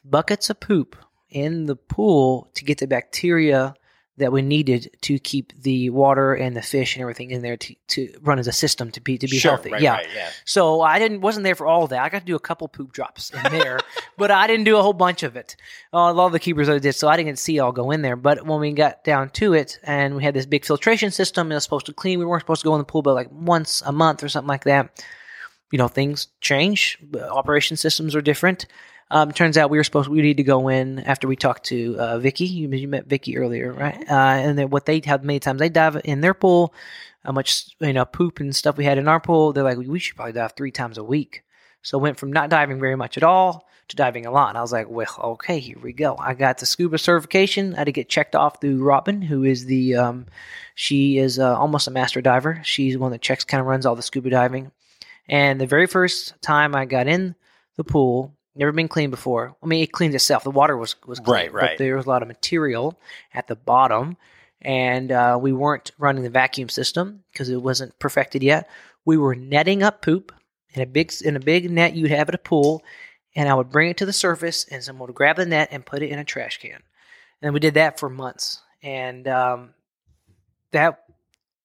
buckets 0.04 0.50
of 0.50 0.60
poop 0.60 0.96
in 1.30 1.66
the 1.66 1.76
pool 1.76 2.50
to 2.56 2.64
get 2.64 2.78
the 2.78 2.88
bacteria 2.88 3.74
that 4.22 4.32
we 4.32 4.42
needed 4.42 4.90
to 5.02 5.20
keep 5.20 5.54
the 5.62 5.90
water 5.90 6.34
and 6.34 6.56
the 6.56 6.62
fish 6.62 6.96
and 6.96 7.02
everything 7.02 7.32
in 7.32 7.42
there 7.42 7.58
to, 7.58 7.76
to 7.90 8.14
run 8.22 8.40
as 8.40 8.48
a 8.48 8.52
system 8.52 8.90
to 8.92 9.02
be 9.02 9.18
to 9.18 9.28
be 9.28 9.38
Sure, 9.38 9.52
healthy. 9.52 9.72
right, 9.72 9.82
yeah. 9.82 9.96
right, 9.96 10.08
yeah. 10.16 10.30
So 10.46 10.82
I 10.82 10.98
didn't 11.00 11.22
wasn't 11.22 11.44
there 11.44 11.56
for 11.56 11.68
all 11.68 11.84
of 11.84 11.90
that. 11.90 12.02
I 12.02 12.10
got 12.10 12.20
to 12.20 12.26
do 12.26 12.36
a 12.36 12.40
couple 12.40 12.68
poop 12.68 12.94
drops 12.94 13.30
in 13.32 13.52
there, 13.52 13.80
but 14.18 14.32
I 14.32 14.48
didn't 14.48 14.64
do 14.66 14.78
a 14.78 14.82
whole 14.82 14.94
bunch 14.94 15.24
of 15.24 15.36
it. 15.36 15.56
Uh, 15.94 15.98
a 16.10 16.14
lot 16.14 16.28
of 16.28 16.32
the 16.32 16.40
keepers 16.40 16.70
I 16.70 16.80
did, 16.80 16.94
so 16.94 17.08
I 17.10 17.18
didn't 17.18 17.38
see 17.38 17.60
all 17.60 17.72
go 17.72 17.92
in 17.92 18.02
there. 18.02 18.16
But 18.16 18.46
when 18.46 18.60
we 18.62 18.72
got 18.72 19.04
down 19.04 19.30
to 19.32 19.54
it, 19.54 19.78
and 19.84 20.16
we 20.16 20.24
had 20.24 20.34
this 20.34 20.46
big 20.46 20.64
filtration 20.66 21.12
system, 21.12 21.48
and 21.48 21.52
it 21.54 21.56
was 21.56 21.64
supposed 21.64 21.86
to 21.88 21.94
clean. 21.94 22.20
We 22.20 22.26
weren't 22.26 22.42
supposed 22.42 22.62
to 22.62 22.66
go 22.68 22.76
in 22.76 22.80
the 22.80 22.86
pool, 22.86 23.02
but 23.02 23.14
like 23.16 23.30
once 23.32 23.82
a 23.86 23.92
month 23.92 24.24
or 24.24 24.30
something 24.30 24.48
like 24.50 24.64
that. 24.64 25.04
You 25.72 25.78
know, 25.78 25.88
things 25.88 26.28
change. 26.42 26.98
Operation 27.18 27.78
systems 27.78 28.14
are 28.14 28.22
different. 28.22 28.66
Um, 29.14 29.34
turns 29.34 29.58
out 29.58 29.70
we 29.70 29.78
were 29.78 29.84
supposed 29.84 30.08
we 30.08 30.22
need 30.22 30.38
to 30.38 30.44
go 30.44 30.70
in 30.70 31.00
after 31.00 31.28
we 31.28 31.36
talked 31.36 31.66
to 31.66 31.98
uh, 32.00 32.18
Vicky. 32.18 32.46
You, 32.46 32.70
you 32.70 32.88
met 32.88 33.08
Vicky 33.08 33.38
earlier, 33.38 33.74
right? 33.74 34.10
Uh, 34.10 34.14
and 34.14 34.58
then 34.58 34.70
what 34.70 34.86
they 34.86 35.02
have 35.04 35.26
many 35.26 35.42
times 35.42 35.60
they 35.60 35.68
dive 35.68 36.00
in 36.06 36.22
their 36.22 36.34
pool, 36.34 36.74
how 37.26 37.34
much 37.34 37.76
you 37.82 37.92
know 37.92 38.06
poop 38.06 38.40
and 38.40 38.56
stuff 38.56 38.78
we 38.78 38.86
had 38.86 38.98
in 38.98 39.10
our 39.10 39.20
pool. 39.20 39.52
They're 39.52 39.66
like, 39.66 39.78
we 39.78 40.00
should 40.00 40.16
probably 40.16 40.32
dive 40.32 40.54
three 40.54 40.72
times 40.72 40.98
a 40.98 41.04
week. 41.04 41.44
So 41.82 41.98
went 41.98 42.20
from 42.20 42.32
not 42.32 42.50
diving 42.50 42.80
very 42.80 42.96
much 42.96 43.18
at 43.18 43.24
all 43.24 43.68
to 43.90 43.98
diving 43.98 44.26
a 44.26 44.32
lot. 44.32 44.50
And 44.50 44.58
I 44.58 44.62
was 44.62 44.72
like, 44.72 44.90
well, 44.90 45.20
okay, 45.22 45.60
here 45.60 45.80
we 45.82 45.92
go. 45.92 46.16
I 46.18 46.34
got 46.34 46.60
the 46.60 46.66
scuba 46.66 46.98
certification. 46.98 47.76
I 47.76 47.80
had 47.80 47.86
to 47.86 47.92
get 47.92 48.08
checked 48.08 48.36
off 48.36 48.62
through 48.62 48.82
Robin, 48.82 49.22
who 49.22 49.44
is 49.44 49.66
the 49.66 49.96
um, 49.96 50.28
she 50.76 51.18
is 51.18 51.38
uh, 51.38 51.60
almost 51.60 51.88
a 51.88 51.92
master 51.92 52.22
diver. 52.22 52.62
She's 52.64 52.98
one 52.98 53.12
that 53.12 53.22
checks, 53.22 53.44
kind 53.44 53.60
of 53.60 53.68
runs 53.68 53.86
all 53.86 53.98
the 53.98 54.02
scuba 54.02 54.30
diving. 54.30 54.72
And 55.28 55.60
the 55.60 55.68
very 55.68 55.88
first 55.88 56.42
time 56.42 56.76
I 56.76 56.86
got 56.86 57.08
in 57.08 57.36
the 57.76 57.84
pool, 57.84 58.34
never 58.56 58.72
been 58.72 58.88
cleaned 58.88 59.12
before. 59.12 59.56
I 59.62 59.66
mean, 59.66 59.84
it 59.84 59.92
cleaned 59.92 60.16
itself. 60.16 60.44
The 60.44 60.52
water 60.52 60.78
was 60.78 60.96
was 61.06 61.20
clean, 61.20 61.36
Right, 61.36 61.54
right. 61.54 61.70
But 61.72 61.78
there 61.84 61.96
was 61.96 62.06
a 62.06 62.10
lot 62.10 62.22
of 62.22 62.28
material 62.28 63.00
at 63.34 63.48
the 63.48 63.56
bottom, 63.56 64.18
and 64.62 65.12
uh, 65.12 65.38
we 65.42 65.52
weren't 65.52 65.92
running 65.98 66.24
the 66.24 66.30
vacuum 66.30 66.70
system 66.70 67.24
because 67.32 67.50
it 67.50 67.62
wasn't 67.62 67.98
perfected 68.00 68.44
yet. 68.44 68.70
We 69.06 69.18
were 69.18 69.36
netting 69.36 69.84
up 69.84 70.02
poop 70.02 70.32
in 70.74 70.82
a 70.82 70.86
big 70.86 71.12
in 71.24 71.36
a 71.36 71.40
big 71.40 71.70
net 71.70 71.96
you'd 71.96 72.12
have 72.12 72.30
at 72.30 72.36
a 72.36 72.40
pool, 72.40 72.84
and 73.36 73.50
I 73.50 73.54
would 73.54 73.70
bring 73.70 73.90
it 73.90 73.98
to 73.98 74.06
the 74.06 74.14
surface, 74.14 74.66
and 74.70 74.84
someone 74.84 75.08
would 75.08 75.16
grab 75.16 75.38
the 75.38 75.46
net 75.46 75.70
and 75.72 75.86
put 75.86 76.04
it 76.04 76.10
in 76.10 76.20
a 76.20 76.26
trash 76.26 76.58
can. 76.60 76.82
And 77.42 77.54
we 77.54 77.60
did 77.60 77.74
that 77.76 78.00
for 78.00 78.10
months, 78.10 78.62
and 78.84 79.28
um, 79.28 79.74
that 80.72 81.04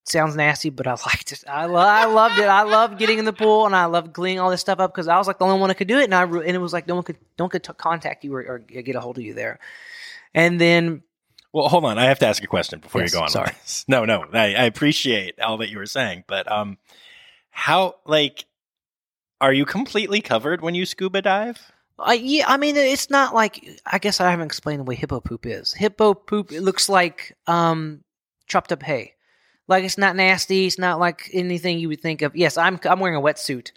sounds 0.08 0.36
nasty, 0.36 0.70
but 0.70 0.86
I 0.86 0.90
liked 1.06 1.32
it. 1.32 1.44
I, 1.48 1.66
lo- 1.66 1.76
I 1.80 2.06
loved 2.06 2.38
it. 2.38 2.46
I 2.46 2.62
loved 2.62 2.98
getting 2.98 3.18
in 3.18 3.24
the 3.24 3.32
pool 3.32 3.66
and 3.66 3.74
I 3.74 3.86
loved 3.86 4.12
cleaning 4.12 4.40
all 4.40 4.50
this 4.50 4.60
stuff 4.60 4.78
up 4.80 4.92
because 4.92 5.08
I 5.08 5.18
was 5.18 5.26
like 5.26 5.38
the 5.38 5.44
only 5.44 5.58
one 5.60 5.68
that 5.68 5.74
could 5.76 5.88
do 5.88 5.98
it, 5.98 6.04
and 6.04 6.14
I 6.14 6.22
re- 6.22 6.46
and 6.46 6.54
it 6.54 6.60
was 6.60 6.72
like 6.72 6.86
no 6.88 6.94
one 6.94 7.04
could 7.04 7.18
don't 7.36 7.50
could 7.50 7.64
t- 7.64 7.72
contact 7.76 8.24
you 8.24 8.34
or, 8.34 8.40
or 8.46 8.58
get 8.58 8.94
a 8.96 9.00
hold 9.00 9.18
of 9.18 9.24
you 9.24 9.34
there. 9.34 9.58
And 10.34 10.60
then 10.60 11.02
Well, 11.52 11.68
hold 11.68 11.84
on. 11.84 11.98
I 11.98 12.04
have 12.04 12.18
to 12.20 12.26
ask 12.26 12.42
a 12.42 12.46
question 12.46 12.80
before 12.80 13.00
Yes, 13.00 13.12
you 13.12 13.18
go 13.18 13.22
on. 13.24 13.30
sorry. 13.30 13.52
No, 13.88 14.04
no. 14.04 14.24
I, 14.32 14.54
I 14.54 14.64
appreciate 14.64 15.40
all 15.40 15.56
that 15.58 15.70
you 15.70 15.78
were 15.78 15.86
saying, 15.86 16.24
but 16.26 16.50
um, 16.50 16.78
how 17.50 17.96
like 18.04 18.44
are 19.40 19.52
you 19.52 19.64
completely 19.66 20.20
covered 20.20 20.60
when 20.62 20.74
you 20.74 20.86
scuba 20.86 21.22
dive? 21.22 21.60
I 21.98 22.14
yeah, 22.14 22.44
I 22.46 22.58
mean 22.58 22.76
it's 22.76 23.08
not 23.10 23.34
like 23.34 23.66
I 23.86 23.98
guess 23.98 24.20
I 24.20 24.30
haven't 24.30 24.46
explained 24.46 24.80
the 24.80 24.84
way 24.84 24.94
hippo 24.94 25.20
poop 25.20 25.46
is. 25.46 25.72
Hippo 25.72 26.12
poop 26.14 26.52
it 26.52 26.60
looks 26.62 26.88
like 26.88 27.36
um 27.46 28.04
chopped 28.46 28.70
up 28.72 28.82
hay. 28.82 29.14
Like 29.68 29.84
it's 29.84 29.98
not 29.98 30.16
nasty. 30.16 30.66
It's 30.66 30.78
not 30.78 31.00
like 31.00 31.30
anything 31.32 31.78
you 31.78 31.88
would 31.88 32.00
think 32.00 32.22
of. 32.22 32.36
Yes, 32.36 32.56
I'm 32.56 32.78
I'm 32.84 33.00
wearing 33.00 33.16
a 33.16 33.20
wetsuit, 33.20 33.72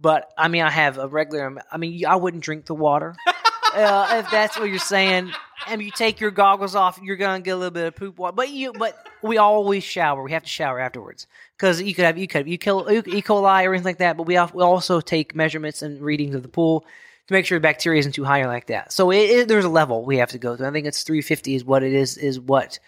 but 0.00 0.32
I 0.36 0.48
mean 0.48 0.62
I 0.62 0.70
have 0.70 0.98
a 0.98 1.08
regular. 1.08 1.62
I 1.70 1.76
mean 1.76 2.04
I 2.06 2.16
wouldn't 2.16 2.42
drink 2.42 2.66
the 2.66 2.74
water 2.74 3.14
uh, 3.74 4.08
if 4.18 4.30
that's 4.30 4.58
what 4.58 4.68
you're 4.68 4.78
saying. 4.78 5.32
And 5.68 5.82
you 5.82 5.90
take 5.90 6.20
your 6.20 6.30
goggles 6.30 6.74
off, 6.74 7.00
you're 7.02 7.16
gonna 7.16 7.40
get 7.40 7.50
a 7.50 7.56
little 7.56 7.72
bit 7.72 7.86
of 7.86 7.96
poop 7.96 8.18
water. 8.18 8.32
But 8.32 8.50
you, 8.50 8.72
but 8.72 8.96
we 9.22 9.36
always 9.38 9.82
shower. 9.82 10.22
We 10.22 10.32
have 10.32 10.44
to 10.44 10.48
shower 10.48 10.78
afterwards 10.78 11.26
because 11.56 11.82
you 11.82 11.94
could 11.94 12.04
have 12.04 12.16
you 12.16 12.28
could 12.28 12.38
have 12.38 12.48
E. 12.48 12.56
coli 12.56 13.06
E. 13.06 13.22
coli 13.22 13.64
or 13.64 13.74
anything 13.74 13.84
like 13.84 13.98
that. 13.98 14.16
But 14.16 14.26
we 14.26 14.34
we 14.34 14.62
also 14.62 15.00
take 15.00 15.34
measurements 15.34 15.82
and 15.82 16.00
readings 16.00 16.34
of 16.34 16.42
the 16.42 16.48
pool 16.48 16.84
to 17.26 17.34
make 17.34 17.44
sure 17.44 17.58
the 17.58 17.62
bacteria 17.62 17.98
isn't 17.98 18.12
too 18.12 18.24
high 18.24 18.40
or 18.40 18.46
like 18.46 18.66
that. 18.66 18.92
So 18.92 19.10
it, 19.10 19.30
it, 19.30 19.48
there's 19.48 19.64
a 19.64 19.70
level 19.70 20.04
we 20.04 20.18
have 20.18 20.30
to 20.30 20.38
go 20.38 20.56
through. 20.56 20.66
I 20.66 20.70
think 20.70 20.86
it's 20.86 21.02
350 21.02 21.56
is 21.56 21.64
what 21.64 21.82
it 21.82 21.92
is 21.92 22.16
is 22.16 22.38
what 22.38 22.78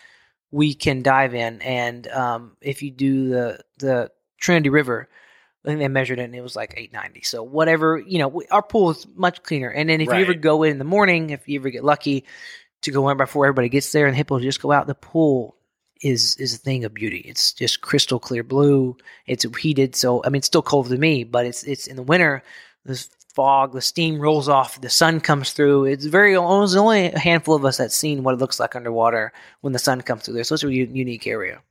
we 0.51 0.75
can 0.75 1.03
dive 1.03 1.35
in. 1.35 1.61
And 1.63 2.07
um, 2.09 2.57
if 2.61 2.83
you 2.83 2.91
do 2.91 3.29
the 3.29 3.61
the 3.79 4.11
Trinity 4.41 4.71
River, 4.71 5.09
I 5.65 5.69
think 5.69 5.81
they 5.81 5.89
measured 5.89 6.19
it 6.19 6.25
and 6.25 6.35
it 6.35 6.41
was 6.41 6.57
like 6.57 6.75
890. 6.77 7.23
So 7.23 7.43
whatever 7.43 7.99
you 7.99 8.19
know, 8.19 8.29
we, 8.29 8.47
our 8.47 8.63
pool 8.63 8.91
is 8.91 9.07
much 9.15 9.43
cleaner. 9.43 9.71
And 9.71 9.89
then 9.89 10.01
if 10.01 10.09
you 10.09 10.15
ever 10.15 10.35
go 10.35 10.63
in 10.63 10.73
in 10.73 10.79
the 10.79 10.85
morning, 10.85 11.31
if 11.31 11.49
you 11.49 11.59
ever 11.61 11.71
get 11.71 11.85
lucky 11.85 12.25
to 12.83 12.91
go 12.91 13.09
in 13.09 13.17
before 13.17 13.47
everybody 13.47 13.69
gets 13.69 13.91
there 13.93 14.07
and 14.07 14.15
the 14.15 14.19
hippos 14.19 14.43
just 14.43 14.63
go 14.63 14.73
out, 14.73 14.87
the 14.87 14.95
pool 14.95 15.57
is 16.01 16.37
is 16.37 16.55
a 16.55 16.59
thing 16.59 16.85
of 16.85 16.95
beauty. 16.95 17.19
It's 17.19 17.53
just 17.53 17.81
crystal 17.81 18.21
clear 18.21 18.45
blue. 18.45 18.97
It's 19.27 19.45
heated, 19.57 19.97
so 19.97 20.23
I 20.25 20.29
mean, 20.29 20.39
it's 20.39 20.47
still 20.47 20.63
cold 20.63 20.89
to 20.89 20.97
me, 20.97 21.25
but 21.25 21.47
it's 21.47 21.65
it's 21.65 21.87
in 21.87 21.97
the 21.97 22.03
winter. 22.03 22.43
This 22.85 23.11
fog, 23.39 23.73
the 23.73 23.81
steam 23.81 24.19
rolls 24.19 24.49
off, 24.49 24.81
the 24.81 24.91
sun 24.91 25.21
comes 25.21 25.53
through. 25.53 25.85
It's 25.85 26.07
very 26.07 26.35
almost 26.35 26.77
only 26.77 27.13
a 27.13 27.19
handful 27.21 27.55
of 27.55 27.65
us 27.65 27.77
that's 27.77 27.95
seen 27.95 28.25
what 28.25 28.35
it 28.35 28.41
looks 28.41 28.59
like 28.59 28.75
underwater 28.75 29.33
when 29.61 29.73
the 29.73 29.79
sun 29.79 30.01
comes 30.01 30.25
through 30.25 30.35
there. 30.35 30.43
So 30.43 30.55
it's 30.55 30.65
a 30.65 30.73
u- 30.73 30.91
unique 30.93 31.25
area. 31.25 31.63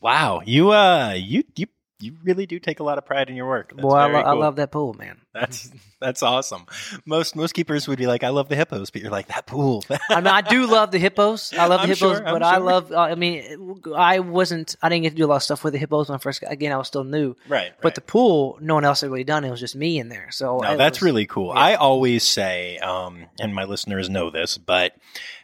Wow, 0.00 0.40
you 0.46 0.72
uh, 0.72 1.12
you 1.12 1.44
you 1.54 1.66
you 2.02 2.16
really 2.24 2.46
do 2.46 2.58
take 2.58 2.80
a 2.80 2.82
lot 2.82 2.98
of 2.98 3.06
pride 3.06 3.30
in 3.30 3.36
your 3.36 3.46
work. 3.48 3.70
That's 3.70 3.82
Boy, 3.82 3.94
I, 3.96 4.06
lo- 4.10 4.20
I 4.20 4.32
love 4.32 4.56
that 4.56 4.70
pool, 4.72 4.94
man. 4.94 5.18
That's 5.34 5.70
that's 5.98 6.22
awesome. 6.22 6.66
Most 7.06 7.34
most 7.36 7.52
keepers 7.54 7.88
would 7.88 7.96
be 7.96 8.06
like, 8.06 8.22
I 8.22 8.28
love 8.28 8.50
the 8.50 8.56
hippos, 8.56 8.90
but 8.90 9.00
you're 9.00 9.10
like 9.10 9.28
that 9.28 9.46
pool. 9.46 9.82
I 10.10 10.16
mean, 10.16 10.26
I 10.26 10.42
do 10.42 10.66
love 10.70 10.90
the 10.90 10.98
hippos. 10.98 11.54
I 11.54 11.66
love 11.68 11.78
the 11.80 11.84
I'm 11.84 11.88
hippos, 11.88 12.18
sure, 12.18 12.20
but 12.20 12.42
I 12.42 12.58
love. 12.58 12.92
Uh, 12.92 12.98
I 13.00 13.14
mean, 13.14 13.80
I 13.96 14.18
wasn't. 14.18 14.76
I 14.82 14.90
didn't 14.90 15.04
get 15.04 15.10
to 15.10 15.16
do 15.16 15.24
a 15.24 15.28
lot 15.28 15.36
of 15.36 15.42
stuff 15.42 15.64
with 15.64 15.72
the 15.72 15.78
hippos 15.78 16.10
when 16.10 16.16
I 16.16 16.18
first. 16.18 16.44
Again, 16.46 16.70
I 16.70 16.76
was 16.76 16.86
still 16.88 17.04
new. 17.04 17.34
right, 17.48 17.72
But 17.80 17.94
the 17.94 18.02
pool, 18.02 18.58
no 18.60 18.74
one 18.74 18.84
else 18.84 19.00
had 19.00 19.08
really 19.10 19.24
done. 19.24 19.44
It 19.46 19.50
was 19.50 19.60
just 19.60 19.74
me 19.74 19.98
in 19.98 20.10
there. 20.10 20.28
So 20.32 20.58
No, 20.58 20.76
that's 20.76 20.98
was- 20.98 21.02
really 21.06 21.24
cool. 21.24 21.54
yeah. 21.54 21.60
I 21.60 21.74
always 21.76 22.24
say, 22.24 22.76
um, 22.78 23.24
and 23.40 23.54
my 23.54 23.64
listeners 23.64 24.10
know 24.10 24.28
this, 24.28 24.58
but 24.58 24.92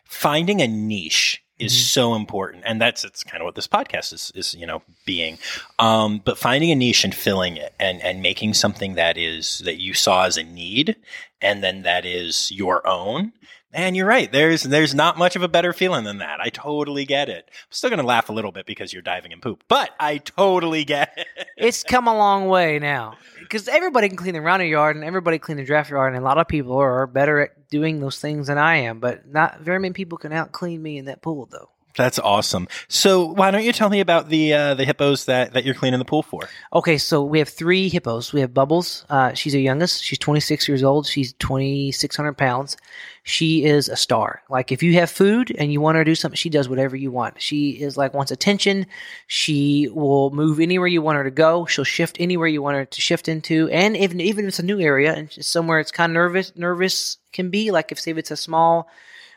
finding 0.05 0.61
a 0.61 0.69
niche 0.69 1.43
is 1.59 1.73
Mhm. 1.73 1.87
so 1.89 2.15
important, 2.15 2.63
and 2.67 2.81
that's 2.81 3.05
it's 3.05 3.25
kind 3.25 3.41
of 3.43 3.45
what 3.47 3.55
this 3.55 3.67
podcast 3.67 4.13
is 4.13 4.33
is 4.35 4.55
you 4.55 4.67
know 4.67 4.83
being. 5.05 5.39
Um, 5.79 6.21
but 6.25 6.39
finding 6.39 6.71
a 6.71 6.75
niche 6.75 7.05
and 7.05 7.15
filling 7.15 7.57
it, 7.57 7.75
and 7.81 8.01
and 8.03 8.23
making 8.23 8.55
something 8.55 8.95
that 8.95 9.17
is 9.17 9.61
that 9.65 9.77
you 9.81 9.95
saw 9.95 10.25
as 10.25 10.37
a 10.37 10.43
need, 10.45 10.97
and 11.43 11.63
then 11.63 11.83
that 11.83 12.05
is 12.07 12.51
your 12.53 12.87
own. 12.87 13.33
Man, 13.71 13.95
you're 13.95 14.07
right. 14.07 14.33
There's 14.33 14.63
there's 14.63 14.95
not 14.95 15.19
much 15.19 15.37
of 15.37 15.43
a 15.43 15.49
better 15.49 15.75
feeling 15.75 16.05
than 16.05 16.19
that. 16.19 16.41
I 16.41 16.49
totally 16.49 17.05
get 17.05 17.29
it. 17.29 17.45
I'm 17.51 17.55
still 17.71 17.91
gonna 17.91 18.03
laugh 18.03 18.31
a 18.31 18.33
little 18.33 18.51
bit 18.51 18.65
because 18.65 18.95
you're 18.95 19.03
diving 19.03 19.31
in 19.33 19.41
poop, 19.41 19.63
but 19.69 19.91
I 20.01 20.19
totally 20.19 20.85
get 20.85 21.13
it. 21.19 21.27
it's 21.59 21.83
come 21.85 22.09
a 22.09 22.17
long 22.17 22.49
way 22.49 22.79
now 22.79 23.17
because 23.41 23.69
everybody 23.69 24.09
can 24.09 24.17
clean 24.17 24.33
the 24.33 24.41
rhino 24.41 24.65
yard 24.65 24.97
and 24.97 25.05
everybody 25.05 25.39
clean 25.39 25.59
the 25.59 25.65
draft 25.65 25.91
yard, 25.91 26.15
and 26.15 26.23
a 26.23 26.25
lot 26.25 26.39
of 26.39 26.49
people 26.49 26.79
are 26.79 27.07
better 27.07 27.41
at 27.41 27.51
doing 27.71 28.01
those 28.01 28.21
things 28.21 28.47
than 28.49 28.59
I 28.59 28.77
am. 28.77 29.01
But 29.01 29.29
not 29.29 29.61
very 29.61 29.79
many 29.79 29.93
people 29.93 30.19
can 30.19 30.33
out 30.33 30.53
clean 30.53 30.83
me 30.83 30.99
in 30.99 31.07
that 31.07 31.23
pool, 31.23 31.47
though. 31.51 31.71
That's 31.99 32.21
awesome. 32.21 32.69
So 32.87 33.25
why 33.27 33.51
don't 33.51 33.65
you 33.65 33.73
tell 33.73 33.91
me 33.91 33.99
about 33.99 34.29
the 34.29 34.55
uh, 34.55 34.75
the 34.75 34.85
hippos 34.85 35.25
that, 35.25 35.55
that 35.55 35.65
you're 35.65 35.75
cleaning 35.75 35.99
the 35.99 36.05
pool 36.05 36.23
for? 36.23 36.49
Okay, 36.73 36.97
so 36.97 37.25
we 37.25 37.41
have 37.41 37.49
three 37.49 37.89
hippos. 37.89 38.33
We 38.33 38.41
have 38.41 38.55
Bubbles. 38.55 39.05
Uh, 39.11 39.35
she's 39.35 39.53
the 39.53 39.61
youngest. 39.61 40.05
She's 40.05 40.19
26 40.19 40.69
years 40.69 40.85
old. 40.85 41.09
She's 41.09 41.33
2,600 41.35 42.35
pounds. 42.35 42.77
She 43.25 43.65
is 43.65 43.89
a 43.89 43.97
star. 43.97 44.43
Like 44.49 44.71
if 44.71 44.81
you 44.81 44.95
have 44.95 45.11
food 45.11 45.55
and 45.59 45.73
you 45.73 45.81
want 45.81 45.97
her 45.97 46.05
to 46.05 46.11
do 46.11 46.15
something, 46.15 46.37
she 46.37 46.49
does 46.49 46.69
whatever 46.69 46.95
you 46.95 47.11
want. 47.11 47.43
She 47.43 47.71
is 47.71 47.97
like 47.97 48.15
wants 48.15 48.31
attention. 48.31 48.87
She 49.27 49.89
will 49.93 50.31
move 50.31 50.61
anywhere 50.61 50.87
you 50.87 51.03
want 51.03 51.17
her 51.17 51.25
to 51.25 51.33
go. 51.33 51.67
She'll 51.67 51.85
shift 51.85 52.17
anywhere 52.21 52.49
you 52.49 52.63
want 52.63 52.77
her 52.77 52.85
to 52.85 53.01
shift 53.01 53.27
into. 53.27 53.69
And 53.71 53.97
even 53.97 54.21
even 54.21 54.45
if 54.45 54.51
it's 54.51 54.59
a 54.61 54.65
new 54.65 54.79
area 54.79 55.15
and 55.15 55.33
somewhere 55.33 55.81
it's 55.81 55.91
kind 55.91 56.13
of 56.13 56.15
nervous 56.15 56.53
nervous 56.55 57.18
can 57.39 57.51
be 57.51 57.71
like 57.71 57.93
if 57.93 58.01
say 58.01 58.11
if 58.11 58.19
it's 58.19 58.31
a 58.31 58.37
small 58.37 58.89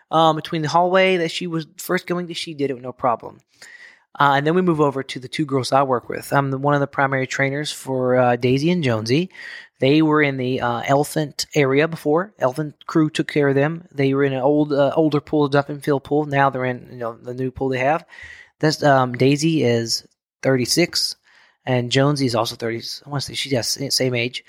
um, 0.09 0.35
between 0.35 0.61
the 0.61 0.67
hallway 0.67 1.17
that 1.17 1.31
she 1.31 1.47
was 1.47 1.67
first 1.77 2.07
going 2.07 2.27
to, 2.27 2.33
she 2.33 2.53
did 2.53 2.69
it 2.69 2.73
with 2.73 2.83
no 2.83 2.91
problem. 2.91 3.39
Uh, 4.19 4.33
and 4.35 4.45
then 4.45 4.55
we 4.55 4.61
move 4.61 4.81
over 4.81 5.03
to 5.03 5.19
the 5.19 5.29
two 5.29 5.45
girls 5.45 5.71
I 5.71 5.83
work 5.83 6.09
with. 6.09 6.33
I'm 6.33 6.51
the, 6.51 6.57
one 6.57 6.73
of 6.73 6.81
the 6.81 6.87
primary 6.87 7.27
trainers 7.27 7.71
for 7.71 8.17
uh, 8.17 8.35
Daisy 8.35 8.69
and 8.69 8.83
Jonesy. 8.83 9.29
They 9.79 10.01
were 10.01 10.21
in 10.21 10.35
the 10.35 10.59
uh, 10.59 10.81
elephant 10.85 11.45
area 11.55 11.87
before. 11.87 12.33
Elephant 12.37 12.85
crew 12.85 13.09
took 13.09 13.31
care 13.31 13.47
of 13.47 13.55
them. 13.55 13.87
They 13.91 14.13
were 14.13 14.25
in 14.25 14.33
an 14.33 14.41
old, 14.41 14.73
uh, 14.73 14.91
older 14.95 15.21
pool, 15.21 15.49
and 15.55 15.83
fill 15.83 16.01
pool. 16.01 16.25
Now 16.25 16.49
they're 16.49 16.65
in 16.65 16.89
you 16.91 16.97
know 16.97 17.15
the 17.15 17.33
new 17.33 17.51
pool 17.51 17.69
they 17.69 17.79
have. 17.79 18.05
This 18.59 18.83
um, 18.83 19.13
Daisy 19.13 19.63
is 19.63 20.05
36, 20.43 21.15
and 21.65 21.91
Jonesy 21.91 22.25
is 22.25 22.35
also 22.35 22.55
30. 22.55 22.81
I 23.05 23.09
want 23.09 23.23
to 23.23 23.27
say 23.27 23.33
she's 23.33 23.53
yeah, 23.53 23.61
same 23.61 24.13
age. 24.13 24.43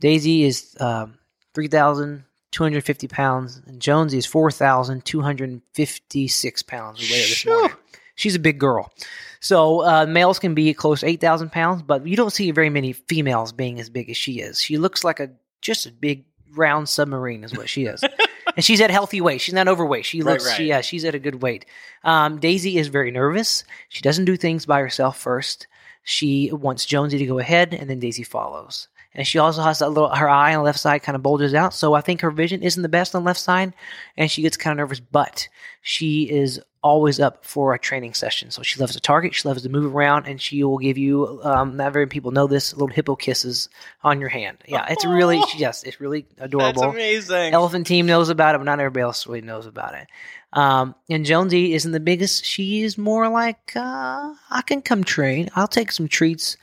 Daisy 0.00 0.44
is 0.44 0.76
um, 0.80 1.18
3,000 1.54 2.24
250 2.54 3.08
pounds, 3.08 3.60
and 3.66 3.80
Jonesy 3.80 4.18
is 4.18 4.26
4,256 4.26 6.62
pounds. 6.62 7.00
We 7.00 7.06
weighed 7.06 7.22
her 7.22 7.28
this 7.28 7.46
morning. 7.46 7.70
She's 8.14 8.36
a 8.36 8.38
big 8.38 8.60
girl. 8.60 8.92
So 9.40 9.84
uh, 9.84 10.06
males 10.06 10.38
can 10.38 10.54
be 10.54 10.72
close 10.72 11.00
to 11.00 11.06
8,000 11.06 11.50
pounds, 11.50 11.82
but 11.82 12.06
you 12.06 12.14
don't 12.16 12.32
see 12.32 12.52
very 12.52 12.70
many 12.70 12.92
females 12.92 13.50
being 13.52 13.80
as 13.80 13.90
big 13.90 14.08
as 14.08 14.16
she 14.16 14.38
is. 14.38 14.60
She 14.60 14.78
looks 14.78 15.02
like 15.02 15.18
a 15.18 15.30
just 15.60 15.86
a 15.86 15.90
big 15.90 16.26
round 16.54 16.88
submarine 16.88 17.42
is 17.42 17.56
what 17.56 17.68
she 17.68 17.86
is. 17.86 18.04
and 18.56 18.64
she's 18.64 18.80
at 18.80 18.92
healthy 18.92 19.20
weight. 19.20 19.40
She's 19.40 19.54
not 19.54 19.66
overweight. 19.66 20.04
She 20.04 20.22
looks, 20.22 20.44
Right, 20.44 20.50
right. 20.50 20.56
She, 20.56 20.66
yeah, 20.66 20.80
she's 20.80 21.04
at 21.04 21.16
a 21.16 21.18
good 21.18 21.42
weight. 21.42 21.66
Um, 22.04 22.38
Daisy 22.38 22.78
is 22.78 22.86
very 22.86 23.10
nervous. 23.10 23.64
She 23.88 24.02
doesn't 24.02 24.26
do 24.26 24.36
things 24.36 24.64
by 24.64 24.78
herself 24.78 25.18
first. 25.18 25.66
She 26.04 26.52
wants 26.52 26.86
Jonesy 26.86 27.18
to 27.18 27.26
go 27.26 27.40
ahead, 27.40 27.74
and 27.74 27.90
then 27.90 27.98
Daisy 27.98 28.22
follows. 28.22 28.86
And 29.14 29.26
she 29.26 29.38
also 29.38 29.62
has 29.62 29.78
that 29.78 29.90
little, 29.90 30.08
her 30.08 30.28
eye 30.28 30.54
on 30.54 30.60
the 30.60 30.64
left 30.64 30.80
side 30.80 31.02
kind 31.02 31.14
of 31.14 31.22
bulges 31.22 31.54
out. 31.54 31.72
So 31.72 31.94
I 31.94 32.00
think 32.00 32.20
her 32.22 32.30
vision 32.30 32.62
isn't 32.62 32.82
the 32.82 32.88
best 32.88 33.14
on 33.14 33.22
the 33.22 33.26
left 33.26 33.40
side, 33.40 33.72
and 34.16 34.30
she 34.30 34.42
gets 34.42 34.56
kind 34.56 34.72
of 34.72 34.78
nervous, 34.78 35.00
but 35.00 35.48
she 35.82 36.28
is 36.28 36.60
always 36.82 37.18
up 37.18 37.44
for 37.46 37.72
a 37.72 37.78
training 37.78 38.12
session. 38.12 38.50
So 38.50 38.62
she 38.62 38.78
loves 38.78 38.92
to 38.92 39.00
target, 39.00 39.34
she 39.34 39.48
loves 39.48 39.62
to 39.62 39.68
move 39.70 39.94
around, 39.94 40.26
and 40.26 40.40
she 40.40 40.62
will 40.64 40.78
give 40.78 40.98
you, 40.98 41.40
um, 41.42 41.76
not 41.76 41.92
very 41.92 42.04
many 42.04 42.10
people 42.10 42.30
know 42.30 42.46
this, 42.46 42.74
little 42.74 42.88
hippo 42.88 43.16
kisses 43.16 43.68
on 44.02 44.20
your 44.20 44.28
hand. 44.28 44.58
Yeah, 44.66 44.86
it's 44.90 45.04
really, 45.04 45.40
she, 45.42 45.58
yes, 45.58 45.82
it's 45.84 46.00
really 46.00 46.26
That's 46.36 46.46
adorable. 46.48 46.82
amazing. 46.82 47.54
Elephant 47.54 47.86
team 47.86 48.06
knows 48.06 48.28
about 48.28 48.54
it, 48.54 48.58
but 48.58 48.64
not 48.64 48.80
everybody 48.80 49.02
else 49.02 49.26
really 49.26 49.40
knows 49.40 49.66
about 49.66 49.94
it. 49.94 50.08
Um, 50.52 50.94
and 51.08 51.24
Jonesy 51.24 51.72
isn't 51.72 51.90
the 51.92 52.00
biggest. 52.00 52.44
She 52.44 52.82
is 52.82 52.98
more 52.98 53.28
like, 53.28 53.72
uh, 53.74 54.34
I 54.50 54.62
can 54.66 54.82
come 54.82 55.04
train. 55.04 55.48
I'll 55.56 55.66
take 55.66 55.90
some 55.90 56.06
treats, 56.06 56.56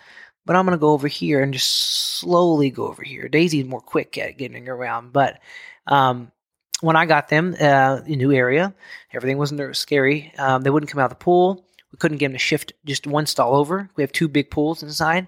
but 0.46 0.56
I'm 0.56 0.66
going 0.66 0.78
to 0.78 0.82
go 0.82 0.92
over 0.92 1.08
here 1.08 1.42
and 1.42 1.54
just 1.54 1.72
slowly 2.20 2.70
go 2.70 2.88
over 2.88 3.04
here. 3.04 3.28
Daisy's 3.28 3.66
more 3.66 3.82
quick 3.82 4.18
at 4.18 4.38
getting 4.38 4.68
around. 4.68 5.14
But 5.14 5.40
um, 5.88 6.32
when 6.82 6.96
I 6.96 7.06
got 7.06 7.30
them, 7.30 7.56
uh, 7.60 8.02
a 8.06 8.16
new 8.16 8.32
area, 8.32 8.74
everything 9.14 9.38
wasn't 9.38 9.76
scary. 9.76 10.34
Um, 10.38 10.62
they 10.64 10.70
wouldn't 10.70 10.92
come 10.92 11.00
out 11.00 11.12
of 11.12 11.18
the 11.18 11.24
pool. 11.24 11.66
We 11.92 11.98
couldn't 11.98 12.18
get 12.18 12.28
them 12.28 12.34
to 12.34 12.40
shift 12.40 12.74
just 12.86 13.06
one 13.06 13.26
stall 13.26 13.56
over. 13.56 13.90
We 13.96 14.04
have 14.04 14.12
two 14.12 14.28
big 14.28 14.50
pools 14.50 14.82
inside. 14.82 15.28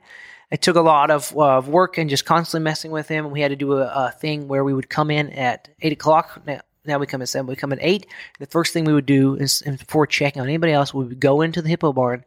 It 0.50 0.62
took 0.62 0.76
a 0.76 0.82
lot 0.82 1.12
of, 1.12 1.36
uh, 1.36 1.58
of 1.58 1.68
work 1.68 1.98
and 1.98 2.10
just 2.10 2.26
constantly 2.26 2.64
messing 2.64 2.92
with 2.92 3.08
them. 3.08 3.32
We 3.32 3.42
had 3.42 3.50
to 3.50 3.56
do 3.56 3.74
a, 3.74 3.86
a 3.86 4.12
thing 4.12 4.48
where 4.48 4.64
we 4.64 4.74
would 4.74 4.90
come 4.90 5.12
in 5.12 5.30
at 5.32 5.70
eight 5.82 5.94
o'clock. 5.94 6.42
Now, 6.46 6.62
now 6.86 7.00
we 7.00 7.08
come 7.08 7.22
at 7.22 7.30
seven. 7.30 7.48
We 7.48 7.56
come 7.56 7.74
at 7.74 7.80
eight. 7.82 8.08
The 8.40 8.46
first 8.46 8.74
thing 8.74 8.86
we 8.86 8.94
would 8.94 9.06
do 9.06 9.36
is, 9.36 9.62
before 9.62 10.06
checking 10.06 10.42
on 10.42 10.48
anybody 10.48 10.74
else, 10.74 10.94
we 10.94 11.06
would 11.06 11.20
go 11.20 11.42
into 11.42 11.62
the 11.62 11.70
hippo 11.70 11.94
barn, 11.94 12.24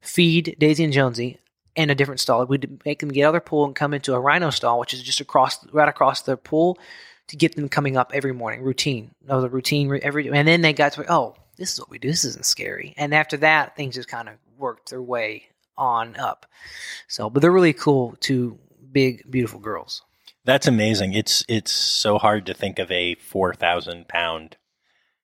feed 0.00 0.56
Daisy 0.58 0.84
and 0.84 0.92
Jonesy 0.92 1.40
in 1.76 1.90
a 1.90 1.94
different 1.94 2.20
stall. 2.20 2.44
We'd 2.46 2.84
make 2.84 3.00
them 3.00 3.10
get 3.10 3.24
out 3.24 3.28
of 3.28 3.34
their 3.34 3.40
pool 3.40 3.64
and 3.64 3.74
come 3.74 3.94
into 3.94 4.14
a 4.14 4.20
rhino 4.20 4.50
stall, 4.50 4.78
which 4.78 4.94
is 4.94 5.02
just 5.02 5.20
across, 5.20 5.64
right 5.72 5.88
across 5.88 6.22
the 6.22 6.36
pool, 6.36 6.78
to 7.28 7.36
get 7.36 7.56
them 7.56 7.68
coming 7.68 7.96
up 7.96 8.12
every 8.14 8.32
morning. 8.32 8.62
Routine. 8.62 9.10
Was 9.26 9.44
a 9.44 9.48
routine 9.48 9.98
every. 10.02 10.28
And 10.28 10.48
then 10.48 10.62
they 10.62 10.72
got 10.72 10.92
to 10.94 11.12
oh, 11.12 11.36
this 11.56 11.72
is 11.72 11.80
what 11.80 11.90
we 11.90 11.98
do. 11.98 12.08
This 12.08 12.24
isn't 12.24 12.46
scary. 12.46 12.94
And 12.96 13.14
after 13.14 13.36
that, 13.38 13.76
things 13.76 13.94
just 13.94 14.08
kind 14.08 14.28
of 14.28 14.34
worked 14.56 14.90
their 14.90 15.02
way 15.02 15.48
on 15.76 16.16
up. 16.16 16.46
So, 17.06 17.30
but 17.30 17.40
they're 17.40 17.52
really 17.52 17.72
cool. 17.72 18.16
Two 18.20 18.58
big, 18.90 19.30
beautiful 19.30 19.60
girls. 19.60 20.02
That's 20.44 20.66
amazing. 20.66 21.12
It's 21.12 21.44
it's 21.48 21.72
so 21.72 22.18
hard 22.18 22.46
to 22.46 22.54
think 22.54 22.78
of 22.78 22.90
a 22.90 23.16
four 23.16 23.54
thousand 23.54 24.08
pound 24.08 24.56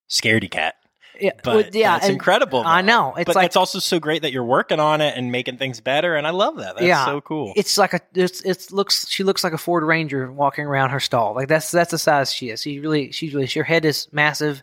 scaredy 0.09 0.51
cat, 0.51 0.75
Yeah, 1.21 1.33
but 1.43 1.75
yeah, 1.75 1.99
and 2.03 2.13
incredible. 2.13 2.63
I 2.65 2.83
know. 2.83 3.15
It's 3.17 3.27
but 3.27 3.37
like 3.37 3.47
it's 3.47 3.57
also 3.57 3.79
so 3.79 4.01
great 4.01 4.23
that 4.23 4.33
you're 4.33 4.45
working 4.45 4.81
on 4.81 5.01
it 5.01 5.17
and 5.17 5.31
making 5.31 5.59
things 5.59 5.81
better, 5.81 6.17
and 6.17 6.27
I 6.27 6.31
love 6.31 6.57
that. 6.57 6.75
That's 6.77 6.87
Yeah. 6.87 7.05
so 7.07 7.21
cool. 7.21 7.53
it's 7.57 7.79
like 7.79 7.95
a 7.95 8.01
it's 8.15 8.41
it 8.43 8.73
looks 8.73 9.09
she 9.09 9.23
looks 9.25 9.45
like 9.45 9.53
a 9.53 9.59
Ford 9.59 9.85
Ranger 9.85 10.31
walking 10.33 10.65
around 10.67 10.91
her 10.91 11.01
stall. 11.01 11.35
Like 11.35 11.49
that's 11.49 11.71
that's 11.71 11.93
the 11.93 11.99
size 11.99 12.33
she 12.33 12.51
is. 12.51 12.63
She 12.63 12.81
really 12.81 13.13
she's 13.13 13.35
really 13.35 13.47
her 13.47 13.63
head 13.65 13.85
is 13.85 14.09
massive. 14.13 14.63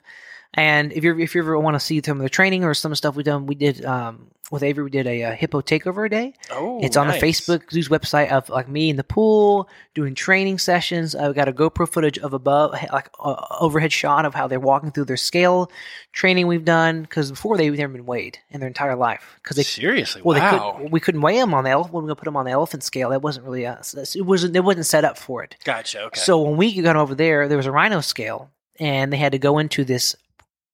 And 0.54 0.92
if 0.92 1.04
you 1.04 1.18
if 1.18 1.34
you 1.34 1.42
ever 1.42 1.58
want 1.58 1.76
to 1.76 1.80
see 1.80 2.02
some 2.04 2.18
of 2.18 2.24
the 2.24 2.30
training 2.30 2.64
or 2.64 2.74
some 2.74 2.94
stuff 2.96 3.16
we 3.16 3.24
done, 3.24 3.46
we 3.46 3.56
did 3.56 3.86
um, 3.86 4.32
with 4.52 4.64
Avery. 4.64 4.84
We 4.84 4.90
did 4.90 5.08
a, 5.08 5.24
uh 5.24 5.32
hippo 5.32 5.62
takeover 5.62 6.10
day. 6.10 6.34
oh, 6.52 6.80
it's 6.84 6.98
on 6.98 7.08
nice. 7.08 7.22
the 7.22 7.28
Facebook 7.28 7.72
Zoo's 7.72 7.88
website 7.88 8.30
of 8.32 8.50
like 8.50 8.68
me 8.68 8.90
in 8.90 8.98
the 8.98 9.04
pool 9.04 9.70
doing 9.94 10.14
training 10.14 10.60
sessions. 10.60 11.16
I've 11.16 11.36
got 11.36 11.48
a 11.48 11.54
GoPro 11.54 11.88
footage 11.90 12.20
of 12.20 12.34
above 12.34 12.74
like 12.92 13.10
uh, 13.18 13.46
overhead 13.62 13.94
shot 13.94 14.26
of 14.26 14.36
how 14.36 14.48
they're 14.48 14.60
walking 14.60 14.92
through 14.92 15.06
their 15.06 15.16
scale 15.16 15.72
training 16.12 16.48
we've 16.48 16.66
done 16.66 17.04
because 17.04 17.32
before 17.32 17.56
they've 17.56 17.74
never 17.74 17.94
been 17.94 18.06
weighed 18.06 18.38
in 18.50 18.60
their 18.60 18.68
entire 18.68 18.98
life 18.98 19.40
because 19.42 19.56
they 19.56 19.64
Seriously, 19.64 20.22
well, 20.22 20.38
wow. 20.38 20.76
they 20.78 20.84
could, 20.84 20.92
we 20.92 21.00
couldn't 21.00 21.22
weigh 21.22 21.38
them 21.38 21.54
on 21.54 21.64
the 21.64 21.70
elephant. 21.70 21.94
When 21.94 22.06
we 22.06 22.14
put 22.14 22.26
them 22.26 22.36
on 22.36 22.44
the 22.44 22.52
elephant 22.52 22.84
scale, 22.84 23.12
that 23.12 23.22
wasn't 23.22 23.46
really 23.46 23.66
us. 23.66 23.94
It 24.16 24.24
wasn't. 24.24 24.54
It 24.56 24.66
wasn't 24.66 24.86
set 24.86 25.06
up 25.06 25.18
for 25.18 25.44
it. 25.44 25.56
gotcha. 25.64 26.02
Okay. 26.04 26.20
So 26.20 26.42
when 26.42 26.58
we 26.58 26.82
got 26.82 26.98
over 26.98 27.16
there, 27.16 27.48
there 27.48 27.58
was 27.58 27.68
a 27.68 27.72
rhino 27.72 28.02
scale, 28.02 28.52
and 28.80 29.14
they 29.14 29.18
had 29.18 29.32
to 29.32 29.40
go 29.40 29.60
into 29.60 29.86
this 29.86 30.16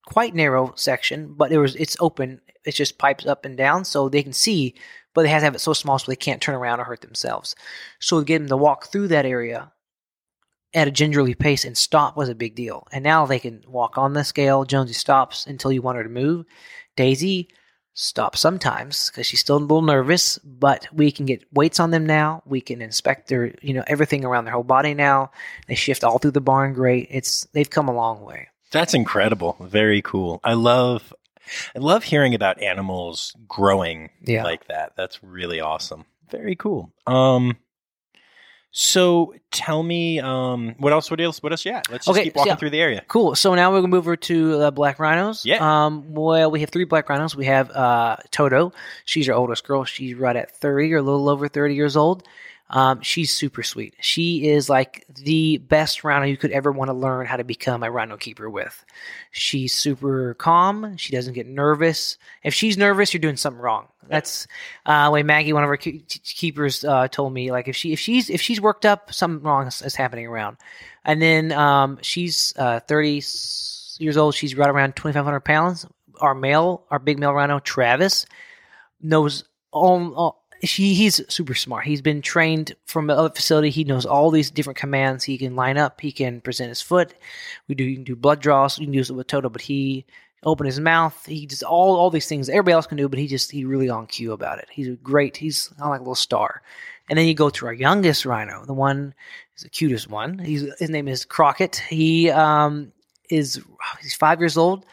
quite 0.08 0.34
narrow 0.34 0.72
section, 0.76 1.34
but 1.34 1.52
it 1.52 1.58
was 1.58 1.76
it's 1.76 1.98
open. 2.00 2.40
It's 2.66 2.78
just 2.78 2.98
pipes 2.98 3.26
up 3.26 3.44
and 3.44 3.58
down, 3.58 3.84
so 3.84 4.08
they 4.08 4.24
can 4.24 4.34
see, 4.34 4.74
but 5.14 5.24
they 5.24 5.30
have 5.30 5.42
to 5.42 5.46
have 5.46 5.56
it 5.56 5.60
so 5.60 5.74
small 5.74 6.00
so 6.00 6.10
they 6.10 6.16
can't 6.16 6.42
turn 6.42 6.56
around 6.56 6.80
or 6.80 6.86
hurt 6.86 7.02
themselves. 7.02 7.56
So 8.00 8.20
to 8.20 8.26
get 8.26 8.40
them 8.40 8.48
to 8.48 8.58
walk 8.58 8.88
through 8.88 9.10
that 9.10 9.26
area 9.26 9.72
at 10.74 10.88
a 10.88 10.92
gingerly 10.92 11.36
pace 11.36 11.66
and 11.66 11.78
stop 11.78 12.16
was 12.16 12.30
a 12.30 12.36
big 12.36 12.56
deal. 12.56 12.88
And 12.92 13.04
now 13.04 13.26
they 13.26 13.40
can 13.40 13.64
walk 13.68 13.98
on 13.98 14.14
the 14.14 14.24
scale. 14.24 14.64
Jonesy 14.64 14.94
stops 14.94 15.46
until 15.46 15.72
you 15.72 15.82
want 15.82 15.98
her 15.98 16.04
to 16.04 16.10
move. 16.10 16.46
Daisy 16.96 17.50
stops 17.94 18.40
sometimes 18.40 19.10
because 19.10 19.26
she's 19.26 19.40
still 19.42 19.58
a 19.58 19.60
little 19.60 19.82
nervous, 19.82 20.38
but 20.38 20.88
we 20.94 21.12
can 21.12 21.26
get 21.26 21.44
weights 21.52 21.80
on 21.82 21.92
them 21.92 22.06
now. 22.06 22.44
We 22.46 22.62
can 22.62 22.82
inspect 22.82 23.28
their, 23.28 23.54
you 23.62 23.74
know, 23.74 23.84
everything 23.88 24.24
around 24.24 24.46
their 24.46 24.54
whole 24.54 24.64
body 24.64 24.94
now. 24.94 25.32
They 25.68 25.76
shift 25.76 26.04
all 26.04 26.18
through 26.18 26.32
the 26.32 26.42
barn 26.42 26.74
great. 26.74 27.08
It's 27.12 27.46
they've 27.54 27.70
come 27.70 27.90
a 27.90 27.94
long 27.94 28.22
way. 28.22 28.50
That's 28.72 28.94
incredible. 28.94 29.56
Very 29.62 30.02
cool. 30.02 30.40
I 30.44 30.54
love 30.54 31.14
I 31.76 31.80
love 31.80 32.04
hearing 32.04 32.36
about 32.36 32.62
animals 32.62 33.34
growing 33.48 34.10
Yeah. 34.26 34.44
like 34.44 34.68
that. 34.68 34.94
That's 34.98 35.24
really 35.24 35.60
awesome. 35.62 36.06
Very 36.30 36.56
cool. 36.56 36.92
Um 37.06 37.58
so 38.72 39.34
tell 39.50 39.82
me 39.82 40.20
um 40.20 40.76
what 40.78 40.92
else 40.94 41.10
what 41.10 41.20
else 41.22 41.42
what 41.42 41.52
else 41.54 41.66
yeah. 41.66 41.82
Let's 41.90 42.06
just 42.06 42.10
Okay, 42.10 42.26
keep 42.26 42.36
walking 42.36 42.54
so- 42.54 42.58
through 42.58 42.70
the 42.72 42.82
area. 42.82 43.04
Cool. 43.08 43.34
So 43.36 43.56
now 43.56 43.72
we're 43.72 43.78
gonna 43.78 43.88
move 43.88 44.00
over 44.04 44.18
to 44.18 44.62
uh, 44.62 44.72
black 44.72 45.00
rhinos. 45.00 45.46
Yeah. 45.46 45.60
Um. 45.86 46.14
Well, 46.14 46.52
we 46.52 46.60
have 46.60 46.70
three 46.70 46.84
black 46.84 47.08
rhinos. 47.10 47.36
We 47.36 47.46
have 47.46 47.72
uh, 47.72 48.18
Toto. 48.32 48.74
She's 49.06 49.30
our 49.30 49.36
oldest 49.36 49.66
girl. 49.66 49.86
She's 49.86 50.16
right 50.16 50.36
at 50.36 50.52
thirty 50.52 50.94
or 50.94 50.98
a 50.98 51.02
little 51.02 51.30
over 51.30 51.48
thirty 51.48 51.76
years 51.76 51.96
old. 51.96 52.28
Um, 52.70 53.02
she's 53.02 53.34
super 53.34 53.64
sweet. 53.64 53.96
She 54.02 54.50
is 54.50 54.70
like 54.70 55.06
the 55.08 55.58
best 55.58 56.04
rhino 56.04 56.26
you 56.26 56.38
could 56.38 56.52
ever 56.52 56.72
want 56.72 56.90
to 56.90 56.94
learn 56.94 57.26
how 57.26 57.38
to 57.38 57.44
become 57.44 57.82
a 57.82 57.92
rhino 57.92 58.18
keeper 58.18 58.50
with. 58.50 58.84
She's 59.32 59.74
super 59.74 60.34
calm. 60.34 60.98
She 60.98 61.14
doesn't 61.14 61.34
get 61.34 61.48
nervous. 61.48 62.18
If 62.44 62.54
she's 62.54 62.78
nervous, 62.78 63.14
you're 63.14 63.22
doing 63.22 63.38
something 63.38 63.62
wrong. 63.62 63.88
That's 64.10 64.48
uh, 64.86 65.10
way 65.14 65.24
Maggie, 65.24 65.54
one 65.54 65.64
of 65.64 65.70
our 65.70 65.78
keepers, 65.78 66.84
uh, 66.84 67.08
told 67.08 67.34
me. 67.34 67.52
Like 67.52 67.68
if 67.68 67.76
she 67.76 67.94
if 67.94 68.00
she's 68.00 68.30
if 68.30 68.42
she's 68.42 68.60
worked 68.60 68.86
up, 68.86 69.14
something 69.14 69.44
wrong 69.44 69.68
is, 69.68 69.82
is 69.82 69.96
happening 69.96 70.28
around. 70.28 70.58
And 71.06 71.22
then 71.22 71.54
um, 71.54 72.00
she's 72.02 72.54
uh, 72.58 72.82
30 72.82 73.14
years 74.00 74.18
old. 74.18 74.36
She's 74.36 74.56
right 74.56 74.70
around 74.70 74.96
2,500 74.98 75.40
pounds. 75.42 75.86
Our 76.20 76.36
male, 76.36 76.84
our 76.90 77.00
big 77.00 77.20
male 77.20 77.34
rhino, 77.34 77.60
Travis, 77.60 78.26
knows 79.02 79.44
all, 79.72 80.14
all 80.16 80.47
he 80.62 80.94
he's 80.94 81.22
super 81.32 81.54
smart. 81.54 81.86
He's 81.86 82.02
been 82.02 82.22
trained 82.22 82.76
from 82.86 83.10
another 83.10 83.30
facility. 83.30 83.70
He 83.70 83.84
knows 83.84 84.06
all 84.06 84.32
these 84.32 84.52
different 84.52 84.78
commands. 84.78 85.24
He 85.24 85.38
can 85.38 85.56
line 85.56 85.78
up. 85.78 86.02
He 86.02 86.12
can 86.12 86.42
present 86.42 86.70
his 86.70 86.82
foot. 86.82 87.14
We 87.68 87.76
do 87.76 87.84
you 87.84 87.96
can 87.96 88.04
do 88.04 88.16
blood 88.16 88.40
draws. 88.40 88.80
You 88.80 88.86
can 88.86 88.94
use 88.94 89.10
it 89.10 89.14
with 89.14 89.28
Toto, 89.28 89.50
but 89.50 89.62
he 89.62 90.06
open 90.44 90.66
his 90.66 90.80
mouth. 90.80 91.26
He 91.26 91.46
does 91.46 91.64
all 91.64 91.96
all 91.96 92.10
these 92.10 92.28
things 92.28 92.50
everybody 92.50 92.74
else 92.74 92.88
can 92.88 92.98
do, 92.98 93.10
but 93.10 93.20
he 93.20 93.28
just 93.28 93.52
he 93.52 93.66
really 93.66 93.90
on 93.90 94.08
cue 94.08 94.34
about 94.34 94.60
it. 94.60 94.68
He's 94.72 94.90
great. 95.04 95.38
He's 95.38 95.68
kind 95.70 95.84
of 95.84 95.90
like 95.90 96.00
a 96.00 96.04
little 96.04 96.16
star. 96.16 96.62
And 97.10 97.18
then 97.18 97.28
you 97.28 97.34
go 97.34 97.50
to 97.50 97.66
our 97.66 97.74
youngest 97.74 98.26
rhino, 98.26 98.66
the 98.66 98.74
one 98.74 99.14
is 99.56 99.64
the 99.64 99.70
cutest 99.70 100.10
one. 100.10 100.40
He's 100.40 100.66
his 100.80 100.90
name 100.90 101.08
is 101.08 101.26
Crockett. 101.26 101.78
He 101.90 102.30
um 102.30 102.92
is 103.30 103.62
he's 104.02 104.16
five 104.16 104.40
years 104.40 104.58
old 104.58 104.86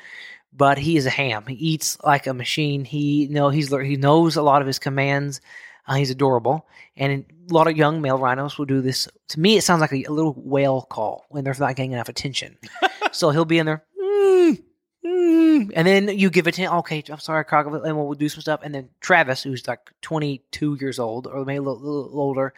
but 0.56 0.78
he 0.78 0.96
is 0.96 1.06
a 1.06 1.10
ham. 1.10 1.44
He 1.46 1.54
eats 1.54 1.98
like 2.04 2.26
a 2.26 2.34
machine. 2.34 2.84
He 2.84 3.26
know 3.28 3.48
he's 3.50 3.70
he 3.70 3.96
knows 3.96 4.36
a 4.36 4.42
lot 4.42 4.60
of 4.60 4.66
his 4.66 4.78
commands. 4.78 5.40
Uh, 5.86 5.94
he's 5.94 6.10
adorable, 6.10 6.66
and 6.96 7.26
a 7.50 7.52
lot 7.52 7.66
of 7.66 7.76
young 7.76 8.00
male 8.00 8.16
rhinos 8.16 8.56
will 8.56 8.64
do 8.64 8.80
this. 8.80 9.06
To 9.28 9.40
me, 9.40 9.58
it 9.58 9.62
sounds 9.62 9.82
like 9.82 9.92
a, 9.92 10.04
a 10.04 10.12
little 10.12 10.32
whale 10.32 10.82
call 10.82 11.26
when 11.28 11.44
they're 11.44 11.54
not 11.58 11.76
getting 11.76 11.92
enough 11.92 12.08
attention. 12.08 12.56
so 13.12 13.30
he'll 13.30 13.44
be 13.44 13.58
in 13.58 13.66
there, 13.66 13.84
mm, 14.02 14.62
mm, 15.04 15.70
and 15.74 15.86
then 15.86 16.08
you 16.08 16.30
give 16.30 16.46
it 16.46 16.54
to 16.54 16.62
him. 16.62 16.72
Okay, 16.72 17.02
I'm 17.10 17.18
sorry, 17.18 17.44
crocodile, 17.44 17.82
and 17.82 17.96
we'll 17.96 18.14
do 18.14 18.30
some 18.30 18.40
stuff. 18.40 18.60
And 18.62 18.74
then 18.74 18.88
Travis, 19.00 19.42
who's 19.42 19.68
like 19.68 19.90
22 20.00 20.78
years 20.80 20.98
old 20.98 21.26
or 21.26 21.44
maybe 21.44 21.58
a 21.58 21.62
little, 21.62 21.80
little 21.80 22.18
older, 22.18 22.54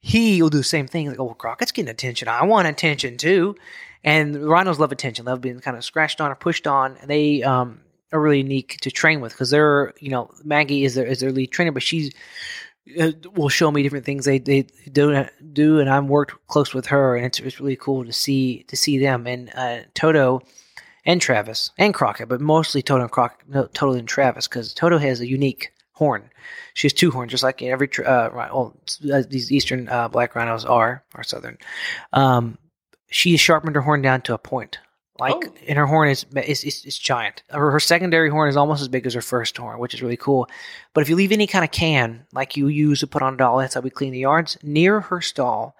he 0.00 0.40
will 0.42 0.50
do 0.50 0.58
the 0.58 0.64
same 0.64 0.86
thing. 0.86 1.08
Like, 1.08 1.20
oh, 1.20 1.34
Crockett's 1.34 1.72
getting 1.72 1.90
attention. 1.90 2.28
I 2.28 2.44
want 2.44 2.68
attention 2.68 3.16
too. 3.16 3.56
And 4.02 4.48
rhinos 4.48 4.78
love 4.78 4.92
attention. 4.92 5.26
Love 5.26 5.40
being 5.40 5.60
kind 5.60 5.76
of 5.76 5.84
scratched 5.84 6.20
on 6.20 6.30
or 6.30 6.34
pushed 6.34 6.66
on. 6.66 6.96
They 7.04 7.42
um, 7.42 7.80
are 8.12 8.20
really 8.20 8.38
unique 8.38 8.78
to 8.80 8.90
train 8.90 9.20
with 9.20 9.32
because 9.32 9.50
they're, 9.50 9.92
you 10.00 10.10
know, 10.10 10.30
Maggie 10.42 10.84
is 10.84 10.94
their, 10.94 11.06
is 11.06 11.20
their 11.20 11.32
lead 11.32 11.50
trainer, 11.50 11.72
but 11.72 11.82
she's 11.82 12.12
uh, 12.98 13.12
will 13.34 13.48
show 13.48 13.70
me 13.70 13.82
different 13.82 14.06
things 14.06 14.24
they, 14.24 14.38
they 14.38 14.62
do 14.90 15.26
do, 15.52 15.78
and 15.78 15.88
I'm 15.88 16.08
worked 16.08 16.34
close 16.46 16.74
with 16.74 16.86
her, 16.86 17.14
and 17.14 17.26
it's, 17.26 17.38
it's 17.38 17.60
really 17.60 17.76
cool 17.76 18.04
to 18.04 18.12
see 18.12 18.64
to 18.64 18.76
see 18.76 18.98
them 18.98 19.26
and 19.26 19.50
uh, 19.54 19.80
Toto 19.94 20.40
and 21.04 21.20
Travis 21.20 21.70
and 21.78 21.94
Crockett, 21.94 22.28
but 22.28 22.40
mostly 22.40 22.82
Toto 22.82 23.02
and 23.02 23.10
Crockett, 23.10 23.48
no, 23.48 23.66
Toto 23.66 23.98
and 23.98 24.08
Travis 24.08 24.48
because 24.48 24.74
Toto 24.74 24.98
has 24.98 25.20
a 25.20 25.28
unique 25.28 25.72
horn. 26.00 26.30
She 26.72 26.86
has 26.86 26.94
two 26.94 27.10
horns, 27.10 27.30
just 27.30 27.42
like 27.42 27.60
every 27.60 27.90
uh, 27.98 28.30
right 28.30 28.50
well, 28.50 28.74
these 29.28 29.52
eastern 29.52 29.86
uh, 29.86 30.08
black 30.08 30.34
rhinos 30.34 30.64
are, 30.64 31.04
or 31.14 31.22
southern. 31.22 31.58
Um, 32.14 32.56
she 33.10 33.32
has 33.32 33.40
sharpened 33.40 33.76
her 33.76 33.82
horn 33.82 34.00
down 34.00 34.22
to 34.22 34.34
a 34.34 34.38
point. 34.38 34.78
Like, 35.18 35.34
oh. 35.34 35.52
and 35.68 35.76
her 35.76 35.86
horn 35.86 36.08
is, 36.08 36.24
is, 36.34 36.64
is, 36.64 36.86
is 36.86 36.98
giant. 36.98 37.42
Her, 37.50 37.70
her, 37.70 37.80
secondary 37.80 38.30
horn 38.30 38.48
is 38.48 38.56
almost 38.56 38.80
as 38.80 38.88
big 38.88 39.06
as 39.06 39.12
her 39.12 39.20
first 39.20 39.54
horn, 39.58 39.78
which 39.78 39.92
is 39.92 40.00
really 40.00 40.16
cool. 40.16 40.48
But 40.94 41.02
if 41.02 41.10
you 41.10 41.16
leave 41.16 41.32
any 41.32 41.46
kind 41.46 41.66
of 41.66 41.70
can, 41.70 42.24
like 42.32 42.56
you 42.56 42.68
use 42.68 43.00
to 43.00 43.06
put 43.06 43.20
on 43.20 43.34
a 43.34 43.36
doll, 43.36 43.58
that's 43.58 43.74
how 43.74 43.82
we 43.82 43.90
clean 43.90 44.12
the 44.12 44.20
yards, 44.20 44.56
near 44.62 45.00
her 45.00 45.20
stall, 45.20 45.76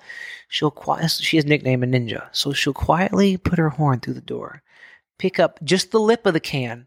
she'll 0.51 0.71
quiet, 0.71 1.11
she 1.11 1.39
has 1.39 1.47
nickname 1.47 1.83
a 1.83 1.87
ninja. 1.87 2.29
So 2.33 2.53
she'll 2.53 2.75
quietly 2.75 3.39
put 3.39 3.59
her 3.59 3.71
horn 3.71 4.01
through 4.01 4.15
the 4.15 4.21
door, 4.21 4.63
pick 5.19 5.41
up 5.41 5.59
just 5.65 5.91
the 5.91 6.01
lip 6.01 6.27
of 6.27 6.35
the 6.35 6.41
can, 6.41 6.87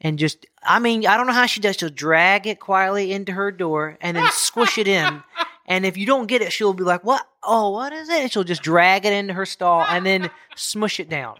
and 0.00 0.18
just, 0.18 0.46
I 0.62 0.78
mean, 0.78 1.06
I 1.06 1.16
don't 1.16 1.26
know 1.26 1.32
how 1.32 1.46
she 1.46 1.60
does. 1.60 1.76
She'll 1.76 1.90
drag 1.90 2.46
it 2.46 2.60
quietly 2.60 3.12
into 3.12 3.32
her 3.32 3.50
door 3.50 3.96
and 4.00 4.16
then 4.16 4.28
squish 4.32 4.78
it 4.78 4.88
in. 4.88 5.22
And 5.66 5.86
if 5.86 5.96
you 5.96 6.04
don't 6.04 6.26
get 6.26 6.42
it, 6.42 6.52
she'll 6.52 6.74
be 6.74 6.84
like, 6.84 7.04
"What? 7.04 7.26
Oh, 7.42 7.70
what 7.70 7.92
is 7.92 8.08
it?" 8.10 8.20
And 8.20 8.30
she'll 8.30 8.44
just 8.44 8.62
drag 8.62 9.06
it 9.06 9.12
into 9.12 9.32
her 9.32 9.46
stall 9.46 9.82
and 9.82 10.04
then 10.04 10.30
smush 10.56 11.00
it 11.00 11.08
down. 11.08 11.38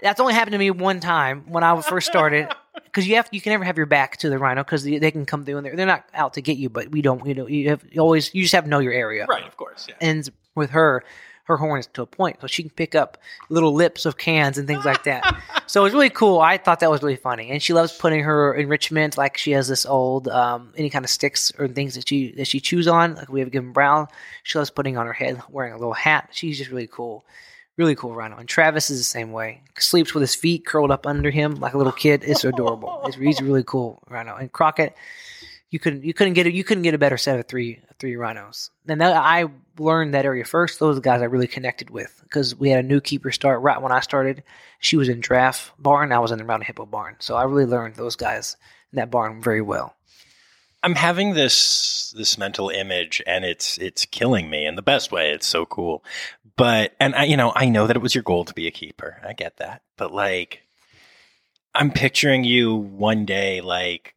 That's 0.00 0.20
only 0.20 0.34
happened 0.34 0.52
to 0.52 0.58
me 0.58 0.70
one 0.70 1.00
time 1.00 1.44
when 1.48 1.64
I 1.64 1.80
first 1.80 2.06
started. 2.06 2.48
Because 2.84 3.08
you 3.08 3.16
have, 3.16 3.28
you 3.32 3.40
can 3.40 3.50
never 3.50 3.64
have 3.64 3.76
your 3.76 3.86
back 3.86 4.18
to 4.18 4.30
the 4.30 4.38
rhino 4.38 4.62
because 4.62 4.84
they, 4.84 4.98
they, 4.98 5.10
can 5.10 5.26
come 5.26 5.44
through 5.44 5.56
and 5.56 5.66
they're, 5.66 5.74
they're 5.74 5.86
not 5.86 6.08
out 6.14 6.34
to 6.34 6.40
get 6.40 6.56
you, 6.56 6.70
but 6.70 6.90
we 6.90 7.02
don't. 7.02 7.26
You 7.26 7.34
know, 7.34 7.48
you 7.48 7.70
have 7.70 7.84
you 7.90 8.00
always 8.00 8.32
you 8.32 8.42
just 8.42 8.54
have 8.54 8.64
to 8.64 8.70
know 8.70 8.78
your 8.78 8.92
area, 8.92 9.26
right? 9.28 9.44
Of 9.44 9.56
course, 9.56 9.86
yeah. 9.88 9.96
And 10.00 10.28
with 10.54 10.70
her, 10.70 11.02
her 11.48 11.56
horn 11.56 11.80
is 11.80 11.86
to 11.86 12.02
a 12.02 12.06
point, 12.06 12.36
so 12.40 12.46
she 12.46 12.62
can 12.62 12.70
pick 12.70 12.94
up 12.94 13.16
little 13.48 13.72
lips 13.72 14.04
of 14.04 14.18
cans 14.18 14.58
and 14.58 14.68
things 14.68 14.84
like 14.84 15.04
that. 15.04 15.42
so 15.66 15.86
it's 15.86 15.94
really 15.94 16.10
cool. 16.10 16.40
I 16.40 16.58
thought 16.58 16.80
that 16.80 16.90
was 16.90 17.02
really 17.02 17.16
funny, 17.16 17.50
and 17.50 17.62
she 17.62 17.72
loves 17.72 17.96
putting 17.96 18.22
her 18.22 18.52
enrichment. 18.52 19.16
Like 19.16 19.38
she 19.38 19.52
has 19.52 19.66
this 19.66 19.86
old 19.86 20.28
um, 20.28 20.74
any 20.76 20.90
kind 20.90 21.06
of 21.06 21.10
sticks 21.10 21.50
or 21.58 21.66
things 21.66 21.94
that 21.94 22.06
she 22.06 22.32
that 22.32 22.46
she 22.46 22.60
chews 22.60 22.86
on. 22.86 23.14
Like 23.14 23.30
we 23.30 23.40
have 23.40 23.50
given 23.50 23.72
brown. 23.72 24.08
She 24.42 24.58
loves 24.58 24.68
putting 24.68 24.98
on 24.98 25.06
her 25.06 25.14
head, 25.14 25.40
wearing 25.48 25.72
a 25.72 25.78
little 25.78 25.94
hat. 25.94 26.28
She's 26.32 26.58
just 26.58 26.70
really 26.70 26.86
cool. 26.86 27.24
Really 27.78 27.94
cool 27.94 28.12
rhino. 28.12 28.36
And 28.36 28.48
Travis 28.48 28.90
is 28.90 28.98
the 28.98 29.04
same 29.04 29.32
way. 29.32 29.62
Sleeps 29.78 30.12
with 30.12 30.20
his 30.20 30.34
feet 30.34 30.66
curled 30.66 30.90
up 30.90 31.06
under 31.06 31.30
him 31.30 31.54
like 31.60 31.74
a 31.74 31.78
little 31.78 31.92
kid. 31.92 32.24
It's 32.26 32.44
adorable. 32.44 33.08
He's 33.16 33.40
really 33.40 33.62
cool 33.62 34.02
rhino. 34.10 34.34
And 34.36 34.52
Crockett, 34.52 34.96
you 35.70 35.78
couldn't 35.78 36.04
you 36.04 36.14
couldn't 36.14 36.32
get 36.32 36.46
it 36.46 36.54
you 36.54 36.64
couldn't 36.64 36.82
get 36.82 36.94
a 36.94 36.98
better 36.98 37.18
set 37.18 37.38
of 37.38 37.46
three 37.46 37.80
three 37.98 38.16
rhinos. 38.16 38.70
And 38.86 39.00
that, 39.00 39.14
I 39.14 39.46
learned 39.78 40.14
that 40.14 40.24
area 40.24 40.44
first. 40.44 40.78
Those 40.78 41.00
guys 41.00 41.20
I 41.20 41.26
really 41.26 41.46
connected 41.46 41.90
with 41.90 42.20
because 42.22 42.56
we 42.56 42.70
had 42.70 42.84
a 42.84 42.88
new 42.88 43.00
keeper 43.00 43.30
start 43.30 43.60
right 43.60 43.80
when 43.80 43.92
I 43.92 44.00
started. 44.00 44.42
She 44.78 44.96
was 44.96 45.08
in 45.08 45.20
draft 45.20 45.72
barn, 45.78 46.12
I 46.12 46.18
was 46.18 46.30
in 46.30 46.38
the 46.38 46.44
round 46.44 46.64
hippo 46.64 46.86
barn. 46.86 47.16
So 47.18 47.36
I 47.36 47.44
really 47.44 47.66
learned 47.66 47.96
those 47.96 48.16
guys 48.16 48.56
in 48.92 48.96
that 48.96 49.10
barn 49.10 49.42
very 49.42 49.62
well. 49.62 49.94
I'm 50.82 50.94
having 50.94 51.34
this 51.34 52.14
this 52.16 52.38
mental 52.38 52.70
image 52.70 53.22
and 53.26 53.44
it's 53.44 53.78
it's 53.78 54.04
killing 54.06 54.48
me 54.48 54.66
in 54.66 54.76
the 54.76 54.82
best 54.82 55.12
way. 55.12 55.32
It's 55.32 55.46
so 55.46 55.66
cool. 55.66 56.04
But 56.56 56.94
and 56.98 57.14
I 57.14 57.24
you 57.24 57.36
know, 57.36 57.52
I 57.54 57.68
know 57.68 57.86
that 57.86 57.96
it 57.96 58.02
was 58.02 58.14
your 58.14 58.24
goal 58.24 58.44
to 58.44 58.54
be 58.54 58.66
a 58.66 58.72
keeper. 58.72 59.20
I 59.26 59.32
get 59.32 59.58
that. 59.58 59.82
But 59.96 60.12
like 60.12 60.62
I'm 61.74 61.90
picturing 61.90 62.44
you 62.44 62.74
one 62.74 63.26
day 63.26 63.60
like 63.60 64.14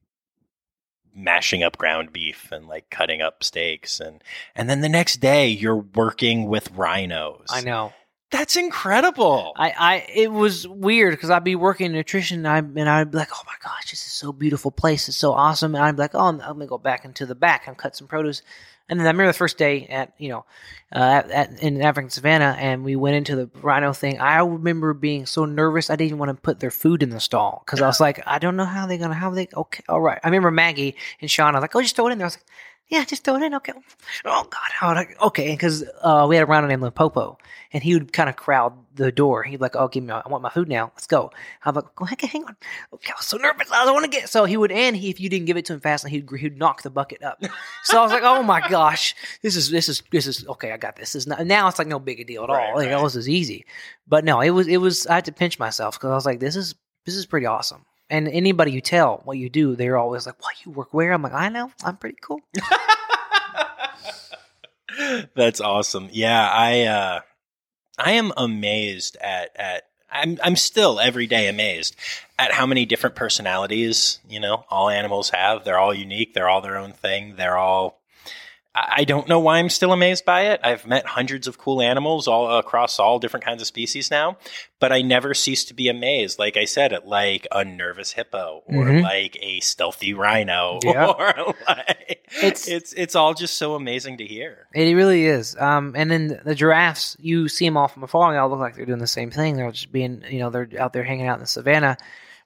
mashing 1.16 1.64
up 1.64 1.78
ground 1.78 2.14
beef 2.14 2.52
and 2.52 2.68
like 2.68 2.90
cutting 2.90 3.22
up 3.22 3.44
steaks 3.44 4.00
and 4.00 4.24
and 4.56 4.70
then 4.70 4.82
the 4.82 4.90
next 4.90 5.18
day 5.18 5.48
you're 5.48 5.78
working 5.96 6.48
with 6.48 6.72
rhinos. 6.72 7.48
I 7.50 7.62
know. 7.62 7.94
That's 8.32 8.56
incredible. 8.56 9.52
I, 9.58 9.74
I 9.78 10.06
it 10.14 10.32
was 10.32 10.66
weird 10.66 11.12
because 11.12 11.30
I'd 11.30 11.44
be 11.44 11.56
working 11.56 11.92
nutrition 11.92 12.46
and, 12.46 12.48
I, 12.48 12.60
and 12.60 12.90
I'd 12.90 13.12
be 13.12 13.18
like, 13.18 13.32
oh 13.34 13.44
my 13.46 13.56
gosh, 13.62 13.92
this 13.92 14.06
is 14.06 14.12
so 14.14 14.32
beautiful 14.32 14.72
place. 14.72 15.10
It's 15.10 15.18
so 15.18 15.34
awesome. 15.34 15.76
And 15.76 15.84
I'd 15.84 15.98
be 15.98 16.02
like, 16.02 16.16
oh, 16.16 16.28
I'm, 16.28 16.40
I'm 16.40 16.54
gonna 16.54 16.68
go 16.68 16.78
back 16.78 17.04
into 17.04 17.26
the 17.26 17.36
back 17.36 17.68
and 17.68 17.78
cut 17.78 17.96
some 17.96 18.08
produce. 18.08 18.42
And 18.90 19.00
then 19.00 19.08
I 19.08 19.12
remember 19.12 19.32
the 19.32 19.38
first 19.38 19.58
day 19.58 19.88
at 19.88 20.14
you 20.18 20.30
know 20.30 20.46
uh, 20.94 21.00
at, 21.00 21.32
at, 21.32 21.64
in 21.64 21.82
African 21.82 22.10
Savannah, 22.10 22.56
and 22.60 22.84
we 22.84 22.96
went 22.96 23.16
into 23.16 23.36
the 23.36 23.50
rhino 23.62 23.94
thing. 23.94 24.20
I 24.20 24.40
remember 24.40 24.94
being 24.94 25.26
so 25.26 25.46
nervous. 25.46 25.90
I 25.90 25.96
didn't 25.96 26.08
even 26.08 26.20
want 26.20 26.30
to 26.36 26.42
put 26.42 26.60
their 26.60 26.72
food 26.72 27.02
in 27.02 27.10
the 27.10 27.20
stall 27.20 27.64
because 27.66 27.82
I 27.82 27.88
was 27.88 28.00
like, 28.00 28.22
I 28.26 28.40
don't 28.40 28.58
know 28.58 28.66
how 28.66 28.88
they're 28.88 28.98
gonna 28.98 29.14
how 29.14 29.30
they 29.30 29.48
okay 29.56 29.84
all 29.88 30.02
right. 30.02 30.20
I 30.24 30.28
remember 30.28 30.52
Maggie 30.52 30.96
and 31.22 31.32
Sean. 31.32 31.56
I 31.56 31.60
was 31.60 31.62
like, 31.62 31.76
oh, 31.76 31.82
just 31.82 31.96
throw 31.96 32.08
it 32.08 32.12
in 32.12 32.18
there. 32.18 32.26
I 32.26 32.28
was 32.28 32.36
like, 32.36 32.46
yeah, 32.92 33.06
just 33.06 33.24
throw 33.24 33.38
it 33.38 33.44
in. 33.44 33.54
Okay. 33.56 33.72
Oh 34.26 34.48
God. 34.82 35.08
Okay. 35.22 35.52
Because 35.52 35.86
uh, 36.02 36.26
we 36.28 36.36
had 36.36 36.44
a 36.44 36.46
rhino 36.46 36.68
named 36.68 36.82
Limpopo, 36.82 37.38
and 37.72 37.82
he 37.82 37.94
would 37.94 38.12
kind 38.12 38.30
of 38.30 38.36
crowd 38.36 38.74
the 38.96 39.14
door. 39.14 39.44
He'd 39.44 39.56
be 39.56 39.62
like, 39.62 39.78
"Oh, 39.78 39.88
give 39.88 40.04
me, 40.04 40.12
I 40.12 40.28
want 40.28 40.44
my 40.44 40.50
food 40.50 40.68
now. 40.68 40.92
Let's 40.94 41.08
go." 41.08 41.32
I'm 41.64 41.74
like, 41.74 41.96
"Go 41.96 42.04
ahead, 42.04 42.20
hang 42.20 42.44
on." 42.44 42.58
Okay, 42.94 43.12
I 43.12 43.16
was 43.18 43.28
so 43.28 43.38
nervous. 43.38 43.72
I 43.72 43.86
don't 43.86 43.94
want 43.94 44.04
to 44.04 44.12
get. 44.12 44.28
So 44.28 44.44
he 44.44 44.58
would, 44.58 44.74
and 44.74 44.94
he, 44.94 45.10
if 45.10 45.22
you 45.22 45.30
didn't 45.30 45.46
give 45.46 45.56
it 45.56 45.64
to 45.68 45.74
him 45.74 45.80
fast, 45.80 46.06
he'd 46.06 46.30
he'd 46.38 46.58
knock 46.58 46.82
the 46.82 46.90
bucket 46.90 47.24
up. 47.24 47.42
So 47.84 47.98
I 47.98 48.04
was 48.04 48.12
like, 48.12 48.24
"Oh 48.24 48.44
my 48.44 48.68
gosh, 48.68 49.16
this 49.42 49.56
is 49.56 49.70
this 49.70 49.88
is 49.88 50.04
this 50.12 50.28
is 50.28 50.46
okay. 50.48 50.74
I 50.74 50.78
got 50.78 50.98
this. 50.98 51.14
this 51.14 51.24
is 51.24 51.28
not, 51.28 51.46
now 51.48 51.68
it's 51.68 51.80
like 51.80 51.88
no 51.88 52.00
big 52.00 52.20
a 52.20 52.26
deal 52.26 52.44
at 52.44 52.50
right, 52.50 52.70
all. 52.70 52.76
Like, 52.76 52.92
right. 52.92 53.02
this 53.02 53.16
is 53.16 53.30
easy." 53.30 53.66
But 54.08 54.26
no, 54.26 54.42
it 54.42 54.50
was 54.50 54.68
it 54.68 54.78
was. 54.78 55.08
I 55.08 55.16
had 55.16 55.26
to 55.26 55.32
pinch 55.32 55.58
myself 55.58 55.96
because 55.96 56.12
I 56.12 56.16
was 56.16 56.26
like, 56.26 56.40
"This 56.42 56.58
is 56.58 56.76
this 57.06 57.16
is 57.16 57.26
pretty 57.26 57.46
awesome." 57.46 57.86
And 58.12 58.28
anybody 58.28 58.74
you 58.74 58.82
tell 58.82 59.22
what 59.24 59.38
you 59.38 59.50
do, 59.50 59.78
they're 59.78 59.98
always 59.98 60.26
like, 60.26 60.44
"What 60.44 60.66
you 60.66 60.72
work 60.72 60.94
where?" 60.94 61.14
I'm 61.14 61.24
like, 61.24 61.34
"I 61.34 61.48
know. 61.48 61.72
I'm 61.82 61.96
pretty 61.96 62.18
cool." 62.22 62.42
That's 65.36 65.62
awesome. 65.62 66.10
Yeah, 66.12 66.50
I 66.52 66.84
uh 66.84 67.22
I 67.98 68.12
am 68.12 68.34
amazed 68.36 69.16
at 69.22 69.52
at 69.56 69.84
I'm 70.12 70.38
I'm 70.44 70.58
still 70.58 71.00
every 71.00 71.26
day 71.26 71.48
amazed 71.48 71.96
at 72.38 72.52
how 72.52 72.66
many 72.66 72.86
different 72.86 73.16
personalities, 73.16 74.20
you 74.30 74.42
know, 74.42 74.66
all 74.70 74.90
animals 74.90 75.30
have. 75.30 75.64
They're 75.64 75.80
all 75.80 75.94
unique, 75.94 76.34
they're 76.34 76.50
all 76.50 76.62
their 76.62 76.78
own 76.78 76.92
thing. 76.92 77.36
They're 77.38 77.58
all 77.58 78.01
I 78.74 79.04
don't 79.04 79.28
know 79.28 79.40
why 79.42 79.58
I'm 79.60 79.68
still 79.68 79.92
amazed 79.92 80.24
by 80.24 80.44
it. 80.52 80.62
I've 80.64 80.88
met 80.88 81.06
hundreds 81.06 81.46
of 81.46 81.58
cool 81.58 81.82
animals 81.82 82.26
all 82.30 82.58
across 82.58 83.00
all 83.00 83.20
different 83.20 83.44
kinds 83.44 83.62
of 83.62 83.68
species 83.68 84.10
now, 84.10 84.38
but 84.80 84.94
I 84.94 85.02
never 85.02 85.34
cease 85.34 85.66
to 85.66 85.74
be 85.74 85.90
amazed. 85.90 86.40
Like 86.40 86.56
I 86.56 86.64
said, 86.64 86.94
at 86.94 87.06
like 87.06 87.46
a 87.52 87.66
nervous 87.66 88.14
hippo 88.14 88.64
or 88.68 88.86
Mhm. 88.86 89.04
like 89.04 89.38
a 89.42 89.60
stealthy 89.60 90.14
rhino 90.14 90.80
Yeah. 90.86 91.08
or 91.20 91.54
like 91.68 92.22
It's- 92.42 92.68
it's 92.70 92.94
it's 92.94 93.14
all 93.14 93.34
just 93.34 93.58
so 93.58 93.76
amazing 93.76 94.18
to 94.20 94.26
hear. 94.26 94.68
It 94.74 94.96
really 94.96 95.26
is. 95.26 95.58
Um, 95.60 95.94
and 95.98 96.10
then 96.10 96.40
the 96.46 96.56
giraffes, 96.56 97.18
you 97.20 97.50
see 97.50 97.66
them 97.66 97.76
all 97.76 97.90
from 97.90 98.04
afar, 98.04 98.28
and 98.30 98.36
they 98.36 98.40
all 98.40 98.50
look 98.50 98.60
like 98.60 98.76
they're 98.78 98.86
doing 98.86 99.00
the 99.00 99.08
same 99.08 99.32
thing. 99.32 99.58
They're 99.58 99.70
just 99.72 99.92
being, 99.92 100.24
you 100.30 100.40
know, 100.40 100.50
they're 100.50 100.70
out 100.80 100.94
there 100.94 101.04
hanging 101.04 101.28
out 101.28 101.36
in 101.36 101.42
the 101.42 101.48
savannah. 101.48 101.98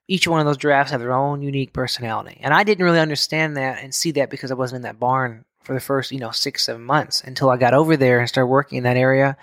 Each 0.07 0.27
one 0.27 0.39
of 0.39 0.47
those 0.47 0.57
giraffes 0.57 0.89
have 0.91 1.01
their 1.01 1.13
own 1.13 1.43
unique 1.43 1.71
personality, 1.71 2.39
and 2.41 2.51
I 2.53 2.63
didn't 2.63 2.83
really 2.83 2.99
understand 2.99 3.57
that 3.57 3.83
and 3.83 3.93
see 3.93 4.11
that 4.13 4.31
because 4.31 4.49
I 4.51 4.55
wasn't 4.55 4.77
in 4.77 4.81
that 4.83 4.99
barn 4.99 5.45
for 5.65 5.73
the 5.73 5.79
first, 5.79 6.11
you 6.11 6.19
know, 6.19 6.31
six 6.31 6.63
seven 6.63 6.83
months 6.83 7.21
until 7.23 7.49
I 7.49 7.57
got 7.57 7.73
over 7.73 7.97
there 7.97 8.19
and 8.19 8.29
started 8.29 8.47
working 8.47 8.77
in 8.77 8.83
that 8.83 8.97
area 8.97 9.37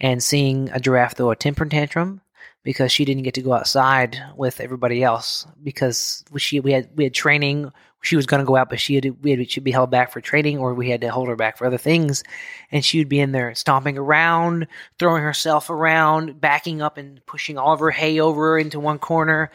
and 0.00 0.22
seeing 0.22 0.70
a 0.70 0.80
giraffe 0.80 1.16
throw 1.16 1.30
a 1.30 1.36
temper 1.36 1.64
tantrum 1.64 2.20
because 2.62 2.90
she 2.90 3.04
didn't 3.04 3.22
get 3.22 3.34
to 3.34 3.42
go 3.42 3.52
outside 3.52 4.20
with 4.36 4.60
everybody 4.60 5.02
else 5.02 5.46
because 5.62 6.24
she 6.36 6.60
we 6.60 6.72
had 6.72 6.90
we 6.96 7.04
had 7.04 7.14
training. 7.14 7.72
She 8.02 8.16
was 8.16 8.26
going 8.26 8.40
to 8.40 8.46
go 8.46 8.56
out, 8.56 8.68
but 8.68 8.78
she 8.78 8.94
had 8.96 9.22
we 9.22 9.30
had 9.30 9.50
she'd 9.50 9.64
be 9.64 9.72
held 9.72 9.90
back 9.90 10.12
for 10.12 10.20
training, 10.20 10.58
or 10.58 10.74
we 10.74 10.90
had 10.90 11.00
to 11.00 11.10
hold 11.10 11.28
her 11.28 11.34
back 11.36 11.56
for 11.56 11.66
other 11.66 11.78
things. 11.78 12.22
And 12.70 12.84
she 12.84 12.98
would 12.98 13.08
be 13.08 13.18
in 13.18 13.32
there 13.32 13.54
stomping 13.54 13.98
around, 13.98 14.66
throwing 14.98 15.22
herself 15.22 15.70
around, 15.70 16.40
backing 16.40 16.82
up 16.82 16.98
and 16.98 17.24
pushing 17.26 17.56
all 17.56 17.72
of 17.72 17.80
her 17.80 17.90
hay 17.90 18.20
over 18.20 18.58
into 18.58 18.78
one 18.78 18.98
corner. 18.98 19.50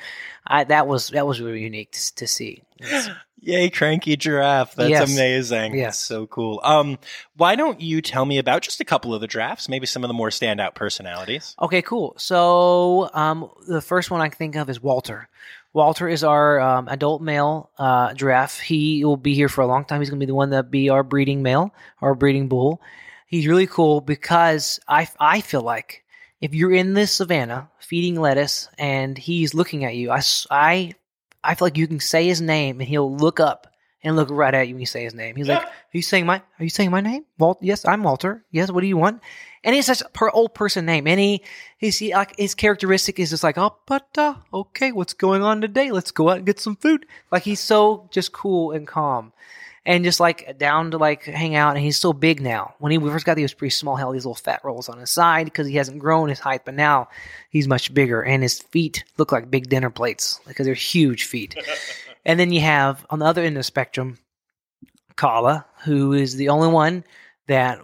I, 0.47 0.64
that 0.66 0.88
was 0.88 1.10
that 1.10 1.28
was 1.28 1.39
really 1.39 1.62
unique 1.62 1.91
to, 1.91 2.16
to 2.16 2.28
see. 2.28 2.64
It's- 2.80 3.10
Yay, 3.44 3.72
cranky 3.72 4.16
giraffe. 4.16 4.76
That's 4.76 4.92
Yes. 4.92 5.12
amazing. 5.12 5.74
Yes. 5.74 5.86
That's 5.86 5.98
so 5.98 6.28
cool. 6.28 6.62
Um, 6.64 7.00
why 7.36 7.56
don't 7.56 7.82
you 7.82 8.02
tell 8.02 8.24
me 8.24 8.38
about 8.38 8.62
just 8.62 8.80
a 8.80 8.86
couple 8.86 9.16
of 9.16 9.22
the 9.22 9.28
drafts, 9.28 9.68
maybe 9.68 9.88
some 9.88 10.04
of 10.04 10.10
the 10.10 10.14
more 10.14 10.30
standout 10.30 10.76
personalities? 10.76 11.56
Okay, 11.60 11.82
cool. 11.82 12.14
So 12.18 13.10
um, 13.14 13.50
the 13.68 13.82
first 13.82 14.12
one 14.12 14.22
I 14.22 14.30
can 14.30 14.38
think 14.38 14.56
of 14.56 14.70
is 14.70 14.80
Walter. 14.80 15.28
Walter 15.74 16.08
is 16.08 16.24
our 16.24 16.60
um, 16.60 16.88
adult 16.88 17.24
male 17.24 17.72
uh, 17.80 18.14
giraffe. 18.14 18.60
He 18.60 19.04
will 19.04 19.18
be 19.18 19.34
here 19.34 19.50
for 19.50 19.62
a 19.62 19.68
long 19.68 19.86
time. 19.86 20.02
He's 20.02 20.12
going 20.12 20.20
to 20.20 20.26
be 20.26 20.30
the 20.30 20.36
one 20.36 20.52
that 20.52 20.70
be 20.70 20.89
our 20.89 21.04
breeding 21.04 21.42
male, 21.42 21.74
our 22.00 22.14
breeding 22.14 22.48
bull. 22.48 22.80
He's 23.26 23.48
really 23.48 23.68
cool 23.68 24.02
because 24.02 24.80
I 24.88 25.08
I 25.20 25.42
feel 25.42 25.62
like 25.62 26.04
if 26.42 26.54
you're 26.54 26.74
in 26.74 26.94
this 26.94 27.14
savannah 27.14 27.70
feeding 27.80 28.20
lettuce 28.20 28.68
and 28.78 29.18
he's 29.18 29.54
looking 29.54 29.86
at 29.86 29.96
you, 29.96 30.12
I 30.12 30.22
I 30.52 30.94
I 31.44 31.56
feel 31.56 31.66
like 31.68 31.78
you 31.78 31.88
can 31.88 32.00
say 32.00 32.28
his 32.28 32.42
name 32.42 32.80
and 32.80 32.88
he'll 32.88 33.16
look 33.16 33.39
up 33.39 33.68
and 34.04 34.16
look 34.16 34.30
right 34.32 34.54
at 34.54 34.68
you 34.68 34.76
when 34.76 34.80
you 34.80 34.86
say 34.86 35.04
his 35.04 35.14
name. 35.14 35.36
He's 35.36 35.48
like, 35.48 35.64
"Are 35.64 35.70
you 35.92 36.02
saying 36.02 36.26
my 36.26 36.38
Are 36.60 36.64
you 36.64 36.70
saying 36.70 36.92
my 36.92 37.02
name? 37.02 37.26
Walt? 37.38 37.60
Yes, 37.62 37.86
I'm 37.86 38.04
Walter. 38.04 38.44
Yes. 38.52 38.72
What 38.72 38.82
do 38.82 38.88
you 38.88 38.98
want?" 38.98 39.22
And 39.64 39.76
he's 39.76 39.86
such 39.86 40.02
a 40.02 40.10
per 40.10 40.30
old 40.30 40.56
person 40.56 40.86
name, 40.86 41.08
and 41.08 41.20
he 41.20 41.44
he's 41.78 42.00
he, 42.00 42.14
like 42.14 42.36
his 42.38 42.56
characteristic 42.56 43.20
is 43.20 43.30
just 43.30 43.44
like, 43.44 43.58
"Oh, 43.58 43.78
but 43.86 44.08
uh, 44.18 44.36
okay, 44.54 44.92
what's 44.92 45.14
going 45.14 45.44
on 45.44 45.62
today? 45.62 45.92
Let's 45.92 46.12
go 46.12 46.30
out 46.30 46.38
and 46.38 46.46
get 46.46 46.60
some 46.60 46.76
food." 46.76 47.06
Like 47.32 47.44
he's 47.44 47.60
so 47.60 48.10
just 48.12 48.32
cool 48.32 48.72
and 48.72 48.88
calm. 48.88 49.34
And 49.84 50.04
just 50.04 50.20
like 50.20 50.60
down 50.60 50.92
to 50.92 50.98
like 50.98 51.24
hang 51.24 51.56
out, 51.56 51.76
and 51.76 51.84
he's 51.84 51.98
so 51.98 52.14
big 52.14 52.40
now. 52.40 52.76
When 52.78 52.92
he 52.92 53.00
first 53.00 53.26
got, 53.26 53.34
there, 53.34 53.42
he 53.42 53.46
was 53.46 53.54
pretty 53.54 53.72
small. 53.72 53.96
He 53.96 54.04
had 54.04 54.14
these 54.14 54.26
little 54.26 54.36
fat 54.36 54.62
rolls 54.64 54.90
on 54.90 55.00
his 55.00 55.10
side 55.10 55.46
because 55.46 55.68
he 55.68 55.76
hasn't 55.76 55.98
grown 55.98 56.30
his 56.30 56.40
height. 56.40 56.66
But 56.66 56.76
now 56.76 57.10
he's 57.50 57.68
much 57.68 57.92
bigger, 57.92 58.22
and 58.22 58.44
his 58.44 58.60
feet 58.60 59.04
look 59.18 59.32
like 59.32 59.50
big 59.50 59.70
dinner 59.70 59.90
plates 59.90 60.40
because 60.48 60.68
they're 60.68 60.76
huge 60.76 61.24
feet. 61.24 61.56
and 62.26 62.40
then 62.40 62.52
you 62.52 62.62
have 62.62 63.06
on 63.10 63.18
the 63.20 63.26
other 63.26 63.42
end 63.42 63.58
of 63.58 63.62
the 63.62 63.64
spectrum, 63.64 64.20
Kala, 65.16 65.66
who 65.84 66.14
is 66.14 66.36
the 66.36 66.50
only 66.50 66.68
one 66.68 67.04
that 67.48 67.82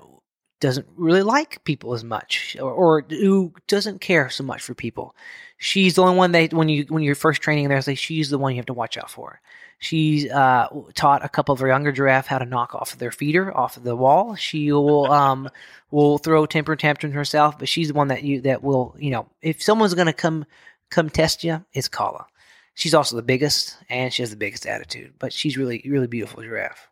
doesn't 0.60 0.88
really 0.95 1.22
like 1.22 1.64
people 1.64 1.93
as 1.93 2.04
much, 2.04 2.58
or, 2.60 2.72
or 2.72 3.06
who 3.10 3.54
doesn't 3.68 4.02
care 4.02 4.30
so 4.30 4.43
much 4.43 4.62
for 4.62 4.74
people. 4.74 5.16
She's 5.58 5.95
the 5.95 6.04
only 6.04 6.18
one 6.18 6.32
that 6.34 6.54
when 6.54 6.70
you 6.70 6.86
when 6.89 7.04
you're 7.04 7.16
first 7.16 7.41
training 7.41 7.70
there, 7.70 7.82
say 7.82 7.95
she's 7.95 8.30
the 8.30 8.38
one 8.38 8.54
you 8.54 8.58
have 8.58 8.66
to 8.68 8.74
watch 8.74 8.98
out 8.98 9.10
for. 9.10 9.41
She's 9.80 10.30
uh, 10.30 10.69
taught 10.95 11.23
a 11.23 11.30
couple 11.30 11.53
of 11.53 11.59
her 11.59 11.67
younger 11.67 11.91
giraffe 11.91 12.25
how 12.25 12.39
to 12.39 12.45
knock 12.45 12.73
off 12.73 12.97
their 12.97 13.11
feeder 13.11 13.55
off 13.55 13.78
of 13.78 13.84
the 13.84 13.95
wall. 13.95 14.36
She 14.36 14.71
will 14.71 15.11
um, 15.11 15.49
will 15.91 16.17
throw 16.17 16.45
temper 16.45 16.75
tantrums 16.75 17.15
herself, 17.15 17.59
but 17.59 17.69
she's 17.69 17.89
the 17.89 17.93
one 17.93 18.07
that 18.07 18.23
you 18.23 18.41
that 18.41 18.63
will 18.63 18.95
you 18.97 19.11
know 19.11 19.28
if 19.41 19.61
someone's 19.61 19.93
gonna 19.93 20.13
come 20.13 20.45
come 20.89 21.09
test 21.09 21.43
you, 21.43 21.63
it's 21.73 21.88
Kala. 21.88 22.25
She's 22.73 22.93
also 22.93 23.15
the 23.15 23.23
biggest, 23.23 23.78
and 23.89 24.13
she 24.13 24.21
has 24.21 24.30
the 24.30 24.36
biggest 24.36 24.65
attitude. 24.65 25.13
But 25.19 25.32
she's 25.32 25.57
really 25.57 25.84
really 25.86 26.07
beautiful 26.07 26.41
giraffe. 26.41 26.88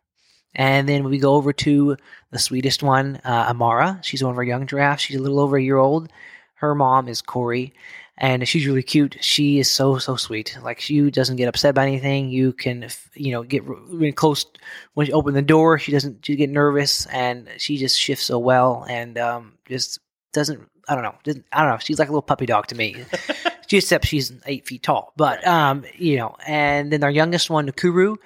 And 0.54 0.88
then 0.88 1.04
we 1.04 1.18
go 1.18 1.34
over 1.34 1.52
to 1.52 1.96
the 2.30 2.38
sweetest 2.38 2.82
one, 2.82 3.20
uh, 3.24 3.46
Amara. 3.50 4.00
She's 4.02 4.22
one 4.22 4.32
of 4.32 4.38
our 4.38 4.44
young 4.44 4.66
giraffes. 4.66 5.02
She's 5.02 5.16
a 5.16 5.22
little 5.22 5.40
over 5.40 5.58
a 5.58 5.62
year 5.62 5.76
old. 5.76 6.10
Her 6.54 6.74
mom 6.74 7.08
is 7.08 7.20
Corey, 7.20 7.74
and 8.18 8.46
she's 8.48 8.66
really 8.66 8.82
cute. 8.82 9.16
She 9.20 9.58
is 9.58 9.70
so 9.70 9.98
so 9.98 10.16
sweet. 10.16 10.56
Like 10.62 10.80
she 10.80 11.10
doesn't 11.10 11.36
get 11.36 11.48
upset 11.48 11.74
by 11.74 11.82
anything. 11.82 12.30
You 12.30 12.52
can 12.52 12.88
you 13.14 13.32
know 13.32 13.42
get 13.42 13.64
really 13.64 14.12
close 14.12 14.46
when 14.94 15.06
you 15.06 15.12
open 15.12 15.34
the 15.34 15.42
door. 15.42 15.78
She 15.78 15.92
doesn't 15.92 16.24
she 16.24 16.36
get 16.36 16.50
nervous, 16.50 17.06
and 17.06 17.48
she 17.58 17.76
just 17.76 17.98
shifts 17.98 18.24
so 18.24 18.38
well, 18.38 18.86
and 18.88 19.18
um, 19.18 19.54
just 19.68 19.98
doesn't. 20.32 20.66
I 20.88 20.94
don't 20.94 21.02
know. 21.02 21.14
Doesn't, 21.24 21.44
I 21.52 21.62
don't 21.62 21.72
know. 21.72 21.78
She's 21.78 21.98
like 21.98 22.08
a 22.08 22.12
little 22.12 22.22
puppy 22.22 22.46
dog 22.46 22.68
to 22.68 22.74
me. 22.74 22.96
she 23.66 23.76
except 23.78 24.06
she's 24.06 24.32
eight 24.46 24.66
feet 24.66 24.82
tall. 24.82 25.12
But 25.16 25.46
um, 25.46 25.84
you 25.96 26.16
know, 26.16 26.36
and 26.46 26.92
then 26.92 27.04
our 27.04 27.10
youngest 27.10 27.50
one, 27.50 27.68
Nakuru, 27.68 28.16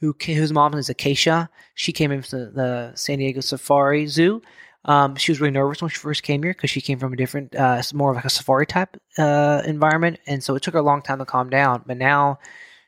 who 0.00 0.14
whose 0.26 0.52
mom 0.52 0.74
is 0.74 0.90
Acacia. 0.90 1.48
She 1.74 1.92
came 1.92 2.12
in 2.12 2.22
from 2.22 2.38
the, 2.38 2.50
the 2.50 2.92
San 2.94 3.18
Diego 3.18 3.40
Safari 3.40 4.06
Zoo. 4.06 4.42
Um, 4.84 5.16
she 5.16 5.30
was 5.30 5.40
really 5.40 5.52
nervous 5.52 5.82
when 5.82 5.90
she 5.90 5.98
first 5.98 6.22
came 6.22 6.42
here 6.42 6.52
because 6.52 6.70
she 6.70 6.80
came 6.80 6.98
from 6.98 7.12
a 7.12 7.16
different, 7.16 7.54
uh, 7.54 7.82
more 7.92 8.10
of 8.10 8.16
like 8.16 8.24
a 8.24 8.30
safari 8.30 8.66
type 8.66 8.96
uh, 9.18 9.62
environment, 9.66 10.18
and 10.26 10.42
so 10.42 10.54
it 10.54 10.62
took 10.62 10.74
her 10.74 10.80
a 10.80 10.82
long 10.82 11.02
time 11.02 11.18
to 11.18 11.26
calm 11.26 11.50
down. 11.50 11.82
But 11.86 11.98
now 11.98 12.38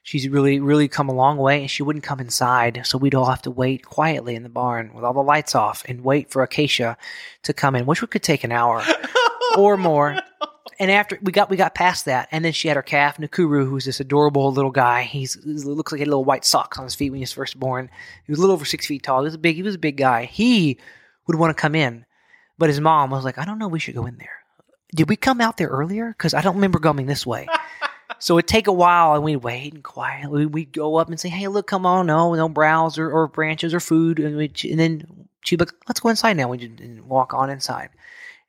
she's 0.03 0.28
really, 0.28 0.59
really 0.59 0.88
come 0.88 1.09
a 1.09 1.14
long 1.14 1.36
way, 1.36 1.61
and 1.61 1.70
she 1.70 1.82
wouldn't 1.82 2.05
come 2.05 2.20
inside, 2.20 2.82
so 2.84 2.97
we'd 2.97 3.14
all 3.14 3.26
have 3.26 3.43
to 3.43 3.51
wait 3.51 3.84
quietly 3.84 4.34
in 4.34 4.43
the 4.43 4.49
barn 4.49 4.93
with 4.95 5.05
all 5.05 5.12
the 5.12 5.22
lights 5.22 5.55
off 5.55 5.84
and 5.86 6.03
wait 6.03 6.30
for 6.30 6.43
Acacia 6.43 6.97
to 7.43 7.53
come 7.53 7.76
in, 7.76 7.86
which 7.86 8.01
could 8.11 8.22
take 8.22 8.45
an 8.45 8.53
hour 8.53 8.82
or 9.59 9.76
more. 9.76 10.18
And 10.78 10.90
after 10.90 11.18
we 11.22 11.30
got 11.30 11.51
we 11.51 11.57
got 11.57 11.74
past 11.74 12.07
that, 12.07 12.28
and 12.32 12.45
then 12.45 12.53
she 12.53 12.68
had 12.68 12.76
her 12.76 12.82
calf 12.82 13.18
Nakuru, 13.18 13.68
who's 13.68 13.84
this 13.84 14.01
adorable 14.01 14.51
little 14.51 14.70
guy. 14.70 15.03
He's 15.03 15.34
he 15.34 15.53
looks 15.53 15.93
like 15.93 15.99
he 15.99 16.03
had 16.03 16.09
little 16.09 16.24
white 16.24 16.45
socks 16.45 16.78
on 16.78 16.84
his 16.84 16.95
feet 16.95 17.11
when 17.11 17.18
he 17.18 17.22
was 17.22 17.32
first 17.32 17.61
born. 17.61 17.90
He 18.26 18.32
was 18.32 18.38
a 18.38 18.40
little 18.40 18.55
over 18.55 18.64
six 18.64 18.86
feet 18.86 19.03
tall. 19.03 19.20
He 19.20 19.24
was 19.24 19.34
a 19.34 19.38
big 19.38 19.57
he 19.57 19.62
was 19.62 19.74
a 19.74 19.78
big 19.78 19.99
guy. 19.99 20.24
He 20.24 20.78
would 21.26 21.36
want 21.36 21.56
to 21.56 21.60
come 21.60 21.74
in, 21.74 22.04
but 22.58 22.68
his 22.68 22.80
mom 22.80 23.10
was 23.10 23.24
like, 23.24 23.38
"I 23.38 23.44
don't 23.44 23.58
know, 23.58 23.68
we 23.68 23.78
should 23.78 23.94
go 23.94 24.06
in 24.06 24.18
there." 24.18 24.44
Did 24.94 25.08
we 25.08 25.16
come 25.16 25.40
out 25.40 25.56
there 25.56 25.68
earlier? 25.68 26.08
Because 26.08 26.34
I 26.34 26.42
don't 26.42 26.56
remember 26.56 26.78
coming 26.78 27.06
this 27.06 27.26
way. 27.26 27.46
so 28.18 28.38
it'd 28.38 28.48
take 28.48 28.66
a 28.66 28.72
while, 28.72 29.14
and 29.14 29.24
we'd 29.24 29.36
wait 29.36 29.72
and 29.72 29.82
quietly 29.82 30.46
we'd 30.46 30.72
go 30.72 30.96
up 30.96 31.08
and 31.08 31.18
say, 31.18 31.28
"Hey, 31.28 31.48
look, 31.48 31.66
come 31.66 31.86
on, 31.86 32.06
no, 32.06 32.34
no 32.34 32.48
browse 32.48 32.98
or, 32.98 33.10
or 33.10 33.28
branches 33.28 33.74
or 33.74 33.80
food," 33.80 34.18
and, 34.18 34.38
and 34.40 34.80
then 34.80 35.28
she'd 35.42 35.56
be 35.56 35.64
like, 35.64 35.74
"Let's 35.88 36.00
go 36.00 36.08
inside 36.08 36.36
now." 36.36 36.48
We'd 36.48 37.00
walk 37.02 37.34
on 37.34 37.50
inside. 37.50 37.90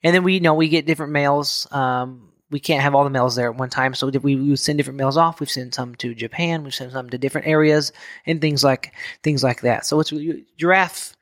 And 0.03 0.13
then 0.13 0.23
we 0.23 0.35
you 0.35 0.39
know 0.41 0.53
we 0.53 0.69
get 0.69 0.85
different 0.85 1.13
mails. 1.13 1.67
Um, 1.71 2.29
we 2.53 2.59
can't 2.59 2.83
have 2.83 2.93
all 2.93 3.03
the 3.03 3.09
mails 3.09 3.35
there 3.35 3.49
at 3.49 3.57
one 3.57 3.69
time, 3.69 3.95
so 3.95 4.07
we 4.07 4.35
we 4.35 4.55
send 4.55 4.77
different 4.77 4.97
mails 4.97 5.17
off. 5.17 5.39
We've 5.39 5.49
sent 5.49 5.73
some 5.73 5.95
to 5.95 6.13
Japan. 6.13 6.63
We've 6.63 6.73
sent 6.73 6.91
some 6.91 7.09
to 7.09 7.17
different 7.17 7.47
areas 7.47 7.91
and 8.25 8.39
things 8.39 8.63
like 8.63 8.93
things 9.23 9.43
like 9.43 9.61
that. 9.61 9.85
So 9.85 9.99
it's 9.99 10.13
giraffe 10.57 11.15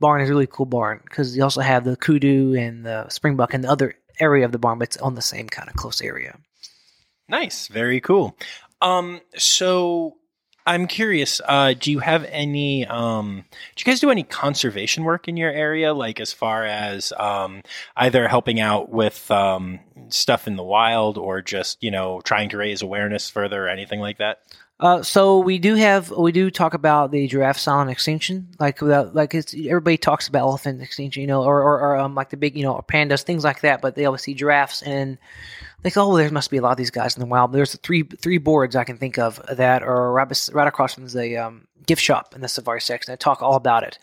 barn 0.00 0.20
is 0.20 0.28
a 0.28 0.32
really 0.32 0.46
cool 0.46 0.66
barn 0.66 1.00
because 1.04 1.36
you 1.36 1.42
also 1.42 1.60
have 1.60 1.84
the 1.84 1.96
kudu 1.96 2.54
and 2.54 2.84
the 2.84 3.06
springbuck 3.08 3.54
and 3.54 3.64
the 3.64 3.70
other 3.70 3.94
area 4.20 4.44
of 4.44 4.52
the 4.52 4.58
barn, 4.58 4.78
but 4.78 4.88
it's 4.88 4.96
on 4.98 5.14
the 5.14 5.22
same 5.22 5.48
kind 5.48 5.68
of 5.68 5.76
close 5.76 6.00
area. 6.02 6.38
Nice, 7.28 7.68
very 7.68 8.00
cool. 8.00 8.36
Um, 8.80 9.20
so 9.36 10.16
I'm 10.68 10.86
curious. 10.86 11.40
Uh, 11.46 11.74
do 11.78 11.90
you 11.90 11.98
have 12.00 12.24
any? 12.26 12.86
Um, 12.86 13.44
do 13.74 13.80
you 13.80 13.84
guys 13.84 14.00
do 14.00 14.10
any 14.10 14.22
conservation 14.22 15.04
work 15.04 15.26
in 15.26 15.36
your 15.36 15.50
area? 15.50 15.94
Like 15.94 16.20
as 16.20 16.32
far 16.32 16.64
as 16.64 17.12
um, 17.18 17.62
either 17.96 18.28
helping 18.28 18.60
out 18.60 18.90
with 18.90 19.30
um, 19.30 19.80
stuff 20.08 20.46
in 20.46 20.56
the 20.56 20.62
wild, 20.62 21.16
or 21.16 21.40
just 21.40 21.82
you 21.82 21.90
know 21.90 22.20
trying 22.20 22.50
to 22.50 22.58
raise 22.58 22.82
awareness 22.82 23.30
further, 23.30 23.64
or 23.64 23.68
anything 23.68 24.00
like 24.00 24.18
that? 24.18 24.40
Uh, 24.80 25.02
so 25.02 25.40
we 25.40 25.58
do 25.58 25.74
have 25.74 26.10
we 26.10 26.30
do 26.30 26.50
talk 26.50 26.72
about 26.72 27.10
the 27.10 27.26
giraffe 27.26 27.58
silent 27.58 27.90
extinction, 27.90 28.46
like 28.60 28.80
without, 28.80 29.12
like 29.12 29.34
it's, 29.34 29.52
everybody 29.52 29.96
talks 29.96 30.28
about 30.28 30.40
elephant 30.40 30.80
extinction, 30.80 31.20
you 31.20 31.26
know, 31.26 31.42
or, 31.42 31.60
or, 31.60 31.80
or 31.80 31.96
um, 31.96 32.14
like 32.14 32.30
the 32.30 32.36
big 32.36 32.56
you 32.56 32.62
know 32.62 32.80
pandas, 32.88 33.22
things 33.22 33.42
like 33.42 33.62
that. 33.62 33.80
But 33.80 33.96
they 33.96 34.04
always 34.04 34.22
see 34.22 34.34
giraffes 34.34 34.82
and 34.82 35.18
go, 35.82 36.12
oh, 36.12 36.16
there 36.16 36.30
must 36.30 36.50
be 36.50 36.58
a 36.58 36.62
lot 36.62 36.72
of 36.72 36.76
these 36.76 36.92
guys 36.92 37.16
in 37.16 37.20
the 37.20 37.26
wild. 37.26 37.52
There's 37.52 37.74
three 37.76 38.04
three 38.04 38.38
boards 38.38 38.76
I 38.76 38.84
can 38.84 38.98
think 38.98 39.18
of 39.18 39.40
that 39.50 39.82
are 39.82 40.12
right, 40.12 40.48
right 40.52 40.68
across 40.68 40.94
from 40.94 41.08
the 41.08 41.36
um, 41.38 41.66
gift 41.86 42.02
shop 42.02 42.36
in 42.36 42.40
the 42.40 42.48
safari 42.48 42.80
section 42.80 43.10
that 43.10 43.18
talk 43.18 43.42
all 43.42 43.56
about 43.56 43.82
it 43.82 43.98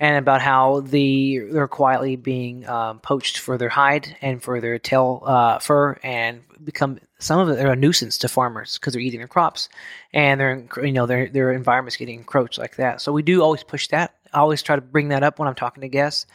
and 0.00 0.16
about 0.16 0.40
how 0.40 0.80
the 0.80 1.40
they're 1.50 1.68
quietly 1.68 2.16
being 2.16 2.66
um, 2.66 2.98
poached 3.00 3.38
for 3.38 3.58
their 3.58 3.68
hide 3.68 4.16
and 4.22 4.42
for 4.42 4.60
their 4.60 4.78
tail 4.78 5.22
uh, 5.26 5.58
fur 5.58 5.98
and 6.02 6.42
become 6.62 6.98
some 7.24 7.40
of 7.40 7.48
it 7.48 7.64
are 7.64 7.72
a 7.72 7.76
nuisance 7.76 8.18
to 8.18 8.28
farmers 8.28 8.78
because 8.78 8.92
they're 8.92 9.02
eating 9.02 9.20
their 9.20 9.28
crops 9.28 9.68
and 10.12 10.40
their 10.40 10.66
you 10.82 10.92
know 10.92 11.06
their 11.06 11.28
their 11.28 11.52
environment's 11.52 11.96
getting 11.96 12.18
encroached 12.18 12.58
like 12.58 12.76
that. 12.76 13.00
So 13.00 13.12
we 13.12 13.22
do 13.22 13.42
always 13.42 13.62
push 13.62 13.88
that 13.88 14.14
I 14.34 14.40
always 14.40 14.62
try 14.62 14.76
to 14.76 14.82
bring 14.82 15.08
that 15.08 15.22
up 15.22 15.38
when 15.38 15.48
I'm 15.48 15.54
talking 15.54 15.82
to 15.82 15.88
guests, 15.88 16.26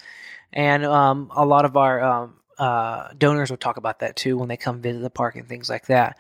and 0.54 0.86
um, 0.86 1.32
a 1.36 1.46
lot 1.46 1.66
of 1.66 1.76
our 1.76 2.02
um, 2.02 2.36
uh, 2.58 3.10
donors 3.18 3.50
will 3.50 3.58
talk 3.58 3.78
about 3.78 4.00
that 4.00 4.16
too 4.16 4.38
when 4.38 4.48
they 4.48 4.58
come 4.58 4.82
visit 4.82 5.02
the 5.02 5.10
park 5.10 5.36
and 5.36 5.48
things 5.48 5.70
like 5.70 5.88
that. 5.88 6.18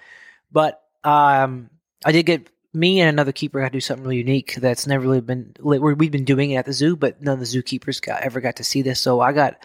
But 0.51 0.81
um, 1.03 1.69
I 2.05 2.11
did 2.11 2.25
get 2.25 2.49
me 2.73 2.99
and 2.99 3.09
another 3.09 3.31
keeper 3.31 3.61
had 3.61 3.71
to 3.71 3.77
do 3.77 3.81
something 3.81 4.03
really 4.03 4.17
unique 4.17 4.55
that's 4.55 4.85
never 4.85 5.03
really 5.03 5.21
been 5.21 5.55
we've 5.61 6.11
been 6.11 6.25
doing 6.25 6.51
it 6.51 6.57
at 6.57 6.65
the 6.65 6.73
zoo, 6.73 6.95
but 6.95 7.21
none 7.21 7.33
of 7.33 7.39
the 7.39 7.45
zookeepers 7.45 8.01
got 8.01 8.21
ever 8.21 8.41
got 8.41 8.57
to 8.57 8.63
see 8.63 8.81
this. 8.81 8.99
So 8.99 9.21
I 9.21 9.31
got 9.31 9.63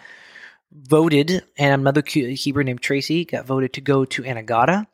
voted, 0.73 1.43
and 1.59 1.81
another 1.81 2.03
keeper 2.03 2.65
named 2.65 2.81
Tracy 2.81 3.25
got 3.25 3.47
voted 3.47 3.75
to 3.75 3.81
go 3.81 4.05
to 4.05 4.23
Anegada, 4.23 4.87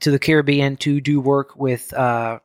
to 0.00 0.10
the 0.10 0.18
Caribbean, 0.18 0.76
to 0.78 1.00
do 1.00 1.20
work 1.20 1.56
with 1.56 1.92
uh, 1.92 2.40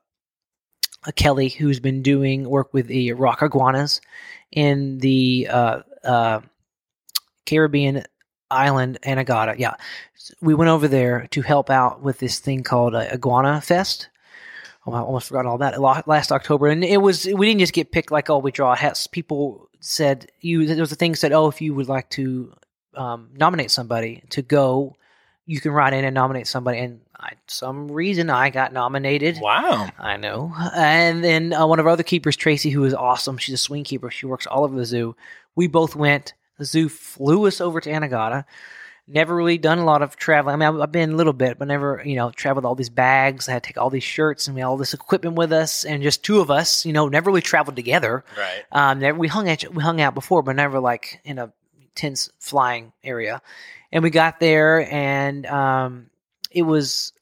Kelly, 1.15 1.49
who's 1.49 1.79
been 1.79 2.01
doing 2.01 2.49
work 2.49 2.73
with 2.73 2.87
the 2.87 3.13
rock 3.13 3.41
iguanas 3.41 4.01
in 4.51 4.97
the 4.99 5.47
uh, 5.49 5.81
uh, 6.03 6.41
Caribbean 7.45 8.03
island 8.49 8.99
Anegada. 9.03 9.55
Yeah, 9.57 9.75
we 10.41 10.53
went 10.53 10.69
over 10.69 10.87
there 10.87 11.27
to 11.31 11.41
help 11.41 11.69
out 11.69 12.01
with 12.01 12.19
this 12.19 12.39
thing 12.39 12.63
called 12.63 12.95
uh, 12.95 13.07
Iguana 13.13 13.61
Fest. 13.61 14.09
Oh, 14.85 14.93
I 14.93 14.99
almost 14.99 15.27
forgot 15.27 15.45
all 15.45 15.57
that 15.59 15.81
last 15.81 16.31
October, 16.31 16.67
and 16.67 16.83
it 16.83 17.01
was 17.01 17.25
we 17.25 17.45
didn't 17.45 17.59
just 17.59 17.73
get 17.73 17.91
picked 17.91 18.11
like 18.11 18.29
oh 18.29 18.37
we 18.37 18.51
draw 18.51 18.75
hats. 18.75 19.07
People 19.07 19.69
said 19.79 20.29
you 20.39 20.65
there 20.65 20.77
was 20.77 20.91
a 20.91 20.95
thing 20.95 21.15
said 21.15 21.33
oh 21.33 21.47
if 21.47 21.61
you 21.61 21.75
would 21.75 21.89
like 21.89 22.09
to 22.11 22.53
um, 22.95 23.29
nominate 23.33 23.69
somebody 23.69 24.23
to 24.29 24.41
go, 24.41 24.95
you 25.45 25.59
can 25.59 25.71
write 25.71 25.93
in 25.93 26.05
and 26.05 26.15
nominate 26.15 26.47
somebody, 26.47 26.79
and 26.79 27.01
I, 27.19 27.33
some 27.47 27.91
reason 27.91 28.29
I 28.29 28.49
got 28.49 28.73
nominated. 28.73 29.39
Wow, 29.41 29.89
I 29.97 30.17
know. 30.17 30.53
And 30.75 31.23
then 31.23 31.53
uh, 31.53 31.65
one 31.65 31.79
of 31.79 31.85
our 31.85 31.91
other 31.91 32.03
keepers, 32.03 32.35
Tracy, 32.35 32.69
who 32.69 32.83
is 32.83 32.93
awesome. 32.93 33.37
She's 33.37 33.55
a 33.55 33.57
swing 33.57 33.83
keeper. 33.83 34.11
She 34.11 34.25
works 34.25 34.45
all 34.45 34.63
over 34.63 34.75
the 34.75 34.85
zoo. 34.85 35.15
We 35.55 35.67
both 35.67 35.95
went. 35.95 36.33
The 36.57 36.65
zoo 36.65 36.89
flew 36.89 37.47
us 37.47 37.59
over 37.61 37.81
to 37.81 37.89
Anegada 37.89 38.45
never 39.07 39.33
really 39.35 39.57
done 39.57 39.79
a 39.79 39.85
lot 39.85 40.01
of 40.01 40.17
traveling. 40.17 40.61
I 40.61 40.69
mean, 40.69 40.81
I've 40.81 40.91
been 40.91 41.13
a 41.13 41.15
little 41.15 41.33
bit, 41.33 41.57
but 41.57 41.67
never, 41.67 42.01
you 42.05 42.15
know, 42.15 42.29
traveled 42.31 42.65
all 42.65 42.75
these 42.75 42.89
bags. 42.89 43.47
I 43.47 43.53
had 43.53 43.63
to 43.63 43.67
take 43.67 43.77
all 43.77 43.89
these 43.89 44.03
shirts 44.03 44.47
and 44.47 44.55
we 44.55 44.61
had 44.61 44.67
all 44.67 44.77
this 44.77 44.93
equipment 44.93 45.37
with 45.37 45.53
us, 45.53 45.85
and 45.85 46.03
just 46.03 46.23
two 46.23 46.39
of 46.39 46.51
us, 46.51 46.85
you 46.85 46.93
know, 46.93 47.07
never 47.07 47.29
really 47.29 47.41
traveled 47.41 47.75
together. 47.75 48.25
Right. 48.37 48.63
Um, 48.71 48.99
never, 48.99 49.17
we 49.17 49.27
hung 49.27 49.49
out, 49.49 49.73
we 49.73 49.81
hung 49.81 50.01
out 50.01 50.13
before, 50.13 50.43
but 50.43 50.55
never 50.55 50.79
like 50.79 51.21
in 51.23 51.39
a 51.39 51.53
tense 51.95 52.29
flying 52.39 52.91
area. 53.03 53.41
And 53.91 54.03
we 54.03 54.09
got 54.09 54.41
there, 54.41 54.91
and 54.93 55.45
um, 55.45 56.09
it 56.51 56.63
was 56.63 57.13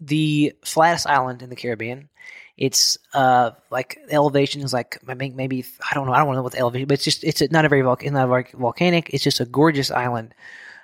the 0.00 0.52
flattest 0.64 1.06
island 1.06 1.42
in 1.42 1.50
the 1.50 1.56
Caribbean. 1.56 2.08
It's 2.56 2.98
uh 3.12 3.50
like 3.70 3.98
elevation 4.10 4.62
is 4.62 4.72
like 4.72 4.98
I 5.08 5.14
think 5.14 5.34
maybe 5.34 5.64
I 5.90 5.94
don't 5.94 6.06
know 6.06 6.12
I 6.12 6.18
don't 6.18 6.34
know 6.34 6.42
what 6.42 6.52
the 6.52 6.58
elevation, 6.58 6.86
but 6.86 6.94
it's 6.94 7.04
just 7.04 7.24
it's 7.24 7.42
not 7.50 7.64
a 7.64 7.68
very 7.68 7.82
volcanic, 7.82 8.14
not 8.14 8.28
very 8.28 8.46
volcanic. 8.54 9.10
It's 9.12 9.24
just 9.24 9.40
a 9.40 9.44
gorgeous 9.44 9.90
island 9.90 10.34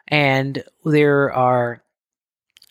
and 0.09 0.63
there 0.85 1.33
are 1.33 1.83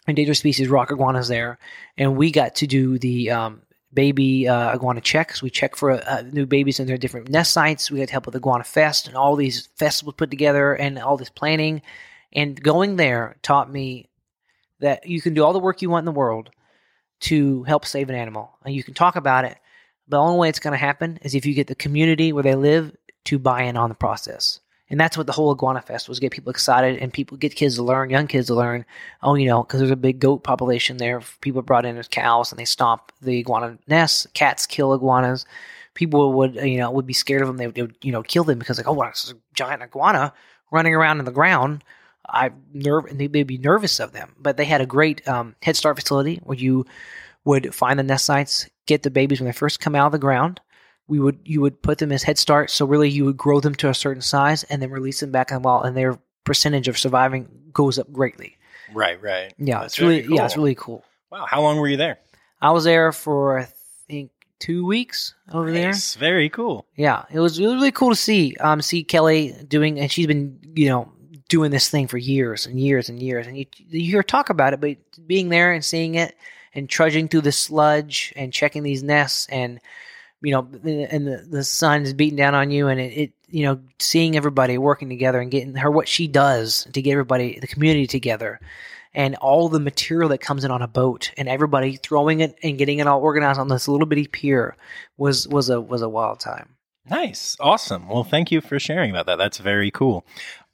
endangered 0.07 0.37
species 0.37 0.67
rock 0.67 0.91
iguanas 0.91 1.27
there, 1.27 1.57
and 1.97 2.17
we 2.17 2.31
got 2.31 2.55
to 2.55 2.67
do 2.67 2.99
the 2.99 3.31
um, 3.31 3.61
baby 3.93 4.47
uh, 4.47 4.73
iguana 4.75 5.01
checks. 5.01 5.41
We 5.41 5.49
check 5.49 5.75
for 5.75 5.91
uh, 5.91 6.23
new 6.31 6.45
babies 6.45 6.79
in 6.79 6.87
their 6.87 6.97
different 6.97 7.29
nest 7.29 7.51
sites. 7.51 7.89
We 7.89 7.99
had 7.99 8.09
help 8.09 8.25
with 8.25 8.35
Iguana 8.35 8.63
Fest 8.63 9.07
and 9.07 9.15
all 9.15 9.35
these 9.35 9.67
festivals 9.77 10.15
put 10.15 10.29
together 10.29 10.73
and 10.73 10.99
all 10.99 11.17
this 11.17 11.29
planning. 11.29 11.81
And 12.33 12.61
going 12.61 12.97
there 12.97 13.37
taught 13.41 13.71
me 13.71 14.08
that 14.79 15.07
you 15.07 15.21
can 15.21 15.33
do 15.33 15.43
all 15.43 15.53
the 15.53 15.59
work 15.59 15.81
you 15.81 15.89
want 15.89 16.03
in 16.03 16.13
the 16.13 16.19
world 16.19 16.49
to 17.21 17.63
help 17.63 17.85
save 17.85 18.09
an 18.09 18.15
animal, 18.15 18.51
and 18.63 18.73
you 18.73 18.83
can 18.83 18.93
talk 18.93 19.15
about 19.15 19.45
it. 19.45 19.57
But 20.07 20.17
the 20.17 20.21
only 20.21 20.39
way 20.39 20.49
it's 20.49 20.59
going 20.59 20.73
to 20.73 20.77
happen 20.77 21.19
is 21.21 21.35
if 21.35 21.45
you 21.45 21.53
get 21.53 21.67
the 21.67 21.75
community 21.75 22.33
where 22.33 22.43
they 22.43 22.55
live 22.55 22.95
to 23.25 23.39
buy 23.39 23.63
in 23.63 23.77
on 23.77 23.89
the 23.89 23.95
process. 23.95 24.59
And 24.89 24.99
that's 24.99 25.15
what 25.15 25.27
the 25.27 25.33
whole 25.33 25.53
Iguana 25.53 25.81
Fest 25.81 26.09
was 26.09 26.19
get 26.19 26.31
people 26.31 26.49
excited 26.49 26.97
and 26.97 27.13
people 27.13 27.37
get 27.37 27.55
kids 27.55 27.75
to 27.75 27.83
learn, 27.83 28.09
young 28.09 28.25
kids 28.25 28.47
to 28.47 28.55
learn. 28.55 28.85
Oh, 29.21 29.35
you 29.35 29.47
know, 29.47 29.61
because 29.61 29.79
there's 29.79 29.91
a 29.91 29.95
big 29.95 30.19
goat 30.19 30.43
population 30.43 30.97
there. 30.97 31.21
People 31.41 31.61
brought 31.61 31.85
in 31.85 31.97
as 31.97 32.07
cows 32.07 32.51
and 32.51 32.59
they 32.59 32.65
stomp 32.65 33.11
the 33.21 33.39
iguana 33.39 33.77
nests. 33.87 34.25
Cats 34.33 34.65
kill 34.65 34.93
iguanas. 34.93 35.45
People 35.93 36.33
would, 36.33 36.55
you 36.55 36.77
know, 36.77 36.89
would 36.89 37.05
be 37.05 37.13
scared 37.13 37.41
of 37.41 37.47
them. 37.47 37.57
They 37.57 37.67
would, 37.67 37.97
you 38.01 38.11
know, 38.11 38.23
kill 38.23 38.43
them 38.43 38.57
because 38.57 38.77
like, 38.77 38.87
oh, 38.87 38.93
wow, 38.93 39.09
it's 39.09 39.31
a 39.31 39.35
giant 39.53 39.83
iguana 39.83 40.33
running 40.71 40.95
around 40.95 41.19
in 41.19 41.25
the 41.25 41.31
ground. 41.31 41.83
I 42.31 42.51
nerve 42.73 43.05
and 43.05 43.19
they'd 43.19 43.43
be 43.47 43.57
nervous 43.57 43.99
of 43.99 44.11
them. 44.11 44.35
But 44.39 44.57
they 44.57 44.65
had 44.65 44.81
a 44.81 44.85
great 44.85 45.27
um, 45.27 45.55
Head 45.61 45.75
Start 45.75 45.99
facility 45.99 46.39
where 46.43 46.57
you 46.57 46.85
would 47.45 47.73
find 47.73 47.97
the 47.97 48.03
nest 48.03 48.25
sites, 48.25 48.69
get 48.85 49.03
the 49.03 49.11
babies 49.11 49.39
when 49.39 49.47
they 49.47 49.53
first 49.53 49.79
come 49.79 49.95
out 49.95 50.07
of 50.07 50.11
the 50.11 50.19
ground 50.19 50.61
we 51.09 51.19
would 51.19 51.39
you 51.43 51.59
would 51.59 51.81
put 51.81 51.97
them 51.97 52.11
as 52.11 52.23
head 52.23 52.37
start. 52.37 52.69
So 52.69 52.85
really, 52.85 53.09
you 53.09 53.25
would 53.25 53.35
grow 53.35 53.59
them 53.59 53.75
to 53.75 53.89
a 53.89 53.93
certain 53.93 54.21
size 54.21 54.63
and 54.65 54.81
then 54.81 54.91
release 54.91 55.19
them 55.19 55.31
back 55.31 55.51
in 55.51 55.55
the 55.55 55.61
wild, 55.61 55.85
and 55.85 55.97
their 55.97 56.19
percentage 56.45 56.87
of 56.87 56.97
surviving 56.97 57.49
goes 57.73 57.99
up 57.99 58.11
greatly. 58.13 58.57
Right, 58.93 59.21
right. 59.21 59.53
Yeah, 59.57 59.81
That's 59.81 59.95
it's 59.95 59.99
really 59.99 60.21
cool. 60.21 60.35
yeah, 60.35 60.45
it's 60.45 60.55
really 60.55 60.75
cool. 60.75 61.03
Wow, 61.31 61.45
how 61.47 61.61
long 61.61 61.77
were 61.77 61.87
you 61.87 61.97
there? 61.97 62.19
I 62.61 62.71
was 62.71 62.83
there 62.83 63.11
for 63.11 63.59
I 63.59 63.67
think 64.07 64.31
two 64.59 64.85
weeks 64.85 65.33
over 65.51 65.71
nice. 65.71 66.13
there. 66.13 66.19
Very 66.19 66.49
cool. 66.49 66.85
Yeah, 66.95 67.25
it 67.31 67.39
was 67.39 67.59
really, 67.59 67.75
really 67.75 67.91
cool 67.91 68.11
to 68.11 68.15
see 68.15 68.55
um 68.59 68.81
see 68.81 69.03
Kelly 69.03 69.55
doing, 69.67 69.99
and 69.99 70.11
she's 70.11 70.27
been 70.27 70.59
you 70.75 70.89
know 70.89 71.11
doing 71.49 71.71
this 71.71 71.89
thing 71.89 72.07
for 72.07 72.17
years 72.17 72.65
and 72.65 72.79
years 72.79 73.09
and 73.09 73.21
years, 73.21 73.45
and 73.45 73.57
you 73.57 73.65
you 73.89 74.09
hear 74.11 74.23
talk 74.23 74.49
about 74.49 74.73
it, 74.73 74.79
but 74.79 74.97
being 75.27 75.49
there 75.49 75.73
and 75.73 75.83
seeing 75.83 76.15
it 76.15 76.35
and 76.73 76.89
trudging 76.89 77.27
through 77.27 77.41
the 77.41 77.51
sludge 77.51 78.31
and 78.37 78.53
checking 78.53 78.83
these 78.83 79.03
nests 79.03 79.47
and 79.49 79.81
you 80.41 80.51
know, 80.53 80.67
and 80.83 81.27
the, 81.27 81.45
the 81.49 81.63
sun 81.63 82.03
is 82.03 82.13
beating 82.13 82.37
down 82.37 82.55
on 82.55 82.71
you, 82.71 82.87
and 82.87 82.99
it, 82.99 83.13
it, 83.13 83.33
you 83.49 83.63
know, 83.63 83.79
seeing 83.99 84.37
everybody 84.37 84.77
working 84.77 85.09
together 85.09 85.39
and 85.39 85.51
getting 85.51 85.75
her 85.75 85.91
what 85.91 86.07
she 86.07 86.27
does 86.27 86.87
to 86.93 87.01
get 87.01 87.11
everybody, 87.11 87.59
the 87.59 87.67
community 87.67 88.07
together, 88.07 88.59
and 89.13 89.35
all 89.35 89.67
the 89.67 89.79
material 89.79 90.29
that 90.29 90.37
comes 90.39 90.63
in 90.63 90.71
on 90.71 90.81
a 90.81 90.87
boat, 90.87 91.31
and 91.37 91.49
everybody 91.49 91.97
throwing 91.97 92.39
it 92.39 92.57
and 92.63 92.77
getting 92.77 92.99
it 92.99 93.07
all 93.07 93.21
organized 93.21 93.59
on 93.59 93.67
this 93.67 93.87
little 93.87 94.07
bitty 94.07 94.27
pier 94.27 94.77
was 95.17 95.47
was 95.47 95.69
a 95.69 95.81
was 95.81 96.01
a 96.01 96.09
wild 96.09 96.39
time. 96.39 96.75
Nice, 97.09 97.57
awesome. 97.59 98.07
Well, 98.07 98.23
thank 98.23 98.51
you 98.51 98.61
for 98.61 98.79
sharing 98.79 99.09
about 99.09 99.25
that. 99.25 99.37
That's 99.37 99.57
very 99.57 99.89
cool. 99.89 100.25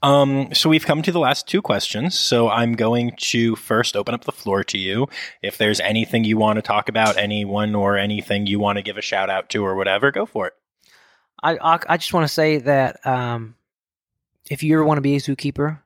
Um, 0.06 0.54
so 0.54 0.70
we've 0.70 0.86
come 0.86 1.02
to 1.02 1.12
the 1.12 1.20
last 1.20 1.48
two 1.48 1.64
questions. 1.64 2.14
So 2.14 2.48
I'm 2.48 2.74
going 2.74 3.14
to 3.18 3.56
first 3.56 3.96
open 3.96 4.14
up 4.14 4.24
the 4.24 4.32
floor 4.32 4.64
to 4.66 4.78
you. 4.78 5.10
If 5.42 5.58
there's 5.58 5.80
anything 5.80 6.26
you 6.26 6.38
want 6.38 6.58
to 6.58 6.62
talk 6.62 6.90
about, 6.90 7.18
anyone 7.18 7.74
or 7.74 7.98
anything 7.98 8.46
you 8.46 8.60
want 8.60 8.78
to 8.78 8.84
give 8.84 8.98
a 8.98 9.02
shout 9.02 9.32
out 9.32 9.50
to 9.50 9.66
or 9.66 9.74
whatever, 9.74 10.12
go 10.12 10.28
for 10.28 10.46
it. 10.46 10.54
I 11.42 11.58
I, 11.58 11.80
I 11.90 11.98
just 11.98 12.14
want 12.14 12.24
to 12.24 12.32
say 12.32 12.60
that 12.60 13.04
um, 13.04 13.56
if 14.48 14.62
you 14.62 14.76
ever 14.76 14.86
want 14.86 15.00
to 15.00 15.02
be 15.02 15.16
a 15.16 15.20
zookeeper, 15.20 15.80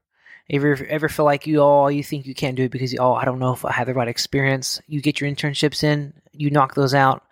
if 0.50 0.64
you 0.64 0.86
ever 0.90 1.08
feel 1.08 1.24
like 1.24 1.48
you 1.48 1.62
all 1.62 1.90
you 1.90 2.04
think 2.04 2.26
you 2.26 2.36
can't 2.36 2.58
do 2.58 2.64
it 2.64 2.72
because 2.72 2.94
oh 3.00 3.14
I 3.14 3.24
don't 3.24 3.40
know 3.40 3.54
if 3.54 3.64
I 3.64 3.72
have 3.72 3.88
the 3.88 3.94
right 3.94 4.10
experience, 4.10 4.82
you 4.86 5.00
get 5.02 5.22
your 5.22 5.32
internships 5.32 5.82
in, 5.82 6.12
you 6.34 6.50
knock 6.50 6.76
those 6.76 6.94
out, 6.94 7.24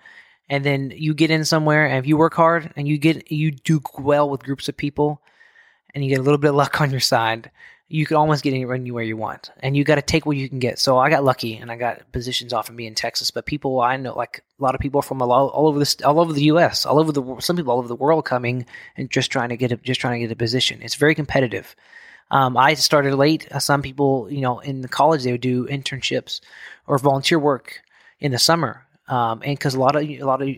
and 0.47 0.63
then 0.63 0.93
you 0.95 1.13
get 1.13 1.31
in 1.31 1.43
somewhere 1.43 1.85
and 1.85 1.97
if 1.97 2.07
you 2.07 2.15
work 2.15 2.35
hard 2.35 2.71
and 2.77 2.87
you 2.87 2.97
get 2.97 3.29
you 3.29 3.51
do 3.51 3.81
well 3.97 4.29
with 4.29 4.43
groups 4.43 4.69
of 4.69 4.77
people 4.77 5.21
and 5.93 6.03
you 6.03 6.09
get 6.09 6.19
a 6.19 6.23
little 6.23 6.37
bit 6.37 6.49
of 6.49 6.55
luck 6.55 6.79
on 6.81 6.91
your 6.91 6.99
side, 6.99 7.51
you 7.89 8.05
can 8.05 8.17
almost 8.17 8.43
get 8.43 8.53
anywhere 8.53 9.03
you 9.03 9.15
want. 9.15 9.49
And 9.61 9.77
you 9.77 9.83
got 9.83 9.95
to 9.95 10.01
take 10.01 10.25
what 10.25 10.35
you 10.35 10.49
can 10.49 10.59
get. 10.59 10.77
So 10.77 10.97
I 10.97 11.09
got 11.09 11.23
lucky 11.23 11.55
and 11.55 11.71
I 11.71 11.77
got 11.77 12.11
positions 12.11 12.51
off 12.51 12.69
of 12.69 12.75
me 12.75 12.85
in 12.85 12.95
Texas. 12.95 13.31
But 13.31 13.45
people 13.45 13.79
I 13.79 13.95
know, 13.95 14.13
like 14.13 14.43
a 14.59 14.63
lot 14.63 14.75
of 14.75 14.81
people 14.81 15.01
from 15.01 15.21
all, 15.21 15.31
all 15.31 15.67
over 15.67 15.79
this, 15.79 15.95
all 16.01 16.19
over 16.19 16.33
the 16.33 16.43
U.S., 16.43 16.85
all 16.85 16.99
over 16.99 17.11
the 17.11 17.37
some 17.39 17.55
people 17.55 17.71
all 17.71 17.79
over 17.79 17.87
the 17.87 17.95
world 17.95 18.25
coming 18.25 18.65
and 18.97 19.09
just 19.09 19.31
trying 19.31 19.49
to 19.49 19.57
get 19.57 19.71
a, 19.71 19.77
just 19.77 20.01
trying 20.01 20.19
to 20.19 20.27
get 20.27 20.33
a 20.33 20.35
position. 20.35 20.81
It's 20.81 20.95
very 20.95 21.15
competitive. 21.15 21.75
Um, 22.29 22.57
I 22.57 22.73
started 22.73 23.15
late. 23.15 23.49
Uh, 23.51 23.59
some 23.59 23.81
people, 23.81 24.27
you 24.29 24.41
know, 24.41 24.59
in 24.59 24.81
the 24.81 24.89
college 24.89 25.23
they 25.23 25.31
would 25.31 25.41
do 25.41 25.65
internships 25.67 26.41
or 26.87 26.97
volunteer 26.97 27.39
work 27.39 27.81
in 28.19 28.33
the 28.33 28.39
summer, 28.39 28.85
um, 29.07 29.41
and 29.45 29.57
because 29.57 29.75
a 29.75 29.79
lot 29.79 29.95
of 29.95 30.01
a 30.01 30.23
lot 30.23 30.41
of 30.41 30.49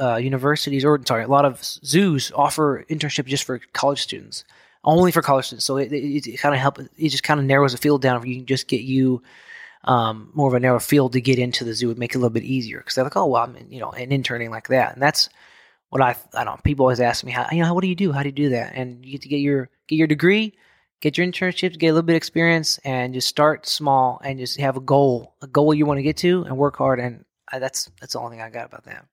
uh, 0.00 0.16
universities 0.16 0.84
or 0.84 1.00
sorry, 1.06 1.22
a 1.22 1.28
lot 1.28 1.44
of 1.44 1.62
zoos 1.62 2.32
offer 2.34 2.84
internships 2.90 3.26
just 3.26 3.44
for 3.44 3.60
college 3.72 4.02
students 4.02 4.44
only 4.84 5.12
for 5.12 5.22
college 5.22 5.46
students. 5.46 5.64
So 5.64 5.76
it, 5.76 5.92
it, 5.92 6.26
it 6.26 6.36
kind 6.38 6.54
of 6.54 6.60
help. 6.60 6.78
It 6.78 7.08
just 7.08 7.22
kind 7.22 7.40
of 7.40 7.46
narrows 7.46 7.72
the 7.72 7.78
field 7.78 8.02
down. 8.02 8.16
If 8.16 8.26
you 8.26 8.36
can 8.36 8.46
just 8.46 8.68
get 8.68 8.82
you 8.82 9.22
um, 9.84 10.30
more 10.34 10.48
of 10.48 10.54
a 10.54 10.60
narrow 10.60 10.80
field 10.80 11.12
to 11.12 11.20
get 11.20 11.38
into 11.38 11.64
the 11.64 11.74
zoo, 11.74 11.88
would 11.88 11.98
make 11.98 12.12
it 12.12 12.16
a 12.16 12.18
little 12.18 12.30
bit 12.30 12.44
easier 12.44 12.78
because 12.78 12.94
they're 12.94 13.04
like, 13.04 13.16
oh 13.16 13.26
well, 13.26 13.42
I'm 13.42 13.56
you 13.70 13.80
know 13.80 13.90
an 13.90 14.12
interning 14.12 14.50
like 14.50 14.68
that, 14.68 14.94
and 14.94 15.02
that's 15.02 15.28
what 15.90 16.02
I 16.02 16.16
I 16.34 16.44
don't. 16.44 16.62
People 16.64 16.84
always 16.84 17.00
ask 17.00 17.24
me 17.24 17.32
how 17.32 17.46
you 17.52 17.62
know 17.62 17.74
what 17.74 17.82
do 17.82 17.88
you 17.88 17.94
do? 17.94 18.12
How 18.12 18.22
do 18.22 18.28
you 18.28 18.34
do 18.34 18.48
that? 18.50 18.74
And 18.74 19.04
you 19.04 19.12
get 19.12 19.22
to 19.22 19.28
get 19.28 19.38
your 19.38 19.68
get 19.88 19.96
your 19.96 20.06
degree, 20.06 20.54
get 21.00 21.18
your 21.18 21.26
internships, 21.26 21.78
get 21.78 21.88
a 21.88 21.92
little 21.92 22.02
bit 22.02 22.14
of 22.14 22.18
experience, 22.18 22.78
and 22.84 23.14
just 23.14 23.28
start 23.28 23.66
small 23.66 24.20
and 24.24 24.38
just 24.38 24.58
have 24.60 24.76
a 24.76 24.80
goal, 24.80 25.34
a 25.42 25.46
goal 25.46 25.74
you 25.74 25.86
want 25.86 25.98
to 25.98 26.02
get 26.02 26.16
to, 26.18 26.42
and 26.44 26.56
work 26.56 26.76
hard. 26.76 27.00
And 27.00 27.24
I, 27.50 27.58
that's 27.58 27.90
that's 28.00 28.14
the 28.14 28.20
only 28.20 28.36
thing 28.36 28.42
I 28.42 28.50
got 28.50 28.66
about 28.66 28.84
that. 28.84 29.06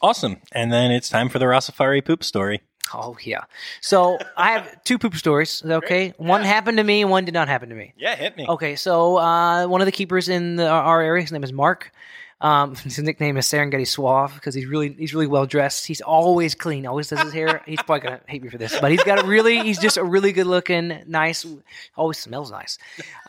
Awesome. 0.00 0.36
And 0.52 0.72
then 0.72 0.92
it's 0.92 1.08
time 1.08 1.28
for 1.28 1.38
the 1.38 1.46
Rossafari 1.46 2.04
poop 2.04 2.22
story. 2.22 2.60
Oh 2.94 3.16
yeah. 3.22 3.44
So 3.80 4.18
I 4.36 4.52
have 4.52 4.84
two 4.84 4.98
poop 4.98 5.14
stories. 5.16 5.62
Okay, 5.64 6.06
yeah. 6.06 6.12
one 6.16 6.42
happened 6.42 6.78
to 6.78 6.84
me, 6.84 7.02
and 7.02 7.10
one 7.10 7.24
did 7.24 7.34
not 7.34 7.48
happen 7.48 7.68
to 7.68 7.74
me. 7.74 7.94
Yeah, 7.96 8.16
hit 8.16 8.36
me. 8.36 8.46
Okay, 8.48 8.76
so 8.76 9.18
uh, 9.18 9.66
one 9.66 9.80
of 9.80 9.86
the 9.86 9.92
keepers 9.92 10.28
in 10.28 10.56
the, 10.56 10.68
our 10.68 11.02
area, 11.02 11.22
his 11.22 11.32
name 11.32 11.44
is 11.44 11.52
Mark. 11.52 11.92
Um, 12.40 12.76
his 12.84 12.98
nickname 12.98 13.36
is 13.36 13.46
Serengeti 13.46 13.86
Suave 13.86 14.34
because 14.34 14.54
he's 14.54 14.66
really 14.66 14.92
he's 14.92 15.14
really 15.14 15.26
well 15.26 15.46
dressed. 15.46 15.86
He's 15.86 16.00
always 16.00 16.54
clean. 16.54 16.86
Always 16.86 17.08
does 17.08 17.20
his 17.20 17.32
hair. 17.32 17.62
He's 17.66 17.82
probably 17.82 18.00
gonna 18.00 18.20
hate 18.26 18.42
me 18.42 18.48
for 18.48 18.58
this, 18.58 18.78
but 18.80 18.90
he's 18.90 19.04
got 19.04 19.22
a 19.22 19.26
really 19.26 19.60
he's 19.60 19.78
just 19.78 19.96
a 19.96 20.04
really 20.04 20.32
good 20.32 20.46
looking, 20.46 21.02
nice. 21.06 21.46
Always 21.96 22.18
smells 22.18 22.50
nice. 22.50 22.78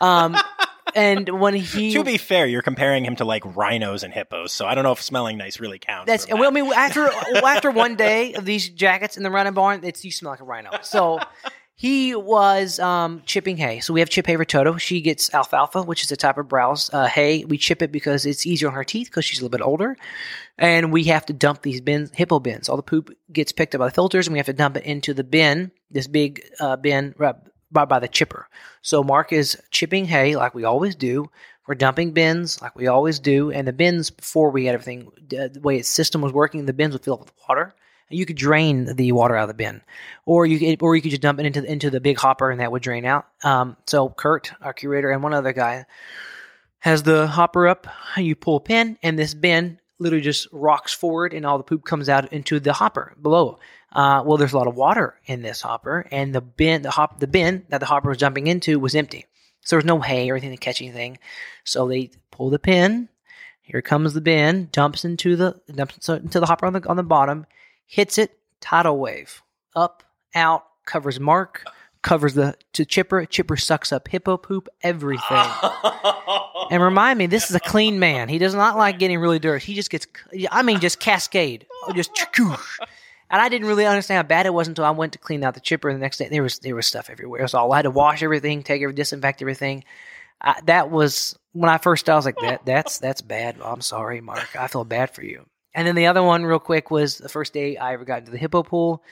Um, 0.00 0.36
and 0.94 1.28
when 1.40 1.54
he 1.54 1.92
To 1.92 2.04
be 2.04 2.16
fair, 2.16 2.46
you're 2.46 2.62
comparing 2.62 3.04
him 3.04 3.16
to 3.16 3.24
like 3.24 3.42
rhinos 3.44 4.02
and 4.02 4.12
hippos, 4.12 4.52
so 4.52 4.66
I 4.66 4.74
don't 4.74 4.84
know 4.84 4.92
if 4.92 5.02
smelling 5.02 5.38
nice 5.38 5.60
really 5.60 5.78
counts. 5.78 6.06
That's 6.06 6.28
well, 6.28 6.46
I 6.46 6.50
mean, 6.50 6.72
after 6.72 7.08
after 7.44 7.70
one 7.70 7.96
day 7.96 8.34
of 8.34 8.44
these 8.44 8.68
jackets 8.68 9.16
in 9.16 9.22
the 9.22 9.30
running 9.30 9.54
barn, 9.54 9.80
it's 9.84 10.04
you 10.04 10.12
smell 10.12 10.32
like 10.32 10.40
a 10.40 10.44
rhino. 10.44 10.70
So 10.82 11.20
he 11.80 12.14
was 12.14 12.78
um, 12.78 13.22
chipping 13.24 13.56
hay. 13.56 13.80
So 13.80 13.94
we 13.94 14.00
have 14.00 14.10
chip 14.10 14.26
hay 14.26 14.36
for 14.36 14.44
Toto. 14.44 14.76
She 14.76 15.00
gets 15.00 15.32
alfalfa, 15.32 15.82
which 15.82 16.04
is 16.04 16.12
a 16.12 16.16
type 16.16 16.36
of 16.36 16.46
browse 16.46 16.90
uh, 16.92 17.06
hay. 17.06 17.44
We 17.46 17.56
chip 17.56 17.80
it 17.80 17.90
because 17.90 18.26
it's 18.26 18.44
easier 18.44 18.68
on 18.68 18.74
her 18.74 18.84
teeth 18.84 19.08
because 19.08 19.24
she's 19.24 19.38
a 19.38 19.42
little 19.42 19.56
bit 19.56 19.64
older, 19.64 19.96
and 20.58 20.92
we 20.92 21.04
have 21.04 21.24
to 21.26 21.32
dump 21.32 21.62
these 21.62 21.80
bins, 21.80 22.10
hippo 22.14 22.38
bins. 22.38 22.68
All 22.68 22.76
the 22.76 22.82
poop 22.82 23.10
gets 23.32 23.52
picked 23.52 23.74
up 23.74 23.78
by 23.78 23.86
the 23.86 23.94
filters, 23.94 24.26
and 24.26 24.34
we 24.34 24.38
have 24.38 24.46
to 24.46 24.52
dump 24.52 24.76
it 24.76 24.84
into 24.84 25.14
the 25.14 25.24
bin, 25.24 25.72
this 25.90 26.06
big 26.06 26.42
uh, 26.60 26.76
bin 26.76 27.14
by, 27.70 27.84
by 27.84 27.98
the 27.98 28.08
chipper. 28.08 28.48
So 28.82 29.02
Mark 29.02 29.32
is 29.32 29.60
chipping 29.70 30.04
hay 30.06 30.36
like 30.36 30.54
we 30.54 30.64
always 30.64 30.94
do. 30.94 31.30
We're 31.66 31.74
dumping 31.74 32.12
bins 32.12 32.60
like 32.60 32.74
we 32.74 32.88
always 32.88 33.20
do, 33.20 33.52
and 33.52 33.68
the 33.68 33.72
bins 33.72 34.10
before 34.10 34.50
we 34.50 34.64
had 34.64 34.74
everything 34.74 35.12
uh, 35.38 35.48
the 35.52 35.60
way 35.60 35.76
its 35.76 35.88
system 35.88 36.20
was 36.20 36.32
working, 36.32 36.66
the 36.66 36.72
bins 36.72 36.94
would 36.94 37.04
fill 37.04 37.14
up 37.14 37.20
with 37.20 37.32
water. 37.48 37.74
And 38.08 38.18
you 38.18 38.26
could 38.26 38.36
drain 38.36 38.96
the 38.96 39.12
water 39.12 39.36
out 39.36 39.44
of 39.44 39.48
the 39.48 39.54
bin, 39.54 39.82
or 40.26 40.44
you 40.46 40.58
could, 40.58 40.82
or 40.82 40.96
you 40.96 41.02
could 41.02 41.12
just 41.12 41.22
dump 41.22 41.38
it 41.38 41.46
into 41.46 41.60
the, 41.60 41.70
into 41.70 41.90
the 41.90 42.00
big 42.00 42.18
hopper, 42.18 42.50
and 42.50 42.60
that 42.60 42.72
would 42.72 42.82
drain 42.82 43.04
out. 43.04 43.28
Um, 43.44 43.76
so 43.86 44.08
Kurt, 44.08 44.50
our 44.60 44.72
curator, 44.72 45.12
and 45.12 45.22
one 45.22 45.32
other 45.32 45.52
guy 45.52 45.86
has 46.80 47.04
the 47.04 47.28
hopper 47.28 47.68
up. 47.68 47.86
You 48.16 48.34
pull 48.34 48.56
a 48.56 48.60
pin, 48.60 48.98
and 49.00 49.16
this 49.16 49.34
bin 49.34 49.78
literally 50.00 50.24
just 50.24 50.48
rocks 50.50 50.92
forward, 50.92 51.32
and 51.32 51.46
all 51.46 51.58
the 51.58 51.62
poop 51.62 51.84
comes 51.84 52.08
out 52.08 52.32
into 52.32 52.58
the 52.58 52.72
hopper 52.72 53.14
below. 53.22 53.60
Uh, 53.92 54.22
well, 54.24 54.36
there's 54.36 54.52
a 54.52 54.58
lot 54.58 54.68
of 54.68 54.76
water 54.76 55.16
in 55.26 55.42
this 55.42 55.60
hopper, 55.60 56.06
and 56.10 56.34
the 56.34 56.40
bin, 56.40 56.82
the 56.82 56.90
hop, 56.90 57.18
the 57.18 57.26
bin 57.26 57.64
that 57.70 57.78
the 57.78 57.86
hopper 57.86 58.08
was 58.08 58.18
jumping 58.18 58.46
into 58.46 58.78
was 58.78 58.94
empty. 58.94 59.26
So 59.62 59.76
there's 59.76 59.84
no 59.84 60.00
hay 60.00 60.30
or 60.30 60.34
anything 60.34 60.52
to 60.52 60.56
catch 60.56 60.80
anything. 60.80 61.18
So 61.64 61.88
they 61.88 62.10
pull 62.30 62.50
the 62.50 62.58
pin. 62.58 63.08
Here 63.62 63.82
comes 63.82 64.14
the 64.14 64.20
bin, 64.20 64.68
dumps 64.72 65.04
into 65.04 65.36
the 65.36 65.60
dumps 65.72 66.08
into 66.08 66.40
the 66.40 66.46
hopper 66.46 66.66
on 66.66 66.72
the 66.72 66.88
on 66.88 66.96
the 66.96 67.02
bottom, 67.02 67.46
hits 67.86 68.18
it, 68.18 68.36
tidal 68.60 68.98
wave, 68.98 69.42
up, 69.76 70.02
out, 70.34 70.64
covers 70.86 71.20
Mark, 71.20 71.64
covers 72.02 72.34
the 72.34 72.56
to 72.72 72.84
Chipper. 72.84 73.24
Chipper 73.26 73.56
sucks 73.56 73.92
up 73.92 74.08
hippo 74.08 74.36
poop, 74.36 74.68
everything. 74.82 75.46
And 76.70 76.80
remind 76.80 77.18
me, 77.18 77.26
this 77.26 77.50
is 77.50 77.56
a 77.56 77.60
clean 77.60 77.98
man. 77.98 78.28
He 78.28 78.38
does 78.38 78.54
not 78.54 78.76
like 78.76 79.00
getting 79.00 79.18
really 79.18 79.40
dirty. 79.40 79.64
He 79.64 79.74
just 79.74 79.90
gets, 79.90 80.06
I 80.52 80.62
mean, 80.62 80.78
just 80.78 81.00
cascade, 81.00 81.66
just. 81.94 82.12
And 83.30 83.40
I 83.40 83.48
didn't 83.48 83.68
really 83.68 83.86
understand 83.86 84.16
how 84.16 84.28
bad 84.28 84.46
it 84.46 84.54
was 84.54 84.66
until 84.66 84.84
I 84.84 84.90
went 84.90 85.12
to 85.12 85.18
clean 85.18 85.44
out 85.44 85.54
the 85.54 85.60
chipper. 85.60 85.92
the 85.92 85.98
next 85.98 86.18
day, 86.18 86.28
there 86.28 86.42
was 86.42 86.58
there 86.58 86.74
was 86.74 86.86
stuff 86.86 87.08
everywhere. 87.10 87.46
So 87.46 87.70
I 87.70 87.76
had 87.76 87.82
to 87.82 87.90
wash 87.90 88.22
everything, 88.22 88.62
take 88.62 88.82
every, 88.82 88.92
disinfect 88.92 89.40
everything. 89.40 89.84
I, 90.40 90.60
that 90.64 90.90
was 90.90 91.38
when 91.52 91.70
I 91.70 91.78
first. 91.78 92.08
I 92.08 92.16
was 92.16 92.24
like, 92.24 92.38
that 92.42 92.66
that's 92.66 92.98
that's 92.98 93.22
bad. 93.22 93.56
I'm 93.62 93.82
sorry, 93.82 94.20
Mark. 94.20 94.56
I 94.58 94.66
feel 94.66 94.84
bad 94.84 95.14
for 95.14 95.22
you. 95.22 95.46
And 95.74 95.86
then 95.86 95.94
the 95.94 96.06
other 96.06 96.22
one, 96.22 96.44
real 96.44 96.58
quick, 96.58 96.90
was 96.90 97.18
the 97.18 97.28
first 97.28 97.52
day 97.52 97.76
I 97.76 97.92
ever 97.92 98.04
got 98.04 98.20
into 98.20 98.32
the 98.32 98.38
hippo 98.38 98.64
pool. 98.64 99.04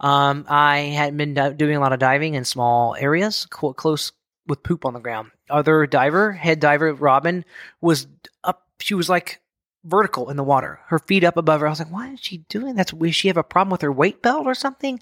Um, 0.00 0.46
I 0.48 0.78
had 0.78 1.14
been 1.14 1.34
doing 1.56 1.76
a 1.76 1.80
lot 1.80 1.92
of 1.92 1.98
diving 1.98 2.34
in 2.34 2.44
small 2.46 2.96
areas, 2.98 3.46
co- 3.50 3.74
close 3.74 4.12
with 4.46 4.62
poop 4.62 4.86
on 4.86 4.94
the 4.94 5.00
ground. 5.00 5.30
Other 5.50 5.86
diver, 5.86 6.32
head 6.32 6.60
diver 6.60 6.94
Robin, 6.94 7.44
was 7.82 8.06
up. 8.42 8.66
She 8.80 8.94
was 8.94 9.10
like 9.10 9.39
vertical 9.84 10.28
in 10.30 10.36
the 10.36 10.44
water, 10.44 10.80
her 10.88 10.98
feet 10.98 11.24
up 11.24 11.36
above 11.36 11.60
her. 11.60 11.66
I 11.66 11.70
was 11.70 11.78
like, 11.78 11.90
why 11.92 12.08
is 12.10 12.20
she 12.20 12.38
doing 12.48 12.74
that? 12.76 12.92
Does 12.98 13.14
she 13.16 13.28
have 13.28 13.36
a 13.36 13.42
problem 13.42 13.70
with 13.72 13.82
her 13.82 13.92
weight 13.92 14.22
belt 14.22 14.46
or 14.46 14.54
something? 14.54 15.00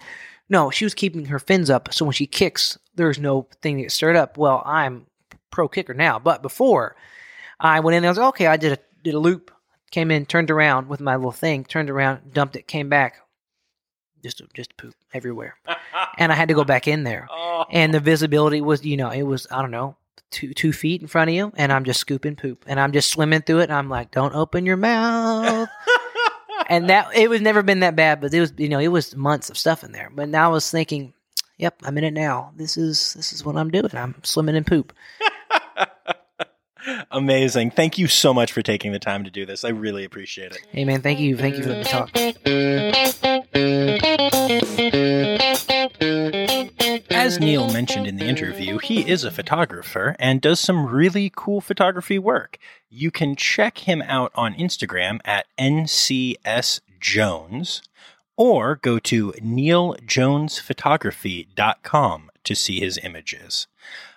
No, 0.48 0.70
she 0.70 0.84
was 0.86 0.94
keeping 0.94 1.26
her 1.26 1.38
fins 1.38 1.68
up, 1.68 1.92
so 1.92 2.04
when 2.04 2.12
she 2.14 2.26
kicks, 2.26 2.78
there's 2.94 3.18
no 3.18 3.48
thing 3.60 3.76
to 3.76 3.82
get 3.82 3.92
stirred 3.92 4.16
up. 4.16 4.38
Well, 4.38 4.62
I'm 4.64 5.06
pro 5.50 5.68
kicker 5.68 5.92
now, 5.94 6.18
but 6.18 6.40
before 6.42 6.96
I 7.60 7.80
went 7.80 7.96
in 7.96 8.04
I 8.04 8.08
was 8.08 8.16
like, 8.18 8.28
okay, 8.28 8.46
I 8.46 8.56
did 8.56 8.72
a 8.72 8.78
did 9.04 9.14
a 9.14 9.18
loop, 9.18 9.50
came 9.90 10.10
in, 10.10 10.24
turned 10.24 10.50
around 10.50 10.88
with 10.88 11.00
my 11.00 11.16
little 11.16 11.32
thing, 11.32 11.64
turned 11.64 11.90
around, 11.90 12.32
dumped 12.32 12.56
it, 12.56 12.66
came 12.66 12.88
back, 12.88 13.16
just 14.22 14.40
just 14.54 14.74
poop 14.78 14.94
everywhere, 15.12 15.56
and 16.18 16.32
I 16.32 16.34
had 16.34 16.48
to 16.48 16.54
go 16.54 16.64
back 16.64 16.88
in 16.88 17.04
there, 17.04 17.28
Oh. 17.30 17.66
and 17.70 17.92
the 17.92 18.00
visibility 18.00 18.62
was, 18.62 18.84
you 18.86 18.96
know, 18.96 19.10
it 19.10 19.22
was 19.24 19.46
I 19.50 19.60
don't 19.60 19.70
know. 19.70 19.96
Two 20.30 20.54
two 20.54 20.72
feet 20.72 21.00
in 21.00 21.08
front 21.08 21.30
of 21.30 21.34
you, 21.34 21.52
and 21.56 21.72
I'm 21.72 21.84
just 21.84 22.00
scooping 22.00 22.36
poop, 22.36 22.64
and 22.66 22.78
I'm 22.78 22.92
just 22.92 23.10
swimming 23.10 23.42
through 23.42 23.60
it, 23.60 23.64
and 23.64 23.72
I'm 23.72 23.88
like, 23.88 24.10
"Don't 24.10 24.34
open 24.34 24.66
your 24.66 24.76
mouth." 24.76 25.68
and 26.68 26.90
that 26.90 27.14
it 27.16 27.30
was 27.30 27.40
never 27.40 27.62
been 27.62 27.80
that 27.80 27.96
bad, 27.96 28.20
but 28.20 28.32
it 28.32 28.40
was 28.40 28.52
you 28.56 28.68
know 28.68 28.78
it 28.78 28.88
was 28.88 29.16
months 29.16 29.50
of 29.50 29.58
stuff 29.58 29.84
in 29.84 29.92
there. 29.92 30.10
But 30.14 30.28
now 30.28 30.50
I 30.50 30.52
was 30.52 30.70
thinking, 30.70 31.14
"Yep, 31.58 31.82
I'm 31.84 31.98
in 31.98 32.04
it 32.04 32.14
now. 32.14 32.52
This 32.56 32.76
is 32.76 33.14
this 33.14 33.32
is 33.32 33.44
what 33.44 33.56
I'm 33.56 33.70
doing. 33.70 33.90
I'm 33.94 34.16
swimming 34.22 34.56
in 34.56 34.64
poop." 34.64 34.92
Amazing. 37.10 37.72
Thank 37.72 37.98
you 37.98 38.06
so 38.06 38.32
much 38.32 38.52
for 38.52 38.62
taking 38.62 38.92
the 38.92 38.98
time 38.98 39.24
to 39.24 39.30
do 39.30 39.44
this. 39.44 39.64
I 39.64 39.70
really 39.70 40.04
appreciate 40.04 40.52
it. 40.52 40.60
Hey 40.70 40.84
man, 40.84 41.02
thank 41.02 41.18
you, 41.18 41.36
thank 41.36 41.56
you 41.56 41.62
for 41.62 41.68
the 41.70 41.84
talk. 41.84 42.10
As 47.28 47.38
Neil 47.38 47.70
mentioned 47.70 48.06
in 48.06 48.16
the 48.16 48.24
interview, 48.24 48.78
he 48.78 49.06
is 49.06 49.22
a 49.22 49.30
photographer 49.30 50.16
and 50.18 50.40
does 50.40 50.58
some 50.58 50.86
really 50.86 51.30
cool 51.36 51.60
photography 51.60 52.18
work. 52.18 52.56
You 52.88 53.10
can 53.10 53.36
check 53.36 53.80
him 53.80 54.00
out 54.00 54.32
on 54.34 54.54
Instagram 54.54 55.20
at 55.26 55.44
ncsjones 55.58 56.80
or 58.38 58.76
go 58.76 58.98
to 59.00 59.32
neiljonesphotography.com 59.32 62.30
to 62.44 62.54
see 62.54 62.80
his 62.80 62.98
images. 63.02 63.66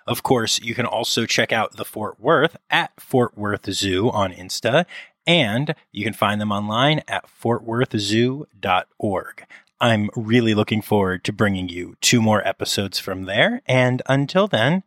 Of 0.06 0.22
course, 0.22 0.58
you 0.62 0.74
can 0.74 0.86
also 0.86 1.26
check 1.26 1.52
out 1.52 1.76
the 1.76 1.84
Fort 1.84 2.18
Worth 2.18 2.56
at 2.70 2.98
Fort 2.98 3.36
Worth 3.36 3.70
Zoo 3.70 4.10
on 4.10 4.32
Insta, 4.32 4.86
and 5.26 5.74
you 5.92 6.02
can 6.02 6.14
find 6.14 6.40
them 6.40 6.50
online 6.50 7.02
at 7.06 7.26
fortworthzoo.org. 7.26 9.44
I'm 9.82 10.10
really 10.14 10.54
looking 10.54 10.80
forward 10.80 11.24
to 11.24 11.32
bringing 11.32 11.68
you 11.68 11.96
two 12.00 12.22
more 12.22 12.46
episodes 12.46 13.00
from 13.00 13.24
there, 13.24 13.62
and 13.66 14.00
until 14.06 14.46
then, 14.46 14.84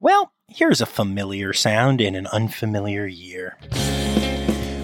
well, 0.00 0.32
here's 0.48 0.80
a 0.80 0.86
familiar 0.86 1.52
sound 1.52 2.00
in 2.00 2.14
an 2.14 2.26
unfamiliar 2.28 3.06
year. 3.06 3.58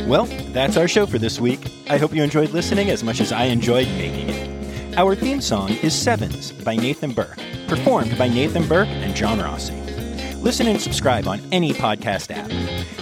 Well, 0.06 0.26
that's 0.52 0.76
our 0.76 0.86
show 0.86 1.06
for 1.06 1.18
this 1.18 1.40
week. 1.40 1.60
I 1.88 1.96
hope 1.96 2.14
you 2.14 2.22
enjoyed 2.22 2.50
listening 2.50 2.90
as 2.90 3.02
much 3.02 3.18
as 3.18 3.32
I 3.32 3.44
enjoyed 3.44 3.88
making 3.96 4.28
it. 4.28 4.98
Our 4.98 5.14
theme 5.14 5.40
song 5.40 5.70
is 5.82 5.94
Sevens 5.94 6.52
by 6.52 6.76
Nathan 6.76 7.12
Burke, 7.12 7.40
performed 7.66 8.18
by 8.18 8.28
Nathan 8.28 8.68
Burke 8.68 8.88
and 8.88 9.16
John 9.16 9.40
Rossi. 9.40 9.74
Listen 10.34 10.66
and 10.66 10.78
subscribe 10.78 11.26
on 11.26 11.40
any 11.50 11.72
podcast 11.72 12.30
app. 12.30 12.50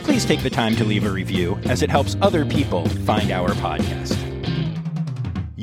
Please 0.05 0.25
take 0.25 0.45
the 0.45 0.51
time 0.51 0.77
to 0.77 0.85
leave 0.85 1.05
a 1.05 1.11
review 1.11 1.59
as 1.65 1.83
it 1.83 1.91
helps 1.91 2.17
other 2.23 2.47
people 2.47 2.89
find 3.01 3.33
our 3.33 3.49
podcast. 3.55 4.34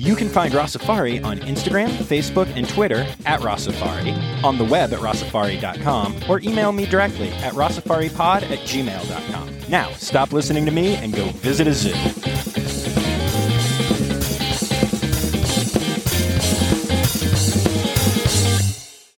You 0.01 0.15
can 0.15 0.29
find 0.29 0.51
Rossafari 0.51 1.23
on 1.23 1.37
Instagram, 1.41 1.89
Facebook, 1.89 2.51
and 2.55 2.67
Twitter 2.67 3.05
at 3.27 3.39
Rossafari, 3.41 4.43
on 4.43 4.57
the 4.57 4.65
web 4.65 4.93
at 4.93 4.99
rossafari.com, 4.99 6.23
or 6.27 6.39
email 6.39 6.71
me 6.71 6.87
directly 6.87 7.29
at 7.29 7.53
rossafaripod 7.53 8.41
at 8.41 8.59
gmail.com. 8.67 9.69
Now, 9.69 9.91
stop 9.91 10.33
listening 10.33 10.65
to 10.65 10.71
me 10.71 10.95
and 10.95 11.13
go 11.13 11.25
visit 11.25 11.67
a 11.67 11.73
zoo. 11.73 12.60